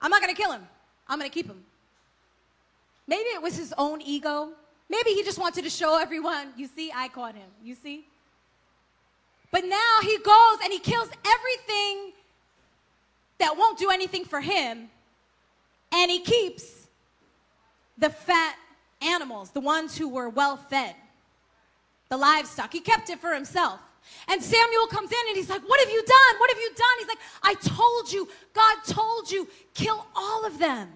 I'm 0.00 0.10
not 0.10 0.22
going 0.22 0.34
to 0.34 0.40
kill 0.40 0.52
him. 0.52 0.66
I'm 1.08 1.18
going 1.18 1.30
to 1.30 1.34
keep 1.34 1.46
him. 1.46 1.64
Maybe 3.06 3.28
it 3.30 3.42
was 3.42 3.56
his 3.56 3.74
own 3.76 4.00
ego. 4.02 4.50
Maybe 4.88 5.10
he 5.10 5.22
just 5.22 5.38
wanted 5.38 5.64
to 5.64 5.70
show 5.70 5.98
everyone, 5.98 6.48
you 6.56 6.66
see, 6.66 6.92
I 6.94 7.08
caught 7.08 7.34
him. 7.34 7.48
You 7.62 7.74
see? 7.74 8.06
But 9.50 9.64
now 9.64 9.98
he 10.02 10.18
goes 10.18 10.58
and 10.62 10.72
he 10.72 10.78
kills 10.78 11.08
everything 11.26 12.12
that 13.38 13.56
won't 13.56 13.78
do 13.78 13.90
anything 13.90 14.24
for 14.24 14.40
him, 14.40 14.88
and 15.92 16.10
he 16.10 16.20
keeps 16.20 16.86
the 17.98 18.10
fat 18.10 18.56
animals, 19.02 19.50
the 19.50 19.60
ones 19.60 19.96
who 19.96 20.08
were 20.08 20.28
well 20.28 20.56
fed. 20.56 20.94
the 22.10 22.16
livestock. 22.16 22.72
He 22.72 22.80
kept 22.80 23.10
it 23.10 23.18
for 23.18 23.32
himself. 23.34 23.80
And 24.28 24.42
Samuel 24.42 24.86
comes 24.86 25.10
in 25.10 25.18
and 25.28 25.36
he's 25.36 25.48
like, 25.48 25.62
What 25.62 25.80
have 25.80 25.90
you 25.90 26.02
done? 26.04 26.38
What 26.38 26.50
have 26.50 26.58
you 26.58 26.70
done? 26.76 26.96
He's 26.98 27.08
like, 27.08 27.18
I 27.42 27.54
told 27.54 28.12
you, 28.12 28.28
God 28.52 28.76
told 28.86 29.30
you, 29.30 29.48
kill 29.72 30.06
all 30.14 30.44
of 30.44 30.58
them. 30.58 30.88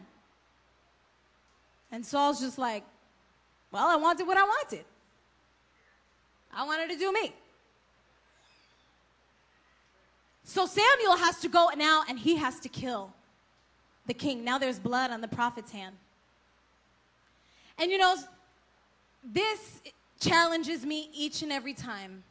And 1.91 2.05
Saul's 2.05 2.41
just 2.41 2.59
like, 2.59 2.85
Well, 3.71 3.87
I 3.87 3.97
wanted 3.97 4.27
what 4.27 4.37
I 4.37 4.45
wanted. 4.45 4.85
I 6.55 6.65
wanted 6.65 6.91
to 6.91 6.97
do 6.97 7.13
me. 7.13 7.33
So 10.45 10.65
Samuel 10.65 11.17
has 11.17 11.41
to 11.41 11.49
go 11.49 11.69
now 11.77 12.05
and 12.09 12.19
he 12.19 12.37
has 12.37 12.59
to 12.61 12.69
kill 12.69 13.13
the 14.07 14.15
king. 14.15 14.43
Now 14.45 14.59
there's 14.59 14.79
blood 14.79 15.11
on 15.11 15.21
the 15.21 15.29
prophet's 15.29 15.71
hand. 15.71 15.95
And 17.79 17.91
you 17.91 17.99
know, 17.99 18.17
this 19.23 19.83
challenges 20.21 20.85
me 20.85 21.11
each 21.15 21.43
and 21.43 21.53
every 21.53 21.75
time. 21.75 22.25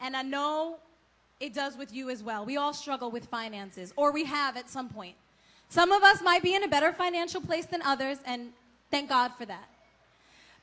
And 0.00 0.16
I 0.16 0.22
know 0.22 0.78
it 1.38 1.54
does 1.54 1.76
with 1.76 1.94
you 1.94 2.10
as 2.10 2.22
well. 2.22 2.44
We 2.44 2.56
all 2.56 2.74
struggle 2.74 3.10
with 3.10 3.26
finances, 3.26 3.92
or 3.96 4.12
we 4.12 4.24
have 4.24 4.56
at 4.56 4.68
some 4.68 4.88
point. 4.88 5.14
Some 5.68 5.92
of 5.92 6.02
us 6.02 6.20
might 6.22 6.42
be 6.42 6.54
in 6.54 6.64
a 6.64 6.68
better 6.68 6.92
financial 6.92 7.40
place 7.40 7.66
than 7.66 7.80
others, 7.82 8.18
and 8.26 8.52
thank 8.90 9.08
God 9.08 9.32
for 9.38 9.46
that. 9.46 9.68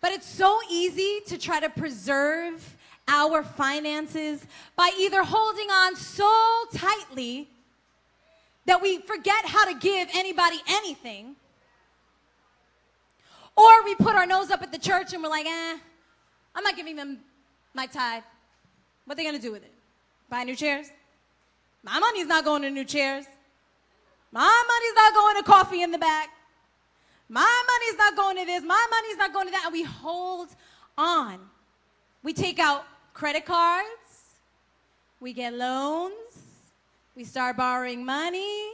But 0.01 0.11
it's 0.11 0.27
so 0.27 0.59
easy 0.69 1.19
to 1.27 1.37
try 1.37 1.59
to 1.59 1.69
preserve 1.69 2.77
our 3.07 3.43
finances 3.43 4.45
by 4.75 4.91
either 4.97 5.23
holding 5.23 5.69
on 5.69 5.95
so 5.95 6.63
tightly 6.73 7.49
that 8.65 8.81
we 8.81 8.99
forget 8.99 9.45
how 9.45 9.65
to 9.65 9.77
give 9.79 10.09
anybody 10.13 10.57
anything, 10.67 11.35
or 13.57 13.83
we 13.83 13.95
put 13.95 14.15
our 14.15 14.25
nose 14.25 14.51
up 14.51 14.61
at 14.61 14.71
the 14.71 14.77
church 14.77 15.11
and 15.13 15.23
we're 15.23 15.29
like, 15.29 15.45
eh, 15.45 15.77
I'm 16.55 16.63
not 16.63 16.75
giving 16.75 16.95
them 16.95 17.19
my 17.73 17.87
tithe. 17.87 18.23
What 19.05 19.13
are 19.13 19.17
they 19.17 19.23
going 19.23 19.35
to 19.35 19.41
do 19.41 19.51
with 19.51 19.63
it? 19.63 19.73
Buy 20.29 20.43
new 20.43 20.55
chairs? 20.55 20.91
My 21.83 21.97
money's 21.99 22.27
not 22.27 22.45
going 22.45 22.61
to 22.61 22.69
new 22.69 22.85
chairs. 22.85 23.25
My 24.31 24.63
money's 24.67 24.95
not 24.95 25.13
going 25.13 25.35
to 25.37 25.43
coffee 25.43 25.81
in 25.81 25.91
the 25.91 25.97
back. 25.97 26.29
My 27.29 27.63
money's 27.67 27.97
not 27.97 28.15
going 28.15 28.37
to 28.37 28.45
this. 28.45 28.63
My 28.63 28.87
money's 28.89 29.17
not 29.17 29.31
going 29.31 29.45
to 29.45 29.51
that. 29.51 29.65
And 29.65 29.73
we 29.73 29.83
hold 29.83 30.49
on. 30.97 31.39
We 32.23 32.33
take 32.33 32.57
out 32.57 32.85
credit 33.13 33.45
cards. 33.45 33.87
We 35.19 35.33
get 35.33 35.53
loans. 35.53 36.13
We 37.15 37.23
start 37.23 37.55
borrowing 37.55 38.03
money. 38.03 38.71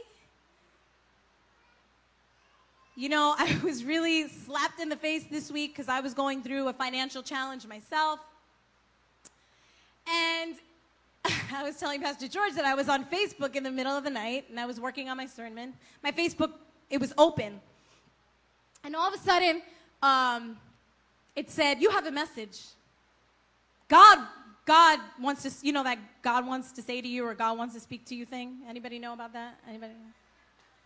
You 2.96 3.10
know, 3.10 3.34
I 3.38 3.58
was 3.62 3.84
really 3.84 4.28
slapped 4.28 4.80
in 4.80 4.88
the 4.88 4.96
face 4.96 5.24
this 5.30 5.52
week 5.52 5.74
because 5.74 5.88
I 5.88 6.00
was 6.00 6.14
going 6.14 6.42
through 6.42 6.68
a 6.68 6.72
financial 6.72 7.22
challenge 7.22 7.66
myself. 7.66 8.20
And 10.08 10.54
I 11.52 11.62
was 11.62 11.76
telling 11.76 12.00
Pastor 12.00 12.26
George 12.26 12.54
that 12.54 12.64
I 12.64 12.74
was 12.74 12.88
on 12.88 13.04
Facebook 13.04 13.54
in 13.54 13.62
the 13.62 13.70
middle 13.70 13.92
of 13.92 14.04
the 14.04 14.10
night 14.10 14.46
and 14.48 14.58
I 14.58 14.64
was 14.64 14.80
working 14.80 15.10
on 15.10 15.18
my 15.18 15.26
sermon. 15.26 15.74
My 16.02 16.10
Facebook, 16.10 16.52
it 16.88 17.00
was 17.00 17.12
open. 17.18 17.60
And 18.86 18.94
all 18.94 19.08
of 19.08 19.14
a 19.14 19.18
sudden, 19.18 19.62
um, 20.00 20.56
it 21.34 21.50
said, 21.50 21.82
You 21.82 21.90
have 21.90 22.06
a 22.06 22.12
message. 22.12 22.62
God, 23.88 24.20
God 24.64 25.00
wants 25.20 25.42
to, 25.42 25.66
you 25.66 25.72
know, 25.72 25.82
that 25.82 25.98
God 26.22 26.46
wants 26.46 26.70
to 26.70 26.82
say 26.82 27.00
to 27.00 27.08
you 27.08 27.26
or 27.26 27.34
God 27.34 27.58
wants 27.58 27.74
to 27.74 27.80
speak 27.80 28.04
to 28.06 28.14
you 28.14 28.24
thing? 28.24 28.58
Anybody 28.68 29.00
know 29.00 29.12
about 29.12 29.32
that? 29.32 29.58
Anybody? 29.68 29.92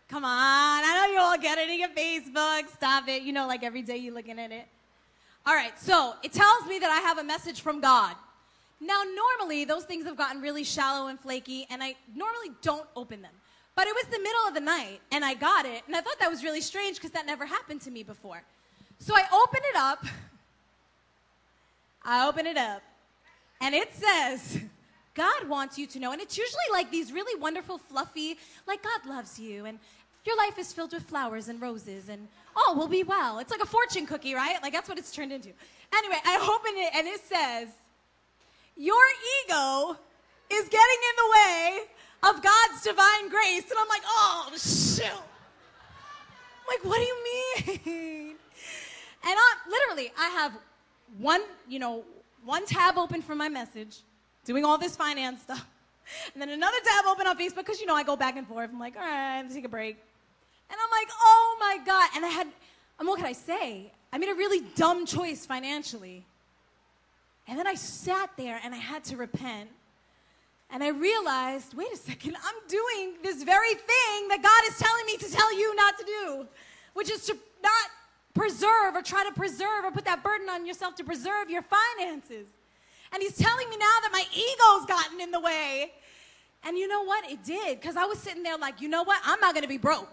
Come 0.09 0.25
on, 0.25 0.31
I 0.31 1.07
know 1.07 1.13
you 1.13 1.21
all 1.21 1.39
get 1.39 1.59
it 1.59 1.69
in 1.69 1.79
your 1.79 1.91
Facebook. 1.91 2.69
Stop 2.75 3.07
it. 3.09 3.21
You 3.21 3.35
know, 3.35 3.47
like 3.47 3.63
every 3.63 3.83
day 3.83 3.99
you're 3.99 4.15
looking 4.15 4.39
at 4.39 4.51
it. 4.51 4.67
All 5.45 5.55
right, 5.55 5.79
so 5.79 6.15
it 6.23 6.33
tells 6.33 6.67
me 6.67 6.79
that 6.79 6.91
I 6.91 7.07
have 7.07 7.19
a 7.19 7.25
message 7.25 7.61
from 7.61 7.83
God. 7.83 8.17
Now, 8.81 9.03
normally, 9.15 9.67
those 9.67 9.85
things 9.85 10.07
have 10.07 10.17
gotten 10.17 10.41
really 10.41 10.65
shallow 10.65 11.09
and 11.09 11.21
flaky, 11.21 11.67
and 11.69 11.83
I 11.83 11.97
normally 12.15 12.51
don't 12.63 12.87
open 12.97 13.21
them. 13.21 13.33
But 13.77 13.87
it 13.87 13.95
was 13.95 14.05
the 14.07 14.19
middle 14.19 14.47
of 14.49 14.55
the 14.55 14.61
night, 14.61 15.01
and 15.11 15.25
I 15.25 15.35
got 15.35 15.65
it, 15.65 15.83
and 15.87 15.97
I 15.97 16.01
thought 16.01 16.19
that 16.21 16.31
was 16.31 16.45
really 16.45 16.61
strange 16.61 16.97
because 16.97 17.13
that 17.13 17.27
never 17.27 17.47
happened 17.47 17.81
to 17.83 17.91
me 17.91 18.03
before. 18.03 18.43
So 18.99 19.15
I 19.15 19.25
open 19.33 19.61
it 19.73 19.77
up. 19.77 20.05
I 22.05 22.27
open 22.27 22.47
it 22.47 22.57
up, 22.57 22.83
and 23.61 23.75
it 23.75 23.95
says, 23.95 24.59
God 25.15 25.49
wants 25.49 25.79
you 25.79 25.87
to 25.89 25.99
know. 25.99 26.13
And 26.13 26.21
it's 26.21 26.39
usually 26.39 26.65
like 26.73 26.91
these 26.91 27.13
really 27.13 27.39
wonderful, 27.41 27.79
fluffy, 27.79 28.39
like 28.67 28.83
God 28.83 29.09
loves 29.09 29.39
you, 29.39 29.67
and 29.67 29.79
your 30.25 30.37
life 30.37 30.59
is 30.59 30.73
filled 30.73 30.93
with 30.93 31.03
flowers 31.05 31.49
and 31.49 31.61
roses 31.61 32.09
and 32.09 32.29
all 32.55 32.77
will 32.77 32.89
be 32.89 33.03
well. 33.03 33.39
It's 33.39 33.51
like 33.51 33.63
a 33.63 33.67
fortune 33.67 34.07
cookie, 34.07 34.35
right? 34.35 34.57
Like 34.63 34.73
that's 34.73 34.89
what 34.89 34.99
it's 34.99 35.13
turned 35.13 35.33
into. 35.33 35.51
Anyway, 35.95 36.17
I 36.25 36.37
open 36.37 36.73
it 36.77 36.91
and 36.95 37.07
it 37.07 37.21
says, 37.21 37.69
Your 38.77 39.03
ego 39.45 39.97
is 40.51 40.65
getting 40.69 41.01
in 41.09 41.17
the 41.17 41.31
way 41.33 41.81
of 42.23 42.43
God's 42.43 42.83
divine 42.83 43.29
grace. 43.29 43.71
And 43.71 43.79
I'm 43.79 43.89
like, 43.89 44.03
Oh, 44.05 44.51
shoot. 44.57 45.05
I'm 45.05 46.67
like, 46.69 46.85
what 46.85 46.99
do 46.99 47.05
you 47.05 47.87
mean? 47.87 48.37
And 49.23 49.35
I, 49.37 49.55
literally, 49.69 50.13
I 50.19 50.29
have 50.31 50.53
one, 51.19 51.43
you 51.69 51.79
know, 51.79 52.05
one 52.45 52.65
tab 52.65 52.97
open 52.97 53.21
for 53.21 53.35
my 53.35 53.49
message, 53.49 53.99
doing 54.45 54.65
all 54.65 54.79
this 54.79 54.97
finance 54.97 55.43
stuff. 55.43 55.67
And 56.33 56.41
then 56.41 56.49
another 56.49 56.79
tab 56.85 57.05
open 57.07 57.27
on 57.27 57.39
Facebook 57.39 57.57
because, 57.57 57.81
you 57.81 57.87
know, 57.87 57.95
I 57.95 58.03
go 58.03 58.17
back 58.17 58.37
and 58.37 58.47
forth. 58.47 58.71
I'm 58.73 58.81
like, 58.81 58.97
all 58.97 59.03
right, 59.03 59.43
let's 59.43 59.55
take 59.55 59.65
a 59.65 59.69
break. 59.69 59.97
And 60.71 60.79
I'm 60.83 60.91
like, 60.91 61.09
oh 61.21 61.57
my 61.61 61.79
God. 61.85 62.09
And 62.17 62.25
I 62.25 62.29
had, 62.29 62.47
and 62.99 63.07
what 63.07 63.17
could 63.19 63.27
I 63.27 63.33
say? 63.33 63.93
I 64.13 64.19
made 64.19 64.31
a 64.31 64.35
really 64.35 64.61
dumb 64.75 65.07
choice 65.07 65.47
financially. 65.47 66.25
And 67.47 67.59
then 67.59 67.67
I 67.67 67.75
sat 67.75 68.31
there 68.37 68.61
and 68.65 68.75
I 68.75 68.79
had 68.79 69.05
to 69.05 69.17
repent. 69.17 69.71
And 70.73 70.85
I 70.85 70.89
realized, 70.89 71.75
wait 71.75 71.93
a 71.93 71.97
second, 71.97 72.37
I'm 72.37 72.55
doing 72.69 73.15
this 73.23 73.43
very 73.43 73.75
thing 73.75 74.29
that 74.29 74.41
God 74.43 74.73
is 74.73 74.79
telling 74.79 75.07
me 75.07 75.17
to 75.17 75.31
tell 75.31 75.57
you 75.57 75.75
not 75.75 75.99
to 75.99 76.05
do, 76.05 76.47
which 76.95 77.11
is 77.11 77.27
to 77.27 77.37
not 77.63 77.91
preserve 78.35 78.95
or 78.95 79.03
try 79.03 79.25
to 79.25 79.33
preserve 79.33 79.85
or 79.85 79.91
put 79.91 80.05
that 80.05 80.23
burden 80.23 80.49
on 80.49 80.67
yourself 80.67 80.95
to 80.97 81.05
preserve 81.05 81.51
your 81.51 81.63
finances. 81.63 82.47
And 83.13 83.23
He's 83.23 83.37
telling 83.37 83.69
me 83.69 83.77
now 83.77 83.97
that 84.03 84.11
my 84.13 84.25
ego's 84.33 84.87
gotten 84.87 85.21
in 85.21 85.31
the 85.31 85.41
way. 85.41 85.93
And 86.63 86.79
you 86.79 86.87
know 86.87 87.03
what? 87.05 87.29
It 87.29 87.43
did, 87.43 87.81
because 87.81 87.97
I 87.97 88.05
was 88.05 88.19
sitting 88.19 88.43
there 88.43 88.57
like, 88.57 88.81
you 88.81 88.89
know 88.89 89.03
what? 89.03 89.21
I'm 89.25 89.41
not 89.41 89.55
going 89.55 89.63
to 89.63 89.69
be 89.69 89.79
broke. 89.79 90.09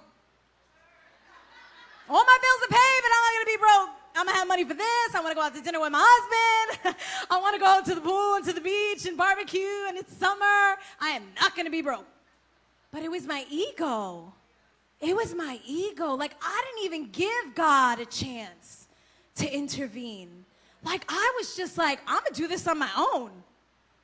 All 2.09 2.23
my 2.23 2.37
bills 2.41 2.63
are 2.63 2.73
paid, 2.73 2.99
but 3.03 3.11
I'm 3.11 3.23
not 3.23 3.33
gonna 3.35 3.51
be 3.51 3.57
broke. 3.59 3.96
I'm 4.17 4.25
gonna 4.25 4.37
have 4.37 4.47
money 4.47 4.63
for 4.63 4.73
this. 4.73 5.15
I 5.15 5.21
wanna 5.21 5.35
go 5.35 5.41
out 5.41 5.53
to 5.53 5.61
dinner 5.61 5.79
with 5.79 5.91
my 5.91 6.03
husband. 6.03 6.95
I 7.29 7.39
wanna 7.39 7.59
go 7.59 7.81
to 7.85 7.95
the 7.95 8.01
pool 8.01 8.35
and 8.35 8.45
to 8.45 8.53
the 8.53 8.61
beach 8.61 9.05
and 9.05 9.15
barbecue, 9.15 9.85
and 9.87 9.95
it's 9.95 10.11
summer. 10.17 10.77
I 10.99 11.09
am 11.09 11.23
not 11.39 11.55
gonna 11.55 11.69
be 11.69 11.83
broke. 11.83 12.07
But 12.91 13.03
it 13.03 13.11
was 13.11 13.27
my 13.27 13.45
ego. 13.51 14.33
It 14.99 15.15
was 15.15 15.35
my 15.35 15.59
ego. 15.67 16.15
Like, 16.15 16.35
I 16.41 16.63
didn't 16.65 16.85
even 16.85 17.11
give 17.11 17.53
God 17.53 17.99
a 17.99 18.05
chance 18.05 18.87
to 19.35 19.47
intervene. 19.53 20.45
Like, 20.83 21.05
I 21.07 21.33
was 21.37 21.55
just 21.55 21.77
like, 21.77 21.99
I'm 22.07 22.23
gonna 22.23 22.33
do 22.33 22.47
this 22.47 22.67
on 22.67 22.79
my 22.79 22.89
own. 22.97 23.29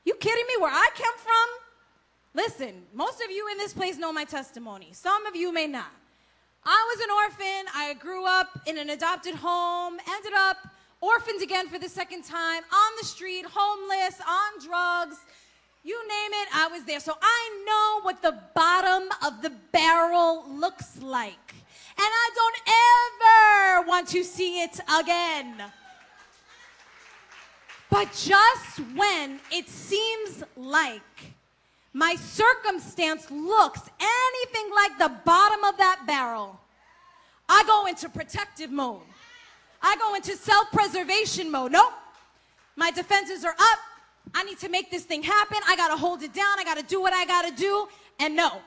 You 0.06 0.14
kidding 0.16 0.46
me? 0.46 0.62
Where 0.62 0.72
I 0.72 0.90
come 0.96 1.18
from? 1.18 2.44
Listen, 2.44 2.84
most 2.94 3.20
of 3.24 3.32
you 3.32 3.48
in 3.52 3.58
this 3.58 3.74
place 3.74 3.98
know 3.98 4.14
my 4.14 4.26
testimony. 4.26 4.90
Some 4.92 5.26
of 5.26 5.36
you 5.36 5.52
may 5.52 5.66
not. 5.66 5.92
I 6.66 6.96
was 6.96 7.04
an 7.04 7.12
orphan. 7.12 7.66
I 7.76 7.94
grew 7.96 8.26
up 8.26 8.60
in 8.66 8.78
an 8.78 8.90
adopted 8.92 9.36
home, 9.36 9.98
ended 10.10 10.34
up 10.36 10.58
orphaned 11.02 11.42
again 11.42 11.68
for 11.68 11.78
the 11.78 11.90
second 11.90 12.24
time, 12.24 12.64
on 12.72 12.92
the 13.00 13.06
street, 13.06 13.46
homeless, 13.46 14.22
on 14.26 14.66
drugs. 14.66 15.18
You 15.84 16.00
name 16.08 16.32
it, 16.32 16.48
I 16.54 16.68
was 16.68 16.86
there. 16.86 17.02
So 17.02 17.14
I 17.22 17.64
know 17.66 18.02
what 18.06 18.22
the 18.22 18.40
bottom 18.56 19.10
of 19.26 19.42
the 19.42 19.52
barrel 19.74 20.46
looks 20.48 21.02
like. 21.02 21.54
And 21.96 22.08
I 22.08 22.30
don't 22.36 23.82
ever 23.82 23.88
want 23.88 24.08
to 24.10 24.24
see 24.24 24.62
it 24.64 24.80
again. 25.00 25.62
But 27.90 28.08
just 28.14 28.80
when 28.96 29.40
it 29.52 29.68
seems 29.68 30.44
like 30.56 31.02
my 31.94 32.16
circumstance 32.16 33.30
looks 33.30 33.82
anything 34.00 34.72
like 34.74 34.98
the 34.98 35.12
bottom 35.24 35.64
of 35.64 35.78
that 35.78 36.04
barrel, 36.08 36.60
I 37.48 37.64
go 37.66 37.86
into 37.86 38.10
protective 38.10 38.72
mode. 38.72 39.02
I 39.82 39.96
go 39.98 40.16
into 40.16 40.36
self 40.36 40.72
preservation 40.72 41.52
mode. 41.52 41.72
Nope. 41.74 41.94
My 42.76 42.90
defenses 42.90 43.46
are 43.46 43.52
up. 43.52 43.80
I 44.34 44.44
need 44.44 44.58
to 44.60 44.70
make 44.70 44.90
this 44.90 45.04
thing 45.04 45.22
happen. 45.22 45.58
I 45.68 45.76
got 45.76 45.90
to 45.90 45.98
hold 45.98 46.24
it 46.24 46.34
down. 46.34 46.58
I 46.58 46.64
got 46.64 46.78
to 46.78 46.84
do 46.84 47.00
what 47.00 47.14
I 47.14 47.26
got 47.26 47.48
to 47.48 47.56
do. 47.56 47.88
And 48.20 48.36
no. 48.36 48.62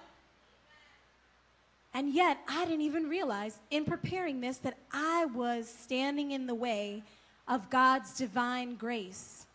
And 1.94 2.12
yet, 2.12 2.38
I 2.46 2.64
didn't 2.66 2.82
even 2.82 3.08
realize 3.08 3.58
in 3.70 3.86
preparing 3.86 4.40
this 4.40 4.58
that 4.58 4.76
I 4.92 5.24
was 5.24 5.66
standing 5.66 6.32
in 6.32 6.46
the 6.46 6.54
way 6.54 7.02
of 7.48 7.70
God's 7.70 8.16
divine 8.16 8.76
grace 8.76 9.46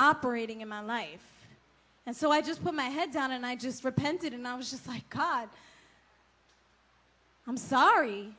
operating 0.00 0.62
in 0.62 0.68
my 0.68 0.80
life. 0.80 1.29
And 2.10 2.16
so 2.16 2.32
I 2.32 2.40
just 2.40 2.64
put 2.64 2.74
my 2.74 2.86
head 2.86 3.12
down 3.12 3.30
and 3.30 3.46
I 3.46 3.54
just 3.54 3.84
repented 3.84 4.32
and 4.32 4.44
I 4.44 4.56
was 4.56 4.68
just 4.68 4.88
like, 4.88 5.08
God, 5.10 5.48
I'm 7.46 7.56
sorry. 7.56 8.34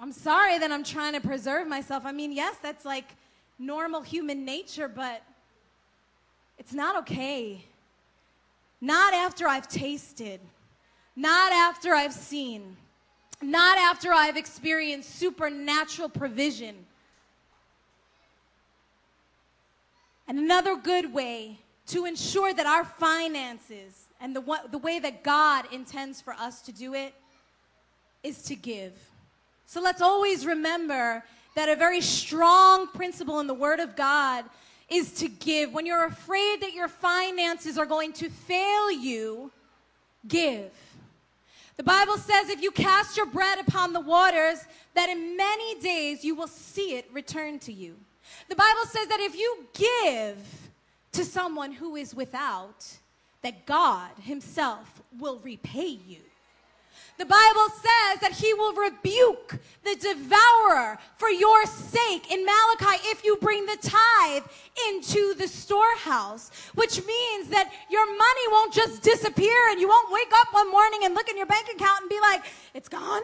I'm 0.00 0.10
sorry 0.10 0.58
that 0.58 0.72
I'm 0.72 0.82
trying 0.82 1.12
to 1.12 1.20
preserve 1.20 1.68
myself. 1.68 2.04
I 2.06 2.10
mean, 2.10 2.32
yes, 2.32 2.56
that's 2.60 2.84
like 2.84 3.04
normal 3.56 4.02
human 4.02 4.44
nature, 4.44 4.88
but 4.88 5.22
It's 6.58 6.72
not 6.72 6.98
okay. 7.02 7.64
Not 8.80 9.14
after 9.14 9.46
I've 9.46 9.68
tasted, 9.68 10.40
not 11.14 11.52
after 11.52 11.94
I've 11.94 12.12
seen, 12.12 12.76
not 13.40 13.78
after 13.78 14.12
I've 14.12 14.36
experienced 14.36 15.20
supernatural 15.20 16.08
provision. 16.08 16.74
And 20.26 20.36
another 20.40 20.74
good 20.74 21.14
way 21.14 21.60
to 21.88 22.06
ensure 22.06 22.52
that 22.54 22.66
our 22.66 22.84
finances 22.84 24.06
and 24.20 24.34
the, 24.34 24.42
the 24.70 24.78
way 24.78 24.98
that 24.98 25.22
God 25.22 25.66
intends 25.72 26.20
for 26.20 26.32
us 26.34 26.62
to 26.62 26.72
do 26.72 26.94
it 26.94 27.14
is 28.22 28.42
to 28.44 28.54
give. 28.54 28.92
So 29.66 29.80
let's 29.80 30.00
always 30.00 30.46
remember 30.46 31.22
that 31.54 31.68
a 31.68 31.76
very 31.76 32.00
strong 32.00 32.86
principle 32.88 33.40
in 33.40 33.46
the 33.46 33.54
Word 33.54 33.80
of 33.80 33.96
God 33.96 34.44
is 34.88 35.12
to 35.14 35.28
give. 35.28 35.72
When 35.72 35.86
you're 35.86 36.06
afraid 36.06 36.60
that 36.62 36.72
your 36.72 36.88
finances 36.88 37.78
are 37.78 37.86
going 37.86 38.12
to 38.14 38.28
fail 38.28 38.90
you, 38.90 39.50
give. 40.26 40.70
The 41.76 41.82
Bible 41.82 42.16
says 42.16 42.50
if 42.50 42.62
you 42.62 42.70
cast 42.70 43.16
your 43.16 43.26
bread 43.26 43.58
upon 43.58 43.92
the 43.92 44.00
waters, 44.00 44.64
that 44.94 45.08
in 45.08 45.36
many 45.36 45.80
days 45.80 46.24
you 46.24 46.34
will 46.34 46.48
see 46.48 46.96
it 46.96 47.08
return 47.12 47.58
to 47.60 47.72
you. 47.72 47.96
The 48.48 48.56
Bible 48.56 48.84
says 48.86 49.08
that 49.08 49.20
if 49.20 49.36
you 49.36 49.66
give 49.72 50.36
to 51.14 51.24
someone 51.24 51.72
who 51.72 51.96
is 51.96 52.14
without, 52.14 52.86
that 53.42 53.66
God 53.66 54.10
Himself 54.22 55.02
will 55.18 55.38
repay 55.38 55.98
you. 56.06 56.20
The 57.16 57.24
Bible 57.24 57.68
says 57.74 58.20
that 58.22 58.32
he 58.32 58.52
will 58.54 58.72
rebuke 58.72 59.60
the 59.84 59.94
devourer 59.94 60.98
for 61.16 61.30
your 61.30 61.64
sake 61.66 62.32
in 62.32 62.44
Malachi 62.44 63.00
if 63.04 63.24
you 63.24 63.36
bring 63.36 63.66
the 63.66 63.76
tithe 63.80 64.42
into 64.88 65.34
the 65.34 65.46
storehouse, 65.46 66.50
which 66.74 67.04
means 67.06 67.48
that 67.50 67.70
your 67.88 68.04
money 68.06 68.48
won't 68.48 68.74
just 68.74 69.02
disappear 69.02 69.70
and 69.70 69.80
you 69.80 69.86
won't 69.86 70.12
wake 70.12 70.32
up 70.40 70.48
one 70.52 70.68
morning 70.72 71.00
and 71.04 71.14
look 71.14 71.28
in 71.28 71.36
your 71.36 71.46
bank 71.46 71.68
account 71.72 72.00
and 72.00 72.10
be 72.10 72.18
like, 72.20 72.42
it's 72.74 72.88
gone. 72.88 73.22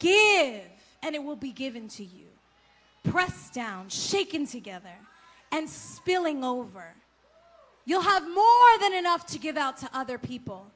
Give, 0.00 0.62
and 1.04 1.14
it 1.14 1.22
will 1.22 1.36
be 1.36 1.52
given 1.52 1.86
to 1.90 2.02
you. 2.02 2.26
Pressed 3.08 3.54
down, 3.54 3.88
shaken 3.88 4.46
together, 4.46 4.94
and 5.52 5.68
spilling 5.68 6.44
over. 6.44 6.94
You'll 7.84 8.02
have 8.02 8.22
more 8.22 8.78
than 8.80 8.94
enough 8.94 9.26
to 9.28 9.38
give 9.38 9.56
out 9.56 9.78
to 9.78 9.88
other 9.92 10.18
people 10.18 10.66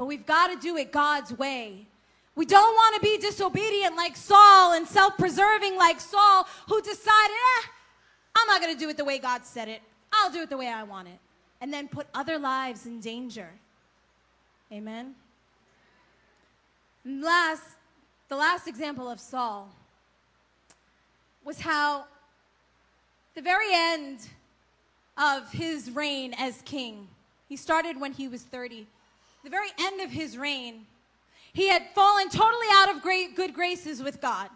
but 0.00 0.06
we've 0.06 0.24
got 0.24 0.46
to 0.46 0.56
do 0.58 0.78
it 0.78 0.92
God's 0.92 1.30
way. 1.36 1.86
We 2.34 2.46
don't 2.46 2.74
want 2.74 2.94
to 2.94 3.02
be 3.02 3.18
disobedient 3.18 3.96
like 3.96 4.16
Saul 4.16 4.72
and 4.72 4.88
self 4.88 5.18
preserving 5.18 5.76
like 5.76 6.00
Saul, 6.00 6.48
who 6.68 6.80
decided, 6.80 7.36
eh, 7.36 7.68
I'm 8.34 8.46
not 8.46 8.62
going 8.62 8.72
to 8.72 8.80
do 8.80 8.88
it 8.88 8.96
the 8.96 9.04
way 9.04 9.18
God 9.18 9.44
said 9.44 9.68
it. 9.68 9.82
I'll 10.10 10.32
do 10.32 10.40
it 10.40 10.48
the 10.48 10.56
way 10.56 10.68
I 10.68 10.84
want 10.84 11.08
it. 11.08 11.18
And 11.60 11.70
then 11.70 11.86
put 11.86 12.06
other 12.14 12.38
lives 12.38 12.86
in 12.86 13.00
danger. 13.00 13.50
Amen. 14.72 15.14
And 17.04 17.22
last, 17.22 17.64
the 18.30 18.36
last 18.36 18.68
example 18.68 19.10
of 19.10 19.20
Saul 19.20 19.68
was 21.44 21.60
how 21.60 22.06
the 23.40 23.44
very 23.44 23.72
end 23.72 24.18
of 25.16 25.50
his 25.50 25.90
reign 25.90 26.34
as 26.36 26.60
king, 26.66 27.08
he 27.48 27.56
started 27.56 27.98
when 27.98 28.12
he 28.12 28.28
was 28.28 28.42
30 28.42 28.86
the 29.42 29.48
very 29.48 29.70
end 29.78 30.02
of 30.02 30.10
his 30.10 30.36
reign, 30.36 30.84
he 31.54 31.68
had 31.68 31.86
fallen 31.94 32.28
totally 32.28 32.66
out 32.72 32.94
of 32.94 33.00
great 33.00 33.34
good 33.34 33.54
graces 33.54 34.02
with 34.02 34.20
God. 34.20 34.50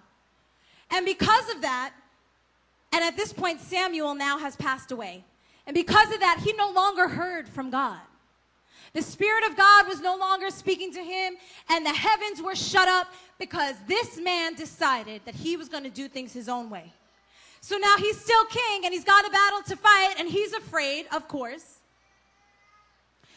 And 0.90 1.06
because 1.06 1.48
of 1.48 1.62
that, 1.62 1.94
and 2.92 3.02
at 3.02 3.16
this 3.16 3.32
point, 3.32 3.62
Samuel 3.62 4.14
now 4.14 4.36
has 4.36 4.56
passed 4.56 4.92
away. 4.92 5.24
And 5.66 5.72
because 5.72 6.12
of 6.12 6.20
that, 6.20 6.40
he 6.44 6.52
no 6.52 6.70
longer 6.70 7.08
heard 7.08 7.48
from 7.48 7.70
God. 7.70 8.00
The 8.92 9.00
Spirit 9.00 9.44
of 9.48 9.56
God 9.56 9.88
was 9.88 10.02
no 10.02 10.18
longer 10.18 10.50
speaking 10.50 10.92
to 10.92 11.00
him, 11.02 11.36
and 11.70 11.86
the 11.86 11.94
heavens 11.94 12.42
were 12.42 12.54
shut 12.54 12.86
up 12.86 13.06
because 13.38 13.76
this 13.88 14.20
man 14.20 14.54
decided 14.54 15.22
that 15.24 15.34
he 15.34 15.56
was 15.56 15.70
going 15.70 15.84
to 15.84 15.90
do 15.90 16.06
things 16.06 16.34
his 16.34 16.50
own 16.50 16.68
way. 16.68 16.92
So 17.64 17.78
now 17.78 17.96
he's 17.96 18.20
still 18.20 18.44
king, 18.44 18.84
and 18.84 18.92
he's 18.92 19.04
got 19.04 19.26
a 19.26 19.30
battle 19.30 19.62
to 19.62 19.76
fight, 19.76 20.16
and 20.18 20.28
he's 20.28 20.52
afraid, 20.52 21.06
of 21.14 21.26
course. 21.28 21.78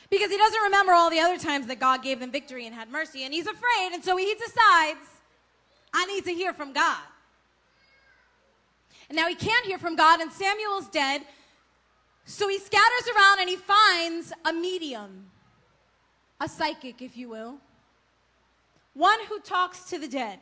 Because 0.10 0.30
he 0.30 0.36
doesn't 0.36 0.64
remember 0.64 0.92
all 0.92 1.10
the 1.10 1.22
other 1.22 1.38
times 1.38 1.66
that 1.68 1.80
God 1.80 2.04
gave 2.04 2.20
them 2.20 2.30
victory 2.30 2.66
and 2.66 2.76
had 2.76 2.90
mercy, 2.92 3.24
and 3.24 3.34
he's 3.34 3.48
afraid, 3.48 3.94
and 3.94 4.04
so 4.04 4.18
he 4.18 4.34
decides, 4.34 5.00
I 5.94 6.06
need 6.08 6.26
to 6.26 6.34
hear 6.34 6.52
from 6.52 6.74
God. 6.74 7.00
And 9.08 9.16
now 9.16 9.30
he 9.30 9.36
can't 9.36 9.66
hear 9.66 9.78
from 9.78 9.96
God, 9.96 10.20
and 10.20 10.30
Samuel's 10.30 10.90
dead, 10.90 11.22
so 12.26 12.50
he 12.50 12.60
scatters 12.60 13.08
around 13.16 13.40
and 13.40 13.48
he 13.48 13.56
finds 13.56 14.34
a 14.44 14.52
medium, 14.52 15.32
a 16.42 16.50
psychic, 16.50 17.02
if 17.02 17.16
you 17.16 17.30
will, 17.30 17.60
one 18.94 19.20
who 19.30 19.40
talks 19.40 19.86
to 19.86 19.98
the 19.98 20.08
dead. 20.10 20.40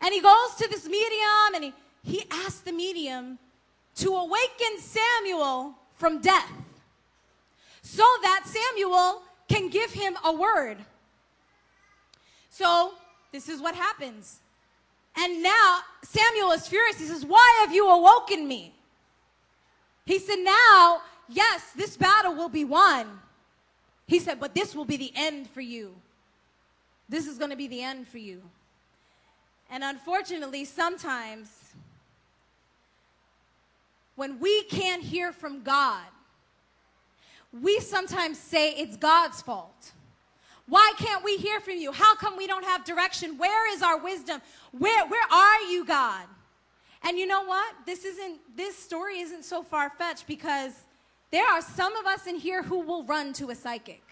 And 0.00 0.12
he 0.12 0.20
goes 0.20 0.56
to 0.58 0.68
this 0.68 0.84
medium 0.88 1.54
and 1.54 1.62
he, 1.62 1.72
he 2.06 2.24
asked 2.30 2.64
the 2.64 2.72
medium 2.72 3.38
to 3.96 4.14
awaken 4.14 4.78
Samuel 4.78 5.74
from 5.96 6.20
death 6.20 6.52
so 7.82 8.04
that 8.22 8.44
Samuel 8.46 9.22
can 9.48 9.68
give 9.68 9.90
him 9.90 10.16
a 10.24 10.32
word. 10.32 10.76
So, 12.50 12.94
this 13.32 13.48
is 13.48 13.60
what 13.60 13.74
happens. 13.74 14.38
And 15.18 15.42
now 15.42 15.80
Samuel 16.02 16.52
is 16.52 16.68
furious. 16.68 16.98
He 16.98 17.06
says, 17.06 17.24
Why 17.26 17.58
have 17.60 17.74
you 17.74 17.88
awoken 17.88 18.46
me? 18.46 18.72
He 20.04 20.20
said, 20.20 20.38
Now, 20.38 21.02
yes, 21.28 21.72
this 21.76 21.96
battle 21.96 22.34
will 22.34 22.48
be 22.48 22.64
won. 22.64 23.06
He 24.06 24.20
said, 24.20 24.38
But 24.38 24.54
this 24.54 24.76
will 24.76 24.84
be 24.84 24.96
the 24.96 25.12
end 25.16 25.50
for 25.50 25.60
you. 25.60 25.94
This 27.08 27.26
is 27.26 27.36
going 27.36 27.50
to 27.50 27.56
be 27.56 27.66
the 27.66 27.82
end 27.82 28.06
for 28.06 28.18
you. 28.18 28.42
And 29.70 29.82
unfortunately, 29.82 30.64
sometimes 30.64 31.65
when 34.16 34.40
we 34.40 34.64
can't 34.64 35.02
hear 35.02 35.32
from 35.32 35.62
God, 35.62 36.04
we 37.62 37.78
sometimes 37.80 38.38
say 38.38 38.72
it's 38.72 38.96
God's 38.96 39.40
fault. 39.40 39.92
Why 40.68 40.92
can't 40.98 41.22
we 41.22 41.36
hear 41.36 41.60
from 41.60 41.76
you? 41.76 41.92
How 41.92 42.16
come 42.16 42.36
we 42.36 42.46
don't 42.46 42.64
have 42.64 42.84
direction? 42.84 43.38
Where 43.38 43.72
is 43.72 43.82
our 43.82 43.98
wisdom? 43.98 44.42
Where, 44.72 45.06
where 45.06 45.32
are 45.32 45.60
you, 45.70 45.84
God? 45.84 46.26
And 47.02 47.16
you 47.16 47.26
know 47.26 47.44
what? 47.44 47.72
This 47.86 48.04
isn't 48.04 48.40
this 48.56 48.76
story 48.76 49.20
isn't 49.20 49.44
so 49.44 49.62
far-fetched 49.62 50.26
because 50.26 50.72
there 51.30 51.46
are 51.46 51.62
some 51.62 51.94
of 51.96 52.06
us 52.06 52.26
in 52.26 52.36
here 52.36 52.62
who 52.62 52.80
will 52.80 53.04
run 53.04 53.32
to 53.34 53.50
a 53.50 53.54
psychic. 53.54 54.02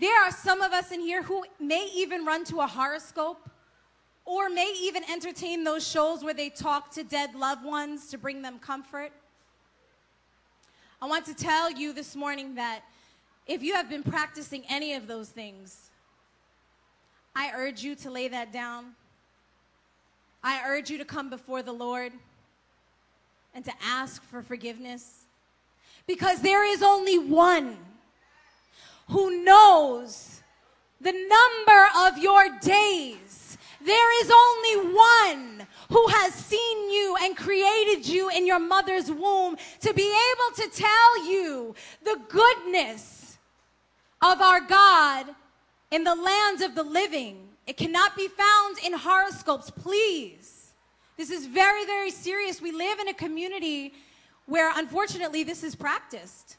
There 0.00 0.20
are 0.20 0.32
some 0.32 0.62
of 0.62 0.72
us 0.72 0.90
in 0.90 1.00
here 1.00 1.22
who 1.22 1.44
may 1.60 1.88
even 1.94 2.24
run 2.24 2.44
to 2.46 2.60
a 2.60 2.66
horoscope 2.66 3.47
or 4.28 4.50
may 4.50 4.70
even 4.82 5.02
entertain 5.10 5.64
those 5.64 5.88
shows 5.88 6.22
where 6.22 6.34
they 6.34 6.50
talk 6.50 6.90
to 6.90 7.02
dead 7.02 7.34
loved 7.34 7.64
ones 7.64 8.10
to 8.10 8.18
bring 8.18 8.42
them 8.42 8.58
comfort. 8.58 9.10
I 11.00 11.06
want 11.06 11.24
to 11.26 11.34
tell 11.34 11.70
you 11.70 11.94
this 11.94 12.14
morning 12.14 12.54
that 12.56 12.82
if 13.46 13.62
you 13.62 13.72
have 13.72 13.88
been 13.88 14.02
practicing 14.02 14.64
any 14.68 14.92
of 14.92 15.06
those 15.06 15.30
things, 15.30 15.88
I 17.34 17.52
urge 17.56 17.82
you 17.82 17.94
to 17.96 18.10
lay 18.10 18.28
that 18.28 18.52
down. 18.52 18.88
I 20.44 20.60
urge 20.66 20.90
you 20.90 20.98
to 20.98 21.06
come 21.06 21.30
before 21.30 21.62
the 21.62 21.72
Lord 21.72 22.12
and 23.54 23.64
to 23.64 23.72
ask 23.82 24.22
for 24.24 24.42
forgiveness. 24.42 25.22
Because 26.06 26.42
there 26.42 26.70
is 26.70 26.82
only 26.82 27.18
one 27.18 27.78
who 29.08 29.42
knows 29.42 30.42
the 31.00 31.12
number 31.12 31.88
of 31.96 32.18
your 32.18 32.58
days. 32.60 33.47
There 33.88 34.22
is 34.22 34.30
only 34.30 34.94
one 34.94 35.66
who 35.88 36.06
has 36.08 36.34
seen 36.34 36.90
you 36.90 37.16
and 37.22 37.34
created 37.34 38.06
you 38.06 38.28
in 38.28 38.46
your 38.46 38.58
mother's 38.58 39.10
womb 39.10 39.56
to 39.80 39.94
be 39.94 40.02
able 40.02 40.56
to 40.56 40.76
tell 40.76 41.26
you 41.26 41.74
the 42.04 42.20
goodness 42.28 43.38
of 44.20 44.42
our 44.42 44.60
God 44.60 45.28
in 45.90 46.04
the 46.04 46.14
lands 46.14 46.60
of 46.60 46.74
the 46.74 46.82
living. 46.82 47.48
It 47.66 47.78
cannot 47.78 48.14
be 48.14 48.28
found 48.28 48.76
in 48.84 48.92
horoscopes, 48.92 49.70
please. 49.70 50.74
This 51.16 51.30
is 51.30 51.46
very, 51.46 51.86
very 51.86 52.10
serious. 52.10 52.60
We 52.60 52.72
live 52.72 52.98
in 52.98 53.08
a 53.08 53.14
community 53.14 53.94
where 54.44 54.70
unfortunately 54.76 55.44
this 55.44 55.64
is 55.64 55.74
practiced. 55.74 56.57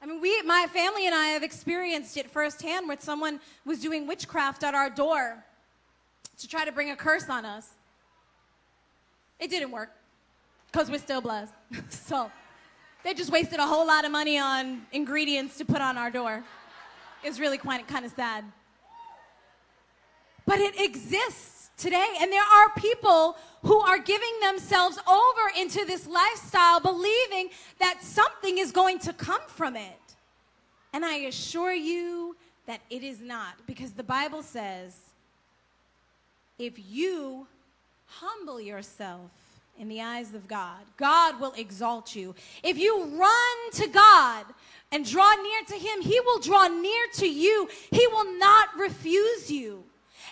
I 0.00 0.06
mean, 0.06 0.20
we, 0.20 0.42
my 0.42 0.66
family 0.72 1.06
and 1.06 1.14
I 1.14 1.28
have 1.28 1.42
experienced 1.42 2.16
it 2.16 2.30
firsthand 2.30 2.86
where 2.86 2.96
someone 3.00 3.40
was 3.64 3.80
doing 3.80 4.06
witchcraft 4.06 4.62
at 4.62 4.74
our 4.74 4.88
door 4.88 5.42
to 6.38 6.48
try 6.48 6.64
to 6.64 6.70
bring 6.72 6.90
a 6.90 6.96
curse 6.96 7.28
on 7.28 7.44
us. 7.44 7.70
It 9.40 9.50
didn't 9.50 9.72
work 9.72 9.90
because 10.70 10.90
we're 10.90 10.98
still 10.98 11.20
blessed. 11.20 11.52
so 11.88 12.30
they 13.02 13.14
just 13.14 13.30
wasted 13.30 13.58
a 13.58 13.66
whole 13.66 13.86
lot 13.86 14.04
of 14.04 14.12
money 14.12 14.38
on 14.38 14.82
ingredients 14.92 15.58
to 15.58 15.64
put 15.64 15.80
on 15.80 15.96
our 15.96 16.10
door. 16.10 16.44
It's 17.24 17.40
really 17.40 17.58
quite 17.58 17.86
kind 17.88 18.04
of 18.04 18.12
sad. 18.12 18.44
But 20.46 20.60
it 20.60 20.80
exists. 20.80 21.57
Today. 21.78 22.06
And 22.20 22.30
there 22.30 22.42
are 22.42 22.70
people 22.76 23.36
who 23.62 23.78
are 23.78 23.98
giving 23.98 24.40
themselves 24.42 24.98
over 25.08 25.50
into 25.58 25.84
this 25.84 26.06
lifestyle, 26.06 26.80
believing 26.80 27.48
that 27.78 28.02
something 28.02 28.58
is 28.58 28.70
going 28.70 28.98
to 29.00 29.12
come 29.12 29.40
from 29.46 29.76
it. 29.76 29.98
And 30.92 31.04
I 31.04 31.16
assure 31.16 31.72
you 31.72 32.36
that 32.66 32.80
it 32.90 33.02
is 33.02 33.20
not, 33.20 33.54
because 33.66 33.92
the 33.92 34.02
Bible 34.02 34.42
says, 34.42 34.94
if 36.58 36.74
you 36.90 37.46
humble 38.06 38.60
yourself 38.60 39.30
in 39.78 39.88
the 39.88 40.02
eyes 40.02 40.34
of 40.34 40.48
God, 40.48 40.80
God 40.96 41.40
will 41.40 41.52
exalt 41.52 42.14
you. 42.16 42.34
If 42.62 42.78
you 42.78 43.04
run 43.04 43.70
to 43.72 43.86
God 43.88 44.44
and 44.90 45.08
draw 45.08 45.34
near 45.34 45.62
to 45.68 45.74
Him, 45.74 46.00
He 46.02 46.18
will 46.20 46.40
draw 46.40 46.66
near 46.66 47.06
to 47.14 47.28
you. 47.28 47.68
He 47.90 48.06
will 48.08 48.38
not 48.38 48.68
refuse 48.76 49.50
you. 49.50 49.84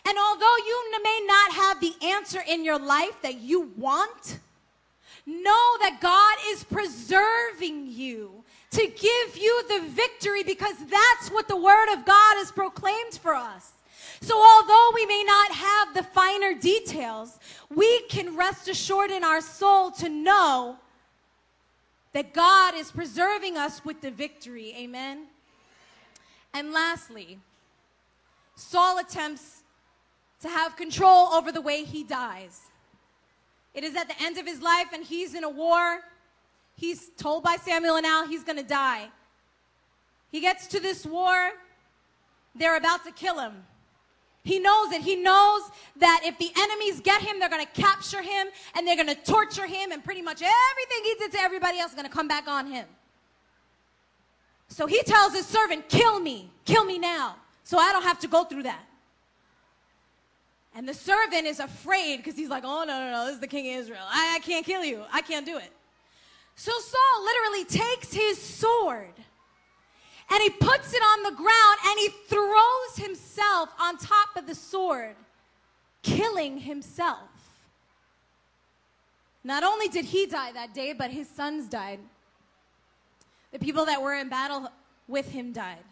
And 0.07 0.17
although 0.19 0.57
you 0.67 1.01
may 1.03 1.21
not 1.27 1.53
have 1.53 1.81
the 1.81 1.95
answer 2.03 2.41
in 2.47 2.65
your 2.65 2.79
life 2.79 3.21
that 3.23 3.41
you 3.41 3.73
want, 3.77 4.39
know 5.27 5.77
that 5.81 5.99
God 6.01 6.37
is 6.49 6.63
preserving 6.63 7.89
you 7.89 8.45
to 8.71 8.87
give 8.87 9.37
you 9.37 9.63
the 9.69 9.89
victory 9.89 10.45
because 10.45 10.77
that's 10.79 11.31
what 11.31 11.49
the 11.49 11.57
Word 11.57 11.93
of 11.93 12.05
God 12.05 12.37
has 12.37 12.53
proclaimed 12.53 13.15
for 13.21 13.35
us. 13.35 13.73
So, 14.21 14.37
although 14.37 14.91
we 14.95 15.07
may 15.07 15.25
not 15.27 15.51
have 15.51 15.95
the 15.95 16.03
finer 16.03 16.55
details, 16.55 17.39
we 17.75 18.03
can 18.03 18.37
rest 18.37 18.69
assured 18.69 19.11
in 19.11 19.25
our 19.25 19.41
soul 19.41 19.91
to 19.93 20.09
know 20.09 20.77
that 22.13 22.33
God 22.33 22.75
is 22.75 22.91
preserving 22.91 23.57
us 23.57 23.85
with 23.85 24.01
the 24.01 24.11
victory. 24.11 24.75
Amen. 24.79 25.27
And 26.55 26.73
lastly, 26.73 27.39
Saul 28.55 28.99
attempts 28.99 29.56
to 30.41 30.49
have 30.49 30.77
control 30.77 31.29
over 31.29 31.51
the 31.53 31.61
way 31.61 31.85
he 31.85 32.05
dies. 32.05 32.63
It 33.75 33.85
is 33.85 33.95
at 33.97 34.09
the 34.09 34.15
end 34.23 34.39
of 34.39 34.47
his 34.47 34.63
life, 34.63 34.89
and 34.93 35.05
he's 35.05 35.35
in 35.35 35.45
a 35.45 35.51
war. 35.51 36.01
He's 36.77 37.11
told 37.17 37.43
by 37.43 37.57
Samuel 37.57 37.97
and 37.97 38.05
now 38.05 38.27
he's 38.27 38.45
going 38.45 38.59
to 38.59 38.65
die. 38.65 39.09
He 40.31 40.41
gets 40.41 40.67
to 40.69 40.81
this 40.81 41.07
war, 41.07 41.53
they're 42.55 42.77
about 42.77 43.05
to 43.05 43.13
kill 43.13 43.39
him. 43.39 43.65
He 44.45 44.61
knows 44.61 44.93
it. 44.93 45.03
He 45.03 45.17
knows 45.17 45.63
that 45.97 46.21
if 46.25 46.39
the 46.39 46.51
enemies 46.57 47.01
get 47.01 47.21
him, 47.21 47.41
they're 47.41 47.49
going 47.49 47.67
to 47.67 47.81
capture 47.81 48.23
him 48.23 48.47
and 48.77 48.87
they're 48.87 48.95
going 48.95 49.09
to 49.09 49.23
torture 49.25 49.67
him, 49.67 49.91
and 49.91 50.05
pretty 50.05 50.23
much 50.23 50.41
everything 50.41 51.05
he 51.05 51.15
did 51.19 51.33
to 51.33 51.41
everybody 51.41 51.81
else 51.81 51.91
is 51.91 51.97
going 51.97 52.07
to 52.07 52.13
come 52.13 52.29
back 52.29 52.47
on 52.47 52.67
him. 52.71 52.87
So 54.69 54.87
he 54.87 55.03
tells 55.03 55.35
his 55.35 55.47
servant, 55.47 55.89
Kill 55.89 56.21
me, 56.21 56.51
kill 56.65 56.85
me 56.85 56.99
now, 56.99 57.37
so 57.65 57.79
I 57.79 57.91
don't 57.93 58.05
have 58.05 58.21
to 58.21 58.29
go 58.29 58.45
through 58.45 58.65
that. 58.65 58.86
And 60.77 60.87
the 60.87 60.95
servant 60.95 61.47
is 61.47 61.59
afraid 61.59 62.19
because 62.19 62.37
he's 62.37 62.51
like, 62.51 62.63
Oh, 62.65 62.85
no, 62.87 63.01
no, 63.01 63.11
no, 63.11 63.25
this 63.25 63.37
is 63.37 63.41
the 63.41 63.47
king 63.47 63.73
of 63.73 63.81
Israel. 63.81 64.05
I, 64.07 64.37
I 64.37 64.39
can't 64.41 64.65
kill 64.65 64.85
you. 64.85 65.03
I 65.11 65.23
can't 65.23 65.47
do 65.47 65.57
it. 65.57 65.73
So 66.55 66.71
Saul 66.79 67.25
literally 67.25 67.65
takes 67.65 68.13
his 68.13 68.39
sword 68.39 69.15
and 70.31 70.43
he 70.43 70.51
puts 70.51 70.93
it 70.93 71.01
on 71.03 71.23
the 71.23 71.31
ground 71.31 71.79
and 71.87 71.99
he 71.99 72.09
throws 72.29 72.97
himself 72.97 73.71
on 73.81 73.97
top 73.97 74.37
of 74.37 74.47
the 74.47 74.55
sword, 74.55 75.17
killing 76.03 76.59
himself. 76.59 77.31
Not 79.43 79.63
only 79.63 79.89
did 79.89 80.05
he 80.05 80.27
die 80.27 80.53
that 80.53 80.75
day, 80.75 80.93
but 80.93 81.11
his 81.11 81.29
sons 81.29 81.69
died. 81.69 82.01
The 83.53 83.59
people 83.59 83.87
that 83.87 84.03
were 84.03 84.15
in 84.15 84.29
battle 84.29 84.69
with 85.09 85.31
him 85.31 85.53
died. 85.53 85.85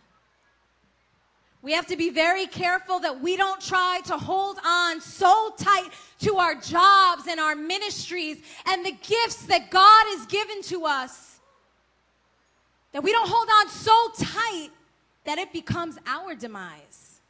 We 1.65 1.73
have 1.73 1.87
to 1.87 1.97
be 1.97 2.11
very 2.11 2.47
careful 2.47 3.01
that 3.01 3.23
we 3.23 3.39
don't 3.39 3.59
try 3.59 4.03
to 4.05 4.19
hold 4.19 4.59
on 4.67 5.01
so 5.01 5.51
tight 5.57 5.89
to 6.21 6.37
our 6.37 6.55
jobs 6.55 7.27
and 7.27 7.41
our 7.41 7.57
ministries 7.57 8.43
and 8.67 8.85
the 8.85 8.93
gifts 8.93 9.47
that 9.47 9.71
God 9.71 10.05
has 10.09 10.27
given 10.27 10.61
to 10.65 10.85
us 10.85 11.41
that 12.93 13.03
we 13.03 13.13
don't 13.13 13.27
hold 13.27 13.49
on 13.49 13.69
so 13.71 14.11
tight 14.19 14.69
that 15.25 15.39
it 15.39 15.55
becomes 15.55 15.97
our 16.07 16.35
demise. 16.35 17.21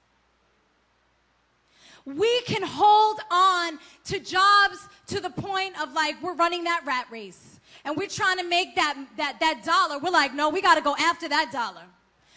We 2.05 2.41
can 2.43 2.63
hold 2.65 3.21
on 3.31 3.79
to 4.07 4.19
jobs 4.19 4.89
to 5.07 5.21
the 5.21 5.31
point 5.31 5.81
of 5.81 5.93
like 5.93 6.21
we're 6.21 6.35
running 6.35 6.65
that 6.65 6.83
rat 6.85 7.07
race 7.09 7.61
and 7.85 7.97
we're 7.97 8.09
trying 8.09 8.39
to 8.39 8.45
make 8.45 8.75
that, 8.75 8.97
that, 9.17 9.39
that 9.39 9.63
dollar. 9.65 10.01
We're 10.01 10.11
like, 10.11 10.35
no, 10.35 10.49
we 10.49 10.61
got 10.61 10.75
to 10.75 10.81
go 10.81 10.97
after 10.99 11.29
that 11.29 11.53
dollar. 11.53 11.85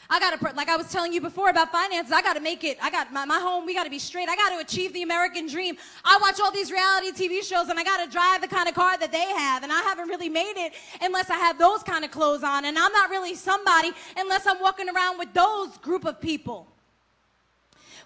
I 0.10 0.20
got 0.20 0.40
to, 0.40 0.56
like 0.56 0.70
I 0.70 0.78
was 0.78 0.90
telling 0.90 1.12
you 1.12 1.20
before 1.20 1.50
about 1.50 1.72
finances, 1.72 2.14
I 2.14 2.22
got 2.22 2.36
to 2.36 2.40
make 2.40 2.64
it. 2.64 2.78
I 2.82 2.90
got 2.90 3.12
my, 3.12 3.26
my 3.26 3.40
home, 3.40 3.66
we 3.66 3.74
got 3.74 3.84
to 3.84 3.90
be 3.90 4.00
straight. 4.00 4.30
I 4.30 4.36
got 4.36 4.50
to 4.52 4.60
achieve 4.60 4.94
the 4.94 5.02
American 5.02 5.48
dream. 5.48 5.76
I 6.06 6.18
watch 6.22 6.40
all 6.40 6.52
these 6.52 6.72
reality 6.72 7.12
TV 7.12 7.44
shows 7.44 7.68
and 7.68 7.78
I 7.78 7.84
got 7.84 8.04
to 8.04 8.10
drive 8.10 8.42
the 8.42 8.48
kind 8.48 8.70
of 8.70 8.76
car 8.76 8.98
that 8.98 9.12
they 9.12 9.26
have. 9.26 9.64
And 9.64 9.72
I 9.72 9.82
haven't 9.82 10.08
really 10.08 10.30
made 10.30 10.54
it 10.56 10.74
unless 11.02 11.30
I 11.30 11.36
have 11.36 11.60
those 11.60 11.84
kind 11.84 12.06
of 12.06 12.12
clothes 12.12 12.44
on. 12.44 12.66
And 12.66 12.78
I'm 12.80 12.92
not 12.94 13.10
really 13.10 13.36
somebody 13.36 13.92
unless 14.16 14.48
I'm 14.48 14.62
walking 14.62 14.88
around 14.90 15.18
with 15.18 15.34
those 15.34 15.78
group 15.80 16.06
of 16.06 16.22
people. 16.22 16.68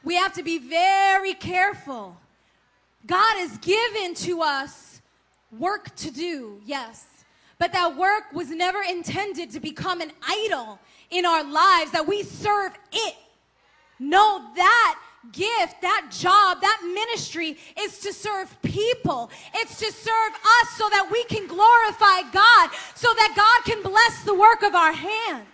We 0.03 0.15
have 0.15 0.33
to 0.33 0.43
be 0.43 0.57
very 0.57 1.35
careful. 1.35 2.17
God 3.05 3.37
has 3.37 3.57
given 3.59 4.15
to 4.15 4.41
us 4.41 5.01
work 5.57 5.95
to 5.97 6.09
do, 6.09 6.61
yes. 6.65 7.05
But 7.59 7.73
that 7.73 7.95
work 7.95 8.33
was 8.33 8.49
never 8.49 8.81
intended 8.81 9.51
to 9.51 9.59
become 9.59 10.01
an 10.01 10.11
idol 10.27 10.79
in 11.11 11.25
our 11.25 11.43
lives, 11.43 11.91
that 11.91 12.07
we 12.07 12.23
serve 12.23 12.73
it. 12.91 13.15
No, 13.99 14.43
that 14.55 14.99
gift, 15.31 15.81
that 15.81 16.07
job, 16.11 16.61
that 16.61 16.81
ministry 16.83 17.57
is 17.79 17.99
to 17.99 18.11
serve 18.11 18.59
people. 18.63 19.29
It's 19.53 19.77
to 19.79 19.91
serve 19.91 20.33
us 20.33 20.69
so 20.77 20.89
that 20.89 21.09
we 21.11 21.23
can 21.25 21.45
glorify 21.47 22.21
God, 22.31 22.69
so 22.95 23.13
that 23.13 23.33
God 23.35 23.71
can 23.71 23.83
bless 23.83 24.23
the 24.23 24.33
work 24.33 24.63
of 24.63 24.73
our 24.73 24.93
hand. 24.93 25.45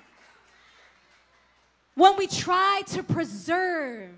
When 1.95 2.15
we 2.15 2.27
try 2.27 2.83
to 2.87 3.03
preserve 3.03 4.11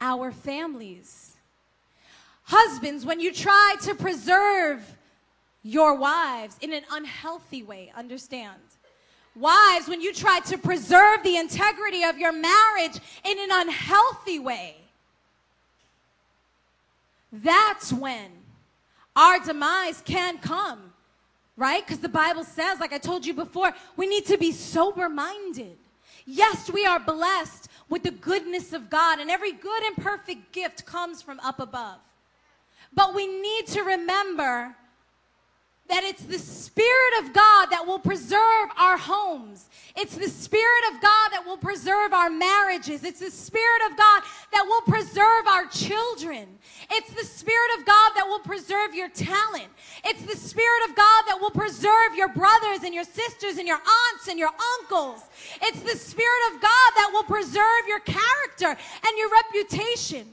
our 0.00 0.32
families, 0.32 1.36
husbands, 2.44 3.04
when 3.04 3.20
you 3.20 3.32
try 3.32 3.76
to 3.82 3.94
preserve 3.94 4.82
your 5.62 5.94
wives 5.94 6.56
in 6.60 6.72
an 6.72 6.82
unhealthy 6.90 7.62
way, 7.62 7.92
understand 7.96 8.58
Wives, 9.34 9.88
when 9.88 10.00
you 10.00 10.12
try 10.12 10.40
to 10.40 10.58
preserve 10.58 11.22
the 11.22 11.36
integrity 11.36 12.04
of 12.04 12.18
your 12.18 12.32
marriage 12.32 12.98
in 13.24 13.38
an 13.38 13.48
unhealthy 13.50 14.38
way, 14.38 14.76
that's 17.32 17.92
when 17.92 18.30
our 19.16 19.38
demise 19.40 20.02
can 20.04 20.36
come, 20.38 20.92
right? 21.56 21.84
Because 21.86 22.00
the 22.00 22.08
Bible 22.08 22.44
says, 22.44 22.78
like 22.78 22.92
I 22.92 22.98
told 22.98 23.24
you 23.24 23.32
before, 23.32 23.72
we 23.96 24.06
need 24.06 24.26
to 24.26 24.36
be 24.36 24.52
sober 24.52 25.08
minded. 25.08 25.78
Yes, 26.26 26.70
we 26.70 26.84
are 26.84 27.00
blessed 27.00 27.68
with 27.88 28.02
the 28.02 28.10
goodness 28.10 28.72
of 28.72 28.90
God, 28.90 29.18
and 29.18 29.30
every 29.30 29.52
good 29.52 29.82
and 29.82 29.96
perfect 29.96 30.52
gift 30.52 30.84
comes 30.84 31.22
from 31.22 31.40
up 31.40 31.58
above. 31.58 31.98
But 32.94 33.14
we 33.14 33.26
need 33.26 33.66
to 33.68 33.82
remember 33.82 34.76
that 35.88 36.04
it's 36.04 36.22
the 36.22 36.38
Spirit 36.38 37.14
of 37.20 37.32
God 37.32 37.66
that 37.70 37.86
will 37.86 37.98
preserve 37.98 38.70
our 38.78 38.96
homes. 38.96 39.68
It's 39.94 40.16
the 40.16 40.28
Spirit 40.28 40.84
of 40.92 41.02
God 41.02 41.28
that 41.32 41.44
will 41.44 41.58
preserve 41.58 42.14
our 42.14 42.30
marriages. 42.30 43.04
It's 43.04 43.20
the 43.20 43.30
Spirit 43.30 43.90
of 43.90 43.96
God 43.96 44.22
that 44.52 44.64
will 44.64 44.80
preserve 44.82 45.46
our 45.46 45.66
children. 45.66 46.46
It's 46.90 47.12
the 47.12 47.24
Spirit 47.24 47.78
of 47.78 47.84
God 47.84 48.12
that 48.16 48.24
will 48.26 48.40
preserve 48.40 48.94
your 48.94 49.10
talent. 49.10 49.68
It's 50.04 50.22
the 50.22 50.36
Spirit 50.36 50.88
of 50.88 50.96
God 50.96 51.22
that 51.26 51.38
will 51.40 51.50
preserve 51.50 52.14
your 52.16 52.28
brothers 52.28 52.84
and 52.84 52.94
your 52.94 53.04
sisters 53.04 53.58
and 53.58 53.68
your 53.68 53.80
aunts 53.80 54.28
and 54.28 54.38
your 54.38 54.52
uncles. 54.80 55.20
It's 55.60 55.80
the 55.80 55.98
Spirit 55.98 56.54
of 56.54 56.62
God 56.62 56.90
that 56.96 57.10
will 57.12 57.24
preserve 57.24 57.86
your 57.86 58.00
character 58.00 58.68
and 58.70 59.18
your 59.18 59.30
reputation. 59.30 60.26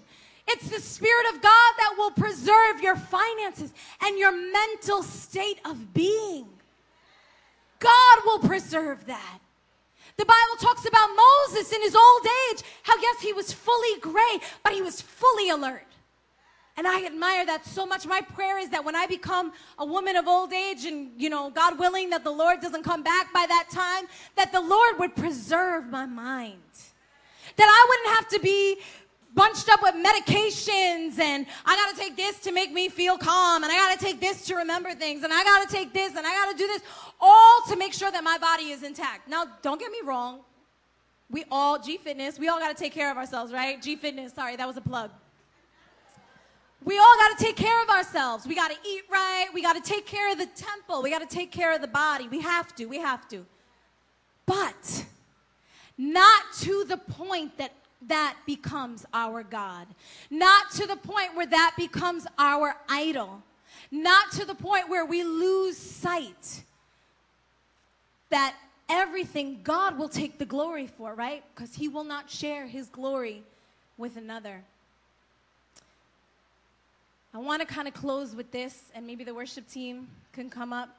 It's 0.51 0.69
the 0.69 0.81
Spirit 0.81 1.27
of 1.33 1.41
God 1.41 1.71
that 1.77 1.93
will 1.97 2.11
preserve 2.11 2.81
your 2.81 2.95
finances 2.95 3.71
and 4.01 4.17
your 4.17 4.31
mental 4.31 5.03
state 5.03 5.59
of 5.63 5.93
being. 5.93 6.47
God 7.77 8.17
will 8.25 8.39
preserve 8.39 9.05
that. 9.05 9.39
The 10.17 10.25
Bible 10.25 10.57
talks 10.59 10.85
about 10.85 11.09
Moses 11.15 11.71
in 11.71 11.81
his 11.81 11.95
old 11.95 12.25
age, 12.51 12.63
how 12.83 12.97
yes, 12.99 13.21
he 13.21 13.31
was 13.31 13.53
fully 13.53 13.99
gray, 14.01 14.39
but 14.63 14.73
he 14.73 14.81
was 14.81 15.01
fully 15.01 15.49
alert. 15.49 15.85
And 16.75 16.87
I 16.87 17.05
admire 17.05 17.45
that 17.45 17.65
so 17.65 17.85
much. 17.85 18.07
My 18.07 18.21
prayer 18.21 18.57
is 18.57 18.69
that 18.69 18.83
when 18.83 18.95
I 18.95 19.05
become 19.05 19.53
a 19.77 19.85
woman 19.85 20.15
of 20.15 20.27
old 20.27 20.51
age 20.51 20.85
and, 20.85 21.11
you 21.17 21.29
know, 21.29 21.49
God 21.49 21.77
willing 21.77 22.09
that 22.09 22.23
the 22.23 22.31
Lord 22.31 22.59
doesn't 22.59 22.83
come 22.83 23.03
back 23.03 23.31
by 23.33 23.45
that 23.47 23.67
time, 23.71 24.05
that 24.35 24.51
the 24.51 24.61
Lord 24.61 24.97
would 24.97 25.15
preserve 25.15 25.87
my 25.87 26.05
mind. 26.05 26.57
That 27.57 27.67
I 27.67 27.85
wouldn't 27.89 28.15
have 28.15 28.29
to 28.29 28.39
be 28.39 28.79
bunched 29.33 29.69
up 29.69 29.81
with 29.81 29.95
medications 29.95 31.19
and 31.19 31.45
I 31.65 31.75
got 31.75 31.95
to 31.95 32.01
take 32.01 32.15
this 32.15 32.39
to 32.39 32.51
make 32.51 32.71
me 32.71 32.89
feel 32.89 33.17
calm 33.17 33.63
and 33.63 33.71
I 33.71 33.75
got 33.75 33.99
to 33.99 34.03
take 34.03 34.19
this 34.19 34.45
to 34.47 34.55
remember 34.55 34.93
things 34.93 35.23
and 35.23 35.31
I 35.31 35.43
got 35.43 35.67
to 35.67 35.73
take 35.73 35.93
this 35.93 36.15
and 36.15 36.25
I 36.25 36.33
got 36.33 36.51
to 36.51 36.57
do 36.57 36.67
this 36.67 36.81
all 37.21 37.61
to 37.67 37.75
make 37.75 37.93
sure 37.93 38.11
that 38.11 38.23
my 38.23 38.37
body 38.37 38.69
is 38.69 38.83
intact. 38.83 39.27
Now, 39.27 39.45
don't 39.61 39.79
get 39.79 39.91
me 39.91 39.99
wrong. 40.03 40.41
We 41.29 41.45
all, 41.51 41.77
G 41.77 41.97
Fitness, 41.97 42.39
we 42.39 42.47
all 42.47 42.59
got 42.59 42.75
to 42.75 42.81
take 42.81 42.93
care 42.93 43.11
of 43.11 43.17
ourselves, 43.17 43.53
right? 43.53 43.79
G 43.81 43.95
Fitness, 43.95 44.33
sorry, 44.33 44.55
that 44.55 44.67
was 44.67 44.77
a 44.77 44.81
plug. 44.81 45.11
we 46.83 46.97
all 46.97 47.15
got 47.19 47.37
to 47.37 47.43
take 47.43 47.55
care 47.55 47.83
of 47.83 47.89
ourselves. 47.89 48.47
We 48.47 48.55
got 48.55 48.71
to 48.71 48.77
eat 48.87 49.03
right. 49.11 49.47
We 49.53 49.61
got 49.61 49.73
to 49.73 49.81
take 49.81 50.07
care 50.07 50.31
of 50.31 50.39
the 50.39 50.47
temple. 50.47 51.03
We 51.03 51.11
got 51.11 51.27
to 51.27 51.35
take 51.35 51.51
care 51.51 51.73
of 51.73 51.81
the 51.81 51.87
body. 51.87 52.27
We 52.27 52.41
have 52.41 52.73
to. 52.75 52.85
We 52.85 52.97
have 52.97 53.27
to. 53.29 53.45
But 54.47 55.05
not 55.99 56.41
to 56.61 56.85
the 56.85 56.97
point 56.97 57.57
that 57.57 57.73
that 58.07 58.37
becomes 58.45 59.05
our 59.13 59.43
God. 59.43 59.87
Not 60.29 60.71
to 60.71 60.87
the 60.87 60.95
point 60.95 61.35
where 61.35 61.45
that 61.47 61.73
becomes 61.77 62.25
our 62.37 62.75
idol. 62.87 63.41
Not 63.91 64.31
to 64.33 64.45
the 64.45 64.55
point 64.55 64.89
where 64.89 65.05
we 65.05 65.23
lose 65.23 65.77
sight 65.77 66.63
that 68.29 68.55
everything 68.87 69.59
God 69.63 69.97
will 69.97 70.09
take 70.09 70.37
the 70.37 70.45
glory 70.45 70.87
for, 70.87 71.13
right? 71.13 71.43
Because 71.53 71.73
He 71.73 71.87
will 71.87 72.03
not 72.03 72.29
share 72.29 72.67
His 72.67 72.87
glory 72.87 73.43
with 73.97 74.17
another. 74.17 74.63
I 77.33 77.37
want 77.37 77.61
to 77.61 77.67
kind 77.67 77.87
of 77.87 77.93
close 77.93 78.35
with 78.35 78.51
this, 78.51 78.83
and 78.95 79.05
maybe 79.05 79.23
the 79.23 79.33
worship 79.33 79.69
team 79.69 80.07
can 80.33 80.49
come 80.49 80.73
up. 80.73 80.89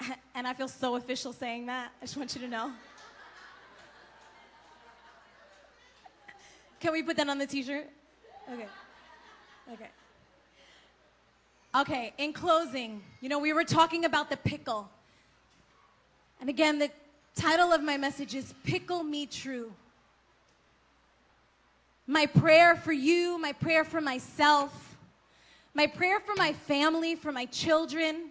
And 0.36 0.48
I 0.48 0.52
feel 0.52 0.66
so 0.66 0.96
official 0.96 1.32
saying 1.32 1.66
that. 1.66 1.92
I 2.02 2.04
just 2.04 2.16
want 2.16 2.34
you 2.34 2.40
to 2.40 2.48
know. 2.48 2.72
Can 6.84 6.92
we 6.92 7.02
put 7.02 7.16
that 7.16 7.30
on 7.30 7.38
the 7.38 7.46
t 7.46 7.62
shirt? 7.62 7.88
Okay. 8.52 8.66
Okay. 9.72 9.88
Okay, 11.74 12.12
in 12.18 12.34
closing, 12.34 13.00
you 13.22 13.30
know, 13.30 13.38
we 13.38 13.54
were 13.54 13.64
talking 13.64 14.04
about 14.04 14.28
the 14.28 14.36
pickle. 14.36 14.86
And 16.42 16.50
again, 16.50 16.78
the 16.78 16.90
title 17.34 17.72
of 17.72 17.82
my 17.82 17.96
message 17.96 18.34
is 18.34 18.52
Pickle 18.64 19.02
Me 19.02 19.24
True. 19.24 19.72
My 22.06 22.26
prayer 22.26 22.76
for 22.76 22.92
you, 22.92 23.38
my 23.38 23.52
prayer 23.52 23.84
for 23.84 24.02
myself, 24.02 24.98
my 25.72 25.86
prayer 25.86 26.20
for 26.20 26.34
my 26.36 26.52
family, 26.52 27.14
for 27.14 27.32
my 27.32 27.46
children, 27.46 28.26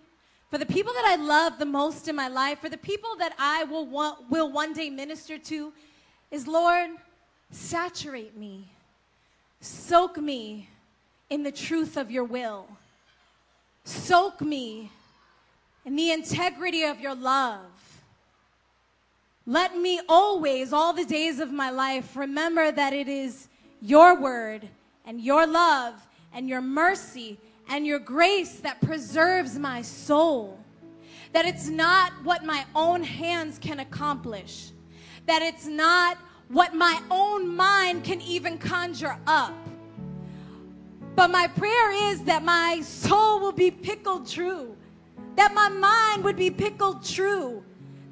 for 0.52 0.60
the 0.60 0.68
people 0.68 0.94
that 0.94 1.06
I 1.08 1.16
love 1.16 1.58
the 1.58 1.66
most 1.66 2.08
in 2.08 2.16
my 2.16 2.28
life, 2.28 2.60
for 2.60 2.70
the 2.70 2.78
people 2.78 3.16
that 3.18 3.34
I 3.40 3.64
will, 3.64 3.88
want, 3.88 4.30
will 4.30 4.52
one 4.52 4.74
day 4.74 4.92
minister 4.92 5.40
to, 5.40 5.74
is 6.30 6.46
Lord, 6.46 6.92
saturate 7.52 8.38
me, 8.38 8.68
soak 9.62 10.18
me 10.18 10.70
in 11.30 11.44
the 11.44 11.52
truth 11.52 11.98
of 11.98 12.12
your 12.12 12.24
will. 12.24 12.68
Soak 13.86 14.42
me 14.42 14.92
in 15.86 15.96
the 15.96 16.12
integrity 16.12 16.84
of 16.84 17.00
your 17.00 17.16
love. 17.16 17.66
Let 19.46 19.78
me 19.78 20.00
always, 20.08 20.72
all 20.72 20.94
the 20.94 21.04
days 21.04 21.40
of 21.40 21.52
my 21.52 21.70
life, 21.70 22.16
remember 22.16 22.72
that 22.72 22.94
it 22.94 23.10
is 23.10 23.50
your 23.82 24.18
word 24.18 24.68
and 25.06 25.20
your 25.20 25.46
love 25.46 25.96
and 26.34 26.48
your 26.48 26.62
mercy 26.62 27.38
and 27.68 27.86
your 27.86 28.00
grace 28.00 28.60
that 28.60 28.80
preserves 28.82 29.60
my 29.60 29.82
soul. 29.82 30.60
That 31.34 31.46
it's 31.46 31.68
not 31.68 32.14
what 32.24 32.46
my 32.46 32.66
own 32.76 33.04
hands 33.04 33.58
can 33.58 33.80
accomplish. 33.80 34.70
That 35.26 35.42
it's 35.42 35.66
not 35.66 36.18
what 36.50 36.74
my 36.74 37.02
own 37.10 37.56
mind 37.56 38.04
can 38.04 38.22
even 38.22 38.58
conjure 38.58 39.18
up. 39.28 39.54
But 41.16 41.30
my 41.30 41.48
prayer 41.48 42.12
is 42.12 42.24
that 42.24 42.44
my 42.44 42.82
soul 42.82 43.40
will 43.40 43.52
be 43.52 43.70
pickled 43.70 44.28
true, 44.28 44.76
that 45.36 45.54
my 45.54 45.70
mind 45.70 46.24
would 46.24 46.36
be 46.36 46.50
pickled 46.50 47.04
true, 47.04 47.64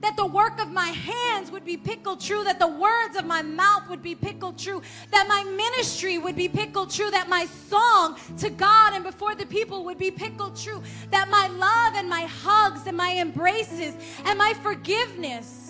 that 0.02 0.16
the 0.18 0.26
work 0.26 0.60
of 0.60 0.72
my 0.72 0.88
hands 0.88 1.52
would 1.52 1.64
be 1.64 1.78
pickled 1.78 2.20
true, 2.20 2.44
that 2.44 2.60
the 2.60 2.68
words 2.68 3.16
of 3.16 3.26
my 3.26 3.42
mouth 3.42 3.88
would 3.90 4.02
be 4.02 4.16
pickled 4.16 4.58
true, 4.58 4.82
that 5.12 5.28
my 5.28 5.44
ministry 5.44 6.18
would 6.18 6.36
be 6.36 6.50
pickled 6.50 6.90
true, 6.90 7.10
that 7.12 7.30
my 7.30 7.46
song 7.46 8.18
to 8.38 8.50
God 8.50 8.94
and 8.94 9.04
before 9.04 9.36
the 9.36 9.46
people 9.46 9.84
would 9.86 9.98
be 9.98 10.12
pickled 10.12 10.56
true, 10.56 10.82
that 11.12 11.30
my 11.30 11.48
love 11.48 11.94
and 11.96 12.10
my 12.10 12.24
hugs 12.26 12.88
and 12.88 12.98
my 12.98 13.16
embraces 13.18 13.96
and 14.26 14.38
my 14.38 14.54
forgiveness 14.62 15.61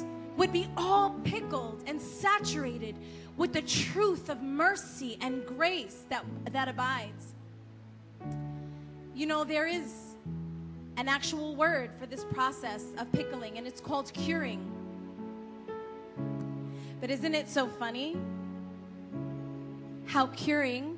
would 0.42 0.52
be 0.52 0.68
all 0.76 1.12
pickled 1.24 1.84
and 1.86 2.02
saturated 2.02 2.96
with 3.38 3.54
the 3.54 3.62
truth 3.62 4.28
of 4.28 4.42
mercy 4.42 5.16
and 5.22 5.46
grace 5.46 6.06
that, 6.10 6.26
that 6.52 6.68
abides. 6.68 7.36
You 9.14 9.28
know, 9.28 9.44
there 9.44 9.68
is 9.68 10.16
an 10.98 11.08
actual 11.08 11.56
word 11.56 11.92
for 12.00 12.08
this 12.08 12.24
process 12.24 12.86
of 12.98 13.12
pickling, 13.12 13.60
and 13.60 13.68
it's 13.68 13.80
called 13.80 14.12
curing. 14.14 14.66
But 17.00 17.12
isn't 17.12 17.36
it 17.36 17.48
so 17.48 17.68
funny 17.68 18.18
how 20.08 20.26
curing 20.26 20.98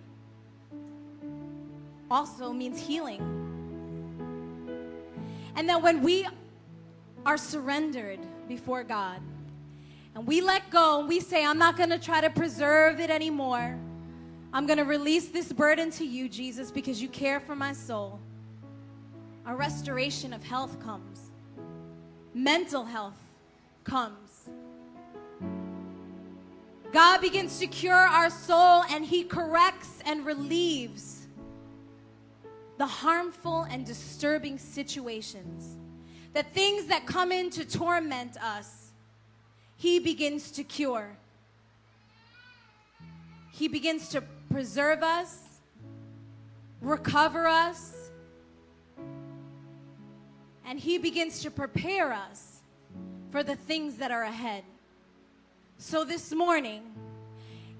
also 2.09 2.53
means 2.53 2.79
healing? 2.79 3.19
And 5.57 5.67
that 5.67 5.81
when 5.81 6.01
we 6.01 6.25
are 7.25 7.37
surrendered 7.37 8.19
before 8.47 8.85
God, 8.85 9.19
and 10.15 10.27
we 10.27 10.41
let 10.41 10.69
go 10.69 10.99
and 10.99 11.09
we 11.09 11.19
say, 11.19 11.45
I'm 11.45 11.57
not 11.57 11.77
going 11.77 11.89
to 11.89 11.99
try 11.99 12.21
to 12.21 12.29
preserve 12.29 12.99
it 12.99 13.09
anymore. 13.09 13.77
I'm 14.53 14.67
going 14.67 14.77
to 14.77 14.85
release 14.85 15.29
this 15.29 15.51
burden 15.51 15.89
to 15.91 16.05
you, 16.05 16.29
Jesus, 16.29 16.69
because 16.69 17.01
you 17.01 17.09
care 17.09 17.39
for 17.39 17.55
my 17.55 17.73
soul. 17.73 18.19
A 19.47 19.55
restoration 19.55 20.31
of 20.31 20.43
health 20.43 20.79
comes, 20.79 21.31
mental 22.33 22.85
health 22.85 23.17
comes. 23.83 24.49
God 26.91 27.21
begins 27.21 27.57
to 27.57 27.65
cure 27.65 27.95
our 27.95 28.29
soul 28.29 28.83
and 28.91 29.03
He 29.03 29.23
corrects 29.23 29.99
and 30.05 30.23
relieves 30.23 31.27
the 32.77 32.85
harmful 32.85 33.63
and 33.63 33.83
disturbing 33.83 34.59
situations. 34.59 35.77
The 36.33 36.43
things 36.43 36.85
that 36.85 37.07
come 37.07 37.31
in 37.31 37.49
to 37.51 37.65
torment 37.65 38.37
us 38.37 38.82
he 39.83 39.99
begins 39.99 40.49
to 40.51 40.63
cure. 40.63 41.09
He 43.51 43.67
begins 43.67 44.07
to 44.11 44.23
preserve 44.49 45.03
us, 45.03 45.37
recover 46.79 47.47
us, 47.47 48.09
and 50.65 50.79
He 50.79 50.97
begins 50.99 51.41
to 51.41 51.51
prepare 51.51 52.13
us 52.13 52.61
for 53.29 53.43
the 53.43 53.57
things 53.57 53.97
that 53.97 54.09
are 54.09 54.23
ahead. 54.23 54.63
So 55.79 56.05
this 56.05 56.31
morning, 56.31 56.83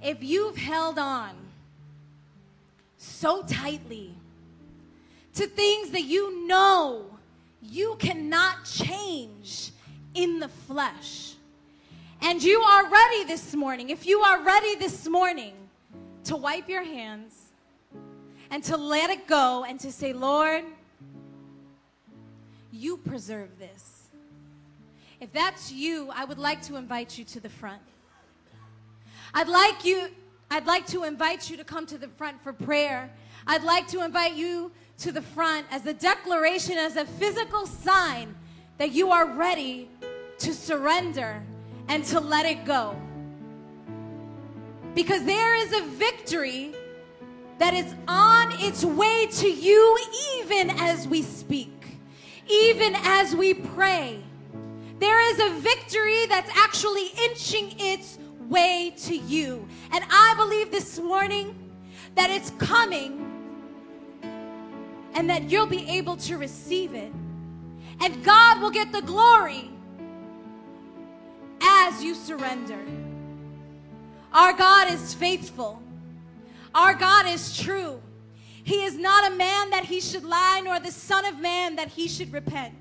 if 0.03 0.21
you've 0.21 0.57
held 0.57 0.99
on 0.99 1.31
so 2.97 3.43
tightly 3.43 4.13
to 5.35 5.47
things 5.47 5.91
that 5.91 6.03
you 6.03 6.45
know 6.49 7.05
you 7.61 7.95
cannot 7.97 8.65
change 8.65 9.71
in 10.13 10.41
the 10.41 10.49
flesh, 10.49 11.32
and 12.23 12.41
you 12.41 12.61
are 12.61 12.89
ready 12.89 13.25
this 13.25 13.53
morning, 13.53 13.89
if 13.89 14.05
you 14.05 14.21
are 14.21 14.41
ready 14.41 14.75
this 14.75 15.09
morning 15.09 15.53
to 16.23 16.37
wipe 16.37 16.69
your 16.69 16.83
hands 16.83 17.49
and 18.49 18.63
to 18.63 18.77
let 18.77 19.09
it 19.09 19.27
go 19.27 19.65
and 19.67 19.77
to 19.81 19.91
say, 19.91 20.13
Lord, 20.13 20.63
you 22.71 22.95
preserve 22.95 23.49
this. 23.59 24.07
If 25.19 25.33
that's 25.33 25.69
you, 25.69 26.11
I 26.15 26.23
would 26.23 26.39
like 26.39 26.61
to 26.63 26.77
invite 26.77 27.17
you 27.17 27.25
to 27.25 27.41
the 27.41 27.49
front. 27.49 27.81
I'd 29.33 29.49
like 29.49 29.83
you 29.83 30.07
I'd 30.49 30.67
like 30.67 30.85
to 30.87 31.03
invite 31.03 31.49
you 31.49 31.57
to 31.57 31.63
come 31.63 31.85
to 31.87 31.97
the 31.97 32.07
front 32.07 32.41
for 32.43 32.53
prayer. 32.53 33.11
I'd 33.47 33.63
like 33.63 33.87
to 33.87 34.03
invite 34.03 34.35
you 34.35 34.71
to 34.99 35.11
the 35.11 35.21
front 35.21 35.65
as 35.71 35.85
a 35.87 35.93
declaration, 35.93 36.77
as 36.77 36.95
a 36.95 37.05
physical 37.05 37.65
sign 37.65 38.35
that 38.77 38.91
you 38.91 39.09
are 39.09 39.25
ready 39.25 39.89
to 40.37 40.53
surrender 40.53 41.41
and 41.87 42.03
to 42.05 42.19
let 42.19 42.45
it 42.45 42.65
go. 42.65 42.95
Because 44.95 45.23
there 45.25 45.55
is 45.55 45.73
a 45.73 45.81
victory 45.81 46.73
that 47.59 47.73
is 47.73 47.93
on 48.07 48.51
its 48.59 48.83
way 48.83 49.27
to 49.27 49.49
you 49.49 49.97
even 50.37 50.69
as 50.71 51.07
we 51.07 51.21
speak, 51.21 51.99
even 52.49 52.93
as 52.95 53.35
we 53.35 53.53
pray. 53.53 54.19
There 54.99 55.19
is 55.31 55.39
a 55.39 55.59
victory 55.59 56.25
that's 56.27 56.51
actually 56.57 57.07
inching 57.25 57.73
its 57.79 58.19
way 58.49 58.93
to 58.97 59.15
you. 59.15 59.67
And 59.91 60.03
I 60.09 60.33
believe 60.37 60.71
this 60.71 60.99
morning 60.99 61.55
that 62.15 62.29
it's 62.29 62.51
coming 62.51 63.29
and 65.13 65.29
that 65.29 65.49
you'll 65.49 65.65
be 65.65 65.87
able 65.89 66.17
to 66.17 66.37
receive 66.37 66.93
it. 66.93 67.11
And 68.01 68.23
God 68.23 68.61
will 68.61 68.71
get 68.71 68.91
the 68.91 69.01
glory 69.01 69.69
as 71.83 72.03
you 72.03 72.15
surrender. 72.15 72.79
Our 74.31 74.53
God 74.53 74.91
is 74.91 75.13
faithful. 75.13 75.81
Our 76.73 76.93
God 76.93 77.27
is 77.27 77.57
true. 77.57 78.01
He 78.63 78.83
is 78.83 78.97
not 78.97 79.31
a 79.31 79.35
man 79.35 79.69
that 79.71 79.83
he 79.83 79.99
should 79.99 80.23
lie, 80.23 80.61
nor 80.63 80.79
the 80.79 80.91
Son 80.91 81.25
of 81.25 81.39
Man 81.39 81.75
that 81.75 81.89
he 81.89 82.07
should 82.07 82.31
repent. 82.31 82.73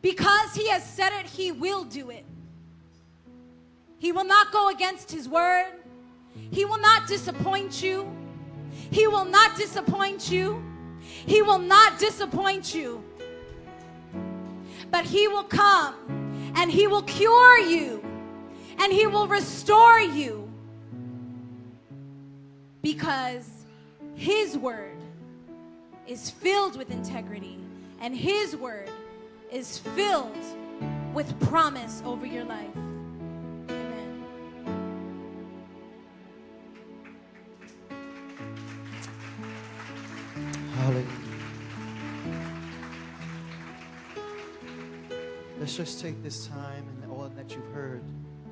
Because 0.00 0.54
he 0.54 0.68
has 0.68 0.84
said 0.84 1.10
it, 1.20 1.26
he 1.26 1.50
will 1.52 1.84
do 1.84 2.10
it. 2.10 2.24
He 3.98 4.12
will 4.12 4.24
not 4.24 4.52
go 4.52 4.68
against 4.68 5.10
his 5.10 5.28
word. 5.28 5.72
He 6.50 6.64
will 6.64 6.80
not 6.80 7.08
disappoint 7.08 7.82
you. 7.82 8.10
He 8.90 9.06
will 9.06 9.24
not 9.24 9.56
disappoint 9.56 10.30
you. 10.30 10.62
He 11.26 11.42
will 11.42 11.58
not 11.58 11.98
disappoint 11.98 12.74
you. 12.74 13.02
But 14.90 15.04
He 15.04 15.26
will 15.26 15.44
come 15.44 16.21
and 16.54 16.70
He 16.70 16.86
will 16.86 17.02
cure 17.02 17.58
you. 17.58 18.02
And 18.78 18.92
He 18.92 19.06
will 19.06 19.26
restore 19.26 20.00
you. 20.00 20.50
Because 22.82 23.48
His 24.14 24.56
word 24.58 24.98
is 26.06 26.30
filled 26.30 26.76
with 26.76 26.90
integrity. 26.90 27.58
And 28.00 28.16
His 28.16 28.56
word 28.56 28.90
is 29.50 29.78
filled 29.78 30.36
with 31.14 31.38
promise 31.40 32.02
over 32.04 32.26
your 32.26 32.44
life. 32.44 32.70
Let's 45.72 45.90
just 45.90 46.02
take 46.02 46.22
this 46.22 46.48
time 46.48 46.84
and 47.02 47.10
all 47.10 47.32
that 47.34 47.54
you've 47.54 47.72
heard 47.72 48.02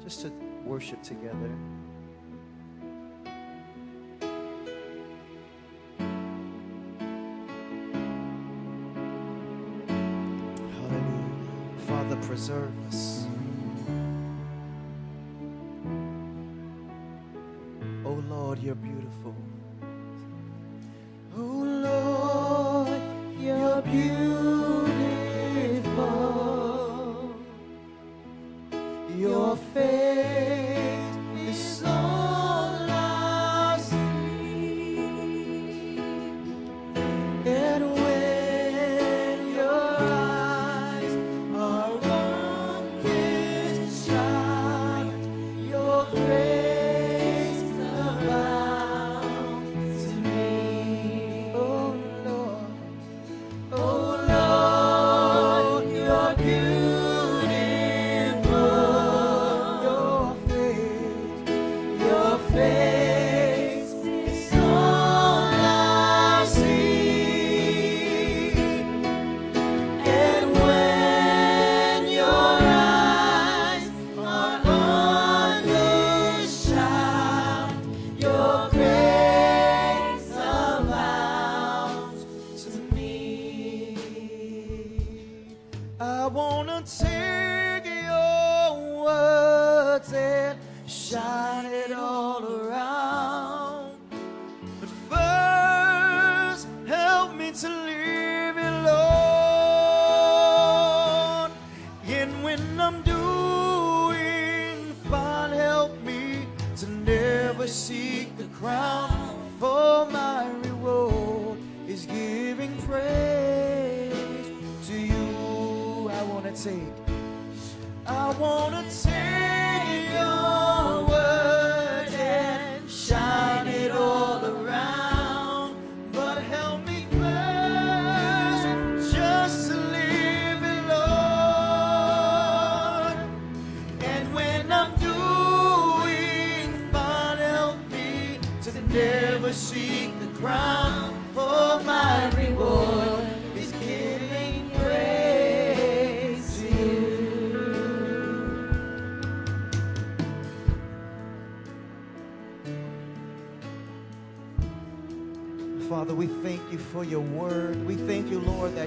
just 0.03 0.23
to 0.23 0.33
worship 0.65 1.03
together. 1.03 1.51
Hallelujah. 10.79 11.35
Father, 11.87 12.17
preserve 12.23 12.73
us. 12.89 13.27
Oh 18.07 18.25
Lord, 18.31 18.61
you're 18.61 18.75
beautiful. 18.75 19.35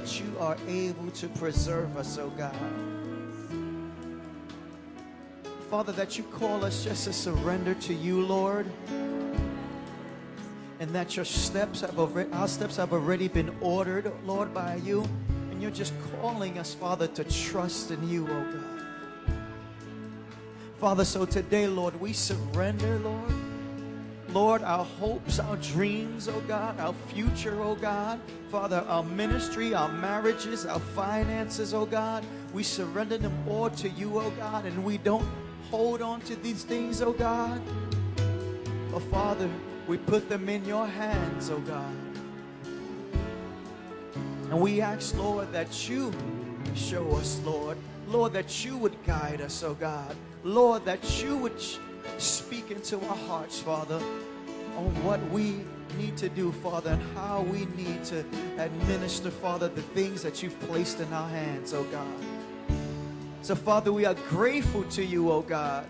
That 0.03 0.19
you 0.19 0.37
are 0.37 0.57
able 0.67 1.09
to 1.11 1.29
preserve 1.29 1.95
us, 1.95 2.17
oh 2.17 2.29
God. 2.31 2.53
Father, 5.69 5.93
that 5.93 6.17
you 6.17 6.25
call 6.25 6.65
us 6.65 6.83
just 6.83 7.05
to 7.05 7.13
surrender 7.13 7.73
to 7.75 7.93
you, 7.93 8.21
Lord. 8.21 8.69
And 10.81 10.89
that 10.89 11.15
your 11.15 11.23
steps 11.23 11.79
have 11.79 11.97
already, 11.97 12.29
our 12.33 12.49
steps 12.49 12.75
have 12.75 12.91
already 12.91 13.29
been 13.29 13.55
ordered, 13.61 14.11
Lord, 14.25 14.53
by 14.53 14.75
you. 14.83 15.07
And 15.51 15.61
you're 15.61 15.71
just 15.71 15.93
calling 16.19 16.59
us, 16.59 16.73
Father, 16.73 17.07
to 17.07 17.23
trust 17.23 17.91
in 17.91 18.09
you, 18.09 18.27
oh 18.29 18.51
God. 18.51 19.35
Father, 20.81 21.05
so 21.05 21.23
today, 21.23 21.65
Lord, 21.65 21.97
we 22.01 22.11
surrender, 22.11 22.99
Lord. 22.99 23.31
Lord, 24.33 24.63
our 24.63 24.83
hopes, 24.83 25.37
our 25.37 25.57
dreams, 25.57 26.27
oh 26.27 26.41
God, 26.47 26.79
our 26.79 26.95
future, 27.09 27.61
oh 27.61 27.75
God. 27.75 28.19
Father, 28.49 28.83
our 28.87 29.03
ministry, 29.03 29.75
our 29.75 29.89
marriages, 29.89 30.65
our 30.65 30.79
finances, 30.79 31.71
oh 31.75 31.85
God. 31.85 32.25
We 32.51 32.63
surrender 32.63 33.19
them 33.19 33.37
all 33.47 33.69
to 33.69 33.89
you, 33.89 34.19
oh 34.19 34.31
God, 34.31 34.65
and 34.65 34.83
we 34.83 34.97
don't 34.97 35.27
hold 35.69 36.01
on 36.01 36.21
to 36.21 36.35
these 36.37 36.63
things, 36.63 36.99
oh 37.03 37.13
God. 37.13 37.61
But 38.91 39.03
Father, 39.03 39.47
we 39.87 39.97
put 39.97 40.27
them 40.29 40.49
in 40.49 40.65
your 40.65 40.87
hands, 40.87 41.51
oh 41.51 41.59
God. 41.59 41.95
And 44.49 44.59
we 44.59 44.81
ask, 44.81 45.15
Lord, 45.15 45.51
that 45.51 45.87
you 45.87 46.11
show 46.73 47.07
us, 47.17 47.39
Lord. 47.45 47.77
Lord, 48.07 48.33
that 48.33 48.65
you 48.65 48.77
would 48.77 48.95
guide 49.05 49.41
us, 49.41 49.61
oh 49.61 49.75
God. 49.75 50.15
Lord, 50.43 50.85
that 50.85 51.23
you 51.23 51.37
would 51.37 51.61
speak 52.17 52.71
into 52.71 52.97
our 52.99 53.15
hearts, 53.15 53.59
Father, 53.59 53.99
on 54.77 55.03
what 55.03 55.21
we 55.29 55.61
need 55.97 56.17
to 56.17 56.29
do, 56.29 56.51
Father, 56.51 56.91
and 56.91 57.15
how 57.15 57.41
we 57.41 57.65
need 57.77 58.03
to 58.05 58.25
administer, 58.57 59.29
Father, 59.29 59.67
the 59.67 59.81
things 59.81 60.21
that 60.23 60.41
you've 60.41 60.59
placed 60.61 60.99
in 60.99 61.11
our 61.13 61.29
hands, 61.29 61.73
oh 61.73 61.83
God. 61.85 62.07
So, 63.41 63.55
Father, 63.55 63.91
we 63.91 64.05
are 64.05 64.15
grateful 64.29 64.83
to 64.83 65.03
you, 65.03 65.31
oh 65.31 65.41
God, 65.41 65.85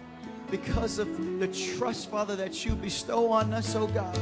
because 0.50 1.00
of 1.00 1.40
the 1.40 1.48
trust, 1.48 2.10
Father, 2.10 2.36
that 2.36 2.66
you 2.66 2.76
bestow 2.76 3.32
on 3.32 3.54
us, 3.54 3.76
oh 3.76 3.88
God. 3.88 4.18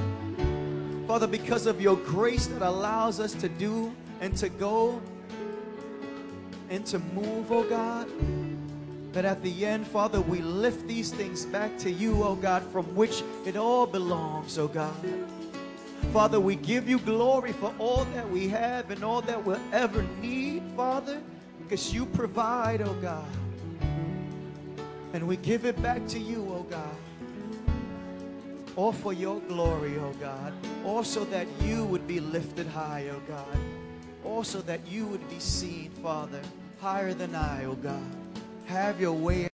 Father, 1.07 1.27
because 1.27 1.65
of 1.65 1.81
your 1.81 1.97
grace 1.97 2.47
that 2.47 2.61
allows 2.61 3.19
us 3.19 3.33
to 3.33 3.49
do 3.49 3.93
and 4.21 4.35
to 4.37 4.49
go 4.49 5.01
and 6.69 6.85
to 6.85 6.99
move, 6.99 7.51
oh 7.51 7.63
God. 7.63 8.07
That 9.13 9.25
at 9.25 9.43
the 9.43 9.65
end, 9.65 9.87
Father, 9.87 10.21
we 10.21 10.41
lift 10.41 10.87
these 10.87 11.11
things 11.11 11.45
back 11.45 11.77
to 11.79 11.91
you, 11.91 12.23
oh 12.23 12.35
God, 12.35 12.63
from 12.71 12.85
which 12.95 13.23
it 13.45 13.57
all 13.57 13.85
belongs, 13.87 14.57
oh 14.57 14.67
God. 14.67 14.95
Father, 16.13 16.39
we 16.39 16.55
give 16.55 16.89
you 16.89 16.99
glory 16.99 17.53
for 17.53 17.73
all 17.79 18.05
that 18.15 18.29
we 18.29 18.47
have 18.49 18.91
and 18.91 19.03
all 19.03 19.21
that 19.21 19.43
we'll 19.45 19.59
ever 19.73 20.03
need, 20.21 20.63
Father, 20.75 21.21
because 21.63 21.93
you 21.93 22.05
provide, 22.05 22.81
oh 22.81 22.93
God. 22.95 23.27
And 25.13 25.27
we 25.27 25.37
give 25.37 25.65
it 25.65 25.81
back 25.81 26.07
to 26.09 26.19
you, 26.19 26.47
oh 26.51 26.63
God. 26.63 26.95
all 28.75 28.93
for 28.93 29.13
your 29.13 29.39
glory, 29.41 29.97
oh 29.99 30.13
God. 30.19 30.53
Also 30.85 31.25
that 31.25 31.47
you 31.61 31.85
would 31.85 32.07
be 32.07 32.19
lifted 32.19 32.67
high, 32.67 33.09
oh 33.11 33.21
God. 33.27 33.57
Also 34.25 34.61
that 34.61 34.85
you 34.87 35.05
would 35.07 35.27
be 35.29 35.39
seen, 35.39 35.91
Father, 36.01 36.41
higher 36.79 37.13
than 37.13 37.35
I, 37.35 37.65
oh 37.65 37.75
God. 37.75 38.20
Have 38.65 39.01
your 39.01 39.13
way 39.13 39.50